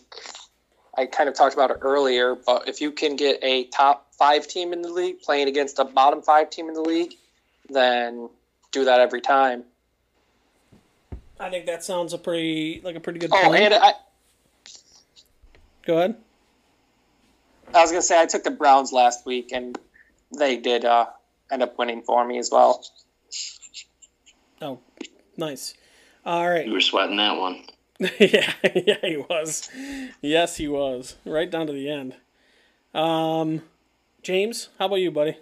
I 0.97 1.07
kind 1.07 1.29
of 1.29 1.35
talked 1.35 1.53
about 1.53 1.73
it 1.73 1.79
earlier, 1.81 2.37
but 2.37 2.69
if 2.69 2.81
you 2.81 2.93
can 2.93 3.17
get 3.17 3.43
a 3.43 3.65
top 3.65 4.07
five 4.17 4.47
team 4.47 4.73
in 4.73 4.83
the 4.83 4.89
league 4.89 5.21
playing 5.21 5.49
against 5.49 5.81
a 5.81 5.85
bottom 5.85 6.23
five 6.23 6.49
team 6.49 6.69
in 6.69 6.75
the 6.75 6.83
league, 6.83 7.15
then 7.69 8.31
do 8.71 8.85
that 8.85 9.01
every 9.01 9.21
time. 9.21 9.65
I 11.41 11.51
think 11.51 11.67
that 11.67 11.83
sounds 11.83 12.13
a 12.13 12.19
pretty 12.19 12.83
like 12.85 12.95
a 12.95 13.01
pretty 13.01 13.19
good. 13.19 13.31
Oh, 13.33 13.49
plan. 13.49 13.73
and 13.73 13.83
I. 13.83 13.95
Go 15.85 15.99
ahead. 15.99 16.24
I 17.75 17.81
was 17.81 17.91
gonna 17.91 18.03
say 18.03 18.21
I 18.21 18.27
took 18.27 18.45
the 18.45 18.51
Browns 18.51 18.93
last 18.93 19.27
week, 19.27 19.51
and 19.53 19.79
they 20.39 20.57
did 20.57 20.85
uh, 20.85 21.07
end 21.51 21.63
up 21.63 21.79
winning 21.79 22.03
for 22.03 22.25
me 22.25 22.39
as 22.39 22.51
well. 22.51 22.85
Oh, 24.63 24.79
nice. 25.37 25.75
All 26.25 26.49
right. 26.49 26.67
You 26.67 26.73
were 26.73 26.81
sweating 26.81 27.17
that 27.17 27.37
one. 27.37 27.65
yeah, 28.19 28.53
yeah, 28.75 28.97
he 29.03 29.17
was. 29.17 29.69
Yes, 30.21 30.57
he 30.57 30.69
was. 30.69 31.17
Right 31.25 31.51
down 31.51 31.67
to 31.67 31.73
the 31.73 31.91
end. 31.91 32.15
Um, 32.95 33.63
James, 34.23 34.69
how 34.79 34.87
about 34.87 34.97
you, 34.97 35.11
buddy? 35.11 35.37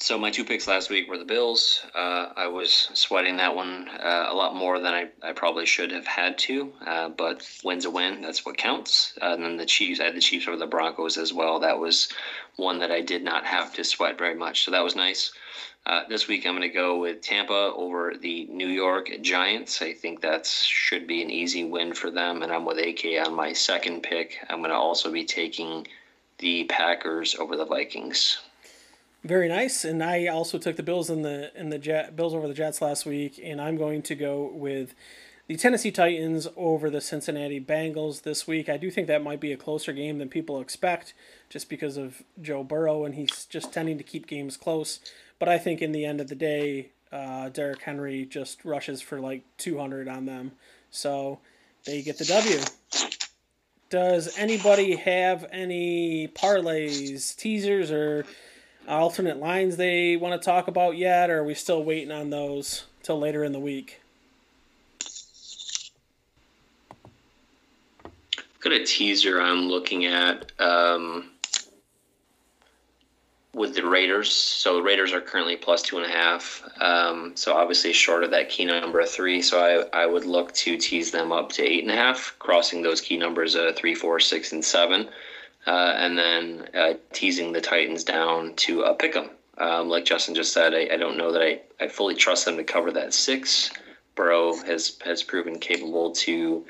So 0.00 0.16
my 0.16 0.30
two 0.30 0.44
picks 0.44 0.68
last 0.68 0.90
week 0.90 1.08
were 1.08 1.18
the 1.18 1.24
Bills. 1.24 1.84
Uh, 1.92 2.28
I 2.36 2.46
was 2.46 2.88
sweating 2.94 3.36
that 3.38 3.56
one 3.56 3.88
uh, 3.88 4.26
a 4.28 4.32
lot 4.32 4.54
more 4.54 4.78
than 4.78 4.94
I, 4.94 5.08
I 5.24 5.32
probably 5.32 5.66
should 5.66 5.90
have 5.90 6.06
had 6.06 6.38
to, 6.38 6.72
uh, 6.86 7.08
but 7.08 7.44
win's 7.64 7.84
a 7.84 7.90
win. 7.90 8.22
That's 8.22 8.46
what 8.46 8.56
counts. 8.56 9.18
Uh, 9.20 9.32
and 9.34 9.42
then 9.42 9.56
the 9.56 9.66
Chiefs, 9.66 9.98
I 9.98 10.04
had 10.04 10.14
the 10.14 10.20
Chiefs 10.20 10.46
over 10.46 10.56
the 10.56 10.68
Broncos 10.68 11.18
as 11.18 11.32
well. 11.32 11.58
That 11.58 11.80
was 11.80 12.08
one 12.54 12.78
that 12.78 12.92
I 12.92 13.00
did 13.00 13.24
not 13.24 13.44
have 13.44 13.74
to 13.74 13.82
sweat 13.82 14.16
very 14.16 14.36
much, 14.36 14.64
so 14.64 14.70
that 14.70 14.84
was 14.84 14.94
nice. 14.94 15.32
Uh, 15.84 16.04
this 16.08 16.28
week 16.28 16.46
I'm 16.46 16.56
going 16.56 16.62
to 16.62 16.72
go 16.72 17.00
with 17.00 17.20
Tampa 17.20 17.72
over 17.74 18.14
the 18.14 18.46
New 18.46 18.68
York 18.68 19.10
Giants. 19.20 19.82
I 19.82 19.94
think 19.94 20.20
that 20.20 20.46
should 20.46 21.08
be 21.08 21.22
an 21.22 21.30
easy 21.30 21.64
win 21.64 21.92
for 21.92 22.12
them, 22.12 22.44
and 22.44 22.52
I'm 22.52 22.64
with 22.64 22.78
AK 22.78 23.26
on 23.26 23.34
my 23.34 23.52
second 23.52 24.04
pick. 24.04 24.38
I'm 24.48 24.58
going 24.58 24.70
to 24.70 24.76
also 24.76 25.10
be 25.10 25.24
taking 25.24 25.88
the 26.38 26.64
Packers 26.64 27.34
over 27.34 27.56
the 27.56 27.66
Vikings. 27.66 28.38
Very 29.24 29.48
nice, 29.48 29.84
and 29.84 30.02
I 30.02 30.26
also 30.28 30.58
took 30.58 30.76
the 30.76 30.82
Bills 30.82 31.10
in 31.10 31.22
the 31.22 31.50
in 31.58 31.70
the 31.70 31.78
Jet, 31.78 32.14
Bills 32.14 32.34
over 32.34 32.46
the 32.46 32.54
Jets 32.54 32.80
last 32.80 33.04
week, 33.04 33.40
and 33.42 33.60
I'm 33.60 33.76
going 33.76 34.00
to 34.02 34.14
go 34.14 34.48
with 34.54 34.94
the 35.48 35.56
Tennessee 35.56 35.90
Titans 35.90 36.46
over 36.56 36.88
the 36.88 37.00
Cincinnati 37.00 37.60
Bengals 37.60 38.22
this 38.22 38.46
week. 38.46 38.68
I 38.68 38.76
do 38.76 38.92
think 38.92 39.08
that 39.08 39.24
might 39.24 39.40
be 39.40 39.50
a 39.50 39.56
closer 39.56 39.92
game 39.92 40.18
than 40.18 40.28
people 40.28 40.60
expect, 40.60 41.14
just 41.50 41.68
because 41.68 41.96
of 41.96 42.22
Joe 42.40 42.62
Burrow, 42.62 43.04
and 43.04 43.16
he's 43.16 43.44
just 43.46 43.72
tending 43.72 43.98
to 43.98 44.04
keep 44.04 44.28
games 44.28 44.56
close. 44.56 45.00
But 45.40 45.48
I 45.48 45.58
think 45.58 45.82
in 45.82 45.90
the 45.90 46.04
end 46.04 46.20
of 46.20 46.28
the 46.28 46.36
day, 46.36 46.90
uh, 47.10 47.48
Derrick 47.48 47.82
Henry 47.82 48.24
just 48.24 48.64
rushes 48.64 49.00
for 49.00 49.18
like 49.18 49.42
200 49.56 50.06
on 50.06 50.26
them, 50.26 50.52
so 50.92 51.40
they 51.86 52.02
get 52.02 52.18
the 52.18 52.24
W. 52.26 52.60
Does 53.90 54.36
anybody 54.38 54.94
have 54.96 55.44
any 55.50 56.28
parlays, 56.28 57.34
teasers, 57.34 57.90
or 57.90 58.26
alternate 58.88 59.38
lines 59.38 59.76
they 59.76 60.16
want 60.16 60.40
to 60.40 60.44
talk 60.44 60.68
about 60.68 60.96
yet, 60.96 61.30
or 61.30 61.40
are 61.40 61.44
we 61.44 61.54
still 61.54 61.84
waiting 61.84 62.10
on 62.10 62.30
those 62.30 62.84
till 63.02 63.18
later 63.18 63.44
in 63.44 63.52
the 63.52 63.60
week? 63.60 64.00
Got 68.60 68.72
a 68.72 68.84
teaser 68.84 69.40
I'm 69.40 69.68
looking 69.68 70.06
at 70.06 70.50
um, 70.60 71.30
with 73.54 73.74
the 73.74 73.86
Raiders. 73.86 74.32
So 74.32 74.80
Raiders 74.80 75.12
are 75.12 75.20
currently 75.20 75.56
plus 75.56 75.82
two 75.82 75.98
and 75.98 76.06
a 76.06 76.08
half. 76.08 76.62
Um, 76.80 77.32
so 77.36 77.54
obviously 77.54 77.92
short 77.92 78.24
of 78.24 78.30
that 78.32 78.48
key 78.48 78.64
number 78.64 79.00
of 79.00 79.08
three. 79.08 79.42
So 79.42 79.60
I, 79.92 80.02
I 80.02 80.06
would 80.06 80.24
look 80.24 80.52
to 80.54 80.76
tease 80.76 81.12
them 81.12 81.30
up 81.30 81.50
to 81.52 81.62
eight 81.62 81.84
and 81.84 81.92
a 81.92 81.96
half, 81.96 82.34
crossing 82.40 82.82
those 82.82 83.00
key 83.00 83.16
numbers 83.16 83.54
of 83.54 83.76
three, 83.76 83.94
four, 83.94 84.18
six, 84.18 84.52
and 84.52 84.64
seven 84.64 85.08
uh, 85.68 85.94
and 85.98 86.16
then 86.16 86.66
uh, 86.74 86.94
teasing 87.12 87.52
the 87.52 87.60
Titans 87.60 88.02
down 88.02 88.54
to 88.54 88.84
uh, 88.84 88.94
pick 88.94 89.12
them. 89.12 89.28
Um, 89.58 89.90
like 89.90 90.06
Justin 90.06 90.34
just 90.34 90.54
said, 90.54 90.72
I, 90.72 90.88
I, 90.94 90.96
don't 90.96 91.18
know 91.18 91.30
that 91.32 91.42
I, 91.42 91.60
I 91.78 91.88
fully 91.88 92.14
trust 92.14 92.46
them 92.46 92.56
to 92.56 92.64
cover 92.64 92.90
that 92.92 93.12
six. 93.12 93.70
Burrow 94.14 94.56
has 94.64 94.96
has 95.04 95.22
proven 95.22 95.58
capable 95.58 96.12
to 96.12 96.64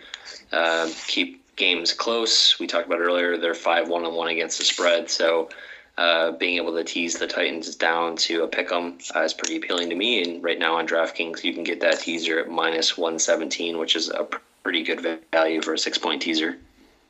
uh, 0.53 0.91
keep 1.07 1.45
games 1.55 1.93
close. 1.93 2.59
We 2.59 2.67
talked 2.67 2.87
about 2.87 2.99
earlier; 2.99 3.37
they're 3.37 3.55
five 3.55 3.89
one 3.89 4.05
on 4.05 4.15
one 4.15 4.29
against 4.29 4.59
the 4.59 4.65
spread, 4.65 5.09
so. 5.09 5.49
Uh, 5.97 6.31
being 6.31 6.59
able 6.59 6.73
to 6.73 6.85
tease 6.85 7.19
the 7.19 7.27
Titans 7.27 7.75
down 7.75 8.15
to 8.15 8.45
a 8.45 8.47
pick 8.47 8.71
'em 8.71 8.99
uh, 9.17 9.23
is 9.23 9.35
pretty 9.35 9.57
appealing 9.57 9.91
to 9.91 9.97
me. 9.97 10.23
And 10.23 10.41
right 10.41 10.57
now 10.57 10.77
on 10.77 10.87
DraftKings, 10.87 11.43
you 11.43 11.53
can 11.53 11.65
get 11.65 11.81
that 11.81 11.99
teaser 11.99 12.39
at 12.39 12.49
minus 12.49 12.97
117, 12.97 13.79
which 13.79 13.97
is 13.97 14.09
a 14.09 14.29
pretty 14.63 14.85
good 14.85 15.21
value 15.33 15.61
for 15.61 15.75
a 15.75 15.79
six 15.79 15.99
point 15.99 16.23
teaser. 16.23 16.57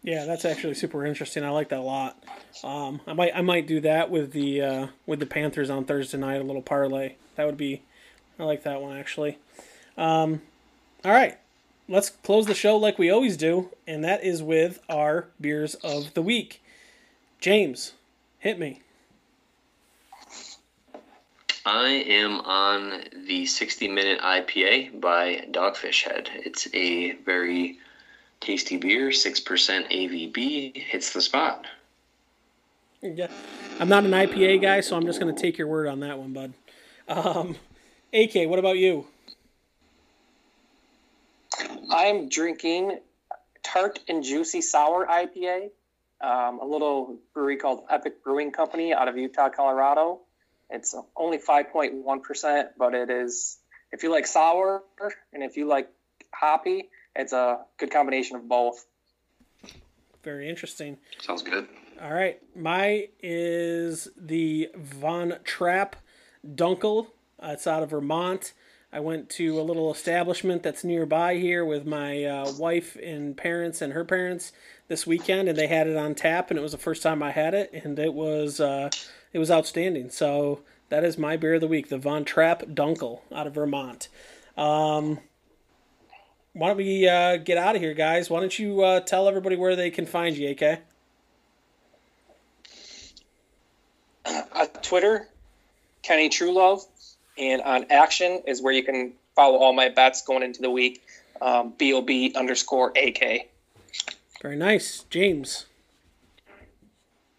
Yeah, 0.02 0.24
that's 0.24 0.44
actually 0.44 0.74
super 0.74 1.04
interesting. 1.04 1.44
I 1.44 1.50
like 1.50 1.70
that 1.70 1.80
a 1.80 1.82
lot. 1.82 2.22
Um, 2.62 3.00
I 3.06 3.12
might 3.12 3.32
I 3.34 3.40
might 3.40 3.66
do 3.66 3.80
that 3.80 4.10
with 4.10 4.32
the 4.32 4.62
uh, 4.62 4.86
with 5.06 5.20
the 5.20 5.26
Panthers 5.26 5.70
on 5.70 5.84
Thursday 5.84 6.18
night. 6.18 6.40
A 6.40 6.44
little 6.44 6.62
parlay. 6.62 7.14
That 7.36 7.46
would 7.46 7.56
be. 7.56 7.82
I 8.38 8.44
like 8.44 8.62
that 8.62 8.80
one 8.80 8.96
actually. 8.96 9.38
Um, 9.96 10.42
all 11.04 11.12
right, 11.12 11.38
let's 11.88 12.10
close 12.10 12.46
the 12.46 12.54
show 12.54 12.76
like 12.76 12.98
we 12.98 13.10
always 13.10 13.36
do, 13.36 13.70
and 13.86 14.04
that 14.04 14.22
is 14.24 14.42
with 14.42 14.80
our 14.88 15.28
beers 15.40 15.74
of 15.76 16.14
the 16.14 16.22
week. 16.22 16.62
James, 17.40 17.92
hit 18.38 18.58
me. 18.58 18.82
I 21.66 21.88
am 21.88 22.40
on 22.40 23.04
the 23.26 23.44
60 23.44 23.88
minute 23.88 24.20
IPA 24.20 25.00
by 25.00 25.46
Dogfish 25.50 26.04
Head. 26.04 26.30
It's 26.34 26.66
a 26.72 27.12
very 27.26 27.78
Tasty 28.40 28.76
beer, 28.76 29.08
6% 29.08 29.44
AVB, 29.90 30.76
hits 30.76 31.12
the 31.12 31.20
spot. 31.20 31.66
Yeah. 33.02 33.28
I'm 33.80 33.88
not 33.88 34.04
an 34.04 34.10
IPA 34.10 34.62
guy, 34.62 34.80
so 34.80 34.96
I'm 34.96 35.06
just 35.06 35.20
going 35.20 35.34
to 35.34 35.40
take 35.40 35.58
your 35.58 35.68
word 35.68 35.86
on 35.86 36.00
that 36.00 36.18
one, 36.18 36.32
bud. 36.32 36.52
Um, 37.08 37.56
AK, 38.12 38.48
what 38.48 38.58
about 38.58 38.78
you? 38.78 39.06
I'm 41.90 42.28
drinking 42.28 42.98
Tart 43.62 44.00
and 44.08 44.22
Juicy 44.22 44.60
Sour 44.60 45.06
IPA, 45.06 45.70
um, 46.20 46.60
a 46.60 46.64
little 46.64 47.18
brewery 47.34 47.56
called 47.56 47.84
Epic 47.90 48.22
Brewing 48.24 48.50
Company 48.50 48.92
out 48.92 49.08
of 49.08 49.16
Utah, 49.16 49.48
Colorado. 49.48 50.20
It's 50.70 50.94
only 51.16 51.38
5.1%, 51.38 52.68
but 52.76 52.94
it 52.94 53.10
is, 53.10 53.58
if 53.92 54.02
you 54.02 54.10
like 54.10 54.26
sour 54.26 54.82
and 55.32 55.42
if 55.42 55.56
you 55.56 55.66
like 55.66 55.88
hoppy, 56.32 56.88
it's 57.16 57.32
a 57.32 57.60
good 57.78 57.90
combination 57.90 58.36
of 58.36 58.48
both. 58.48 58.86
Very 60.22 60.48
interesting. 60.48 60.98
Sounds 61.20 61.42
good. 61.42 61.68
All 62.00 62.12
right, 62.12 62.40
my 62.54 63.08
is 63.20 64.08
the 64.16 64.70
Von 64.76 65.34
Trapp 65.44 65.96
Dunkel. 66.46 67.08
Uh, 67.42 67.50
it's 67.52 67.66
out 67.66 67.82
of 67.82 67.90
Vermont. 67.90 68.52
I 68.92 69.00
went 69.00 69.28
to 69.30 69.60
a 69.60 69.62
little 69.62 69.92
establishment 69.92 70.62
that's 70.62 70.82
nearby 70.82 71.36
here 71.36 71.64
with 71.64 71.86
my 71.86 72.24
uh, 72.24 72.52
wife 72.52 72.96
and 73.02 73.36
parents 73.36 73.82
and 73.82 73.92
her 73.92 74.04
parents 74.04 74.52
this 74.88 75.06
weekend, 75.06 75.48
and 75.48 75.58
they 75.58 75.66
had 75.66 75.86
it 75.86 75.96
on 75.96 76.14
tap, 76.14 76.50
and 76.50 76.58
it 76.58 76.62
was 76.62 76.72
the 76.72 76.78
first 76.78 77.02
time 77.02 77.22
I 77.22 77.32
had 77.32 77.52
it, 77.52 77.70
and 77.72 77.98
it 77.98 78.14
was 78.14 78.60
uh, 78.60 78.90
it 79.32 79.38
was 79.38 79.50
outstanding. 79.50 80.08
So 80.10 80.62
that 80.88 81.04
is 81.04 81.18
my 81.18 81.36
beer 81.36 81.54
of 81.54 81.60
the 81.60 81.68
week, 81.68 81.88
the 81.88 81.98
Von 81.98 82.24
Trapp 82.24 82.62
Dunkel 82.62 83.20
out 83.32 83.46
of 83.46 83.54
Vermont. 83.54 84.08
Um, 84.56 85.18
why 86.58 86.66
don't 86.66 86.76
we 86.76 87.08
uh, 87.08 87.36
get 87.36 87.56
out 87.56 87.76
of 87.76 87.80
here, 87.80 87.94
guys? 87.94 88.28
Why 88.28 88.40
don't 88.40 88.58
you 88.58 88.82
uh, 88.82 88.98
tell 88.98 89.28
everybody 89.28 89.54
where 89.54 89.76
they 89.76 89.90
can 89.90 90.06
find 90.06 90.36
you, 90.36 90.50
AK? 90.50 90.80
Uh, 94.26 94.66
Twitter, 94.82 95.28
Kenny 96.02 96.28
Truelove, 96.28 96.84
and 97.38 97.62
on 97.62 97.86
Action 97.90 98.42
is 98.44 98.60
where 98.60 98.72
you 98.72 98.82
can 98.82 99.12
follow 99.36 99.58
all 99.58 99.72
my 99.72 99.88
bets 99.88 100.22
going 100.22 100.42
into 100.42 100.60
the 100.60 100.68
week. 100.68 101.00
Um, 101.40 101.74
Bob 101.78 102.10
underscore 102.34 102.92
AK. 102.96 103.48
Very 104.42 104.56
nice, 104.56 105.04
James. 105.10 105.66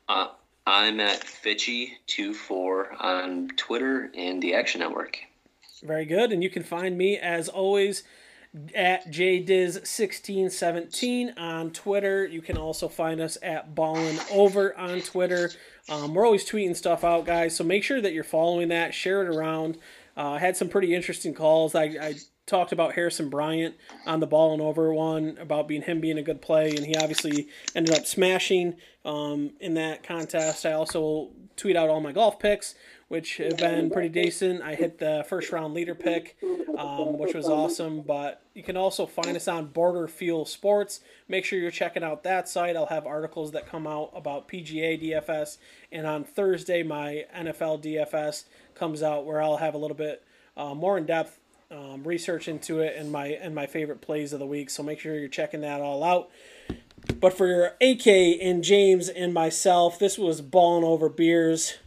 Uh, 0.08 0.30
I'm 0.66 1.02
at 1.02 1.26
Fitchy24 1.26 3.02
on 3.02 3.50
Twitter 3.58 4.10
and 4.16 4.42
the 4.42 4.54
Action 4.54 4.80
Network. 4.80 5.20
Very 5.84 6.06
good, 6.06 6.32
and 6.32 6.42
you 6.42 6.50
can 6.50 6.64
find 6.64 6.98
me 6.98 7.18
as 7.18 7.50
always 7.50 8.04
at 8.74 9.06
jdiz1617 9.08 11.38
on 11.38 11.70
Twitter. 11.72 12.26
You 12.26 12.42
can 12.42 12.58
also 12.58 12.88
find 12.88 13.22
us 13.22 13.38
at 13.44 13.76
Ballin 13.76 14.18
Over 14.32 14.76
on 14.78 15.02
Twitter. 15.02 15.52
Um, 15.88 16.16
we're 16.16 16.26
always 16.26 16.50
tweeting 16.50 16.76
stuff 16.76 17.04
out, 17.04 17.26
guys, 17.26 17.56
so 17.56 17.64
make 17.64 17.84
sure 17.84 18.02
that 18.02 18.14
you're 18.14 18.24
following 18.24 18.70
that. 18.70 18.94
Share 18.94 19.22
it 19.24 19.36
around. 19.36 19.78
Uh, 20.18 20.38
had 20.38 20.58
some 20.58 20.70
pretty 20.70 20.96
interesting 20.96 21.34
calls. 21.34 21.76
I, 21.76 21.84
I 21.84 22.16
talked 22.46 22.72
about 22.72 22.94
Harrison 22.94 23.30
Bryant 23.30 23.76
on 24.06 24.20
the 24.20 24.28
Ballin 24.28 24.60
Over 24.60 24.94
one 24.94 25.38
about 25.40 25.68
being 25.68 25.84
him 25.84 26.02
being 26.02 26.18
a 26.18 26.24
good 26.24 26.42
play, 26.42 26.72
and 26.72 26.86
he 26.86 26.96
obviously 26.96 27.48
ended 27.76 27.96
up 27.96 28.06
smashing 28.06 28.76
um, 29.06 29.52
in 29.60 29.76
that 29.76 30.04
contest. 30.04 30.66
I 30.66 30.74
also 30.74 31.30
tweet 31.56 31.76
out 31.76 31.90
all 31.90 32.02
my 32.02 32.12
golf 32.12 32.40
picks 32.40 32.76
which 33.10 33.38
have 33.38 33.58
been 33.58 33.90
pretty 33.90 34.08
decent. 34.08 34.62
I 34.62 34.76
hit 34.76 35.00
the 35.00 35.26
first 35.28 35.52
round 35.52 35.74
leader 35.74 35.96
pick, 35.96 36.38
um, 36.78 37.18
which 37.18 37.34
was 37.34 37.48
awesome. 37.48 38.02
But 38.02 38.42
you 38.54 38.64
can 38.64 38.78
also 38.78 39.06
find 39.06 39.36
us 39.36 39.48
on 39.48 39.66
Border 39.66 40.08
Fuel 40.08 40.46
Sports. 40.46 41.02
Make 41.28 41.44
sure 41.44 41.60
you're 41.60 41.72
checking 41.72 42.04
out 42.04 42.24
that 42.24 42.48
site. 42.48 42.78
I'll 42.78 42.86
have 42.86 43.06
articles 43.06 43.52
that 43.52 43.68
come 43.68 43.86
out 43.86 44.12
about 44.16 44.48
PGA 44.48 45.02
DFS, 45.02 45.58
and 45.92 46.08
on 46.08 46.24
Thursday 46.24 46.84
my 46.84 47.26
NFL 47.36 47.84
DFS 47.84 48.46
comes 48.76 49.04
out 49.04 49.26
where 49.26 49.42
I'll 49.42 49.58
have 49.58 49.74
a 49.74 49.78
little 49.80 49.98
bit 49.98 50.24
uh, 50.56 50.74
more 50.74 50.98
in 50.98 51.06
depth 51.06 51.40
um, 51.72 52.04
research 52.04 52.48
into 52.48 52.80
it 52.80 52.96
and 52.96 53.12
my 53.12 53.28
and 53.28 53.54
my 53.54 53.66
favorite 53.66 54.02
plays 54.02 54.34
of 54.34 54.40
the 54.40 54.48
week. 54.48 54.70
So 54.70 54.84
make 54.84 55.00
sure 55.00 55.18
you're 55.18 55.30
checking 55.30 55.62
that 55.62 55.82
all 55.82 56.04
out. 56.04 56.30
But 57.20 57.34
for 57.34 57.76
AK 57.82 58.08
and 58.08 58.64
James 58.64 59.10
and 59.10 59.34
myself, 59.34 59.98
this 59.98 60.18
was 60.18 60.42
Ballin 60.42 60.84
Over 60.84 61.10
Beers. 61.10 61.78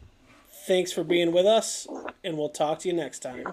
Thanks 0.66 0.93
for 0.93 1.02
being 1.02 1.32
with 1.32 1.44
us, 1.44 1.89
and 2.22 2.39
we'll 2.39 2.48
talk 2.48 2.78
to 2.80 2.89
you 2.89 2.94
next 2.94 3.18
time. 3.18 3.52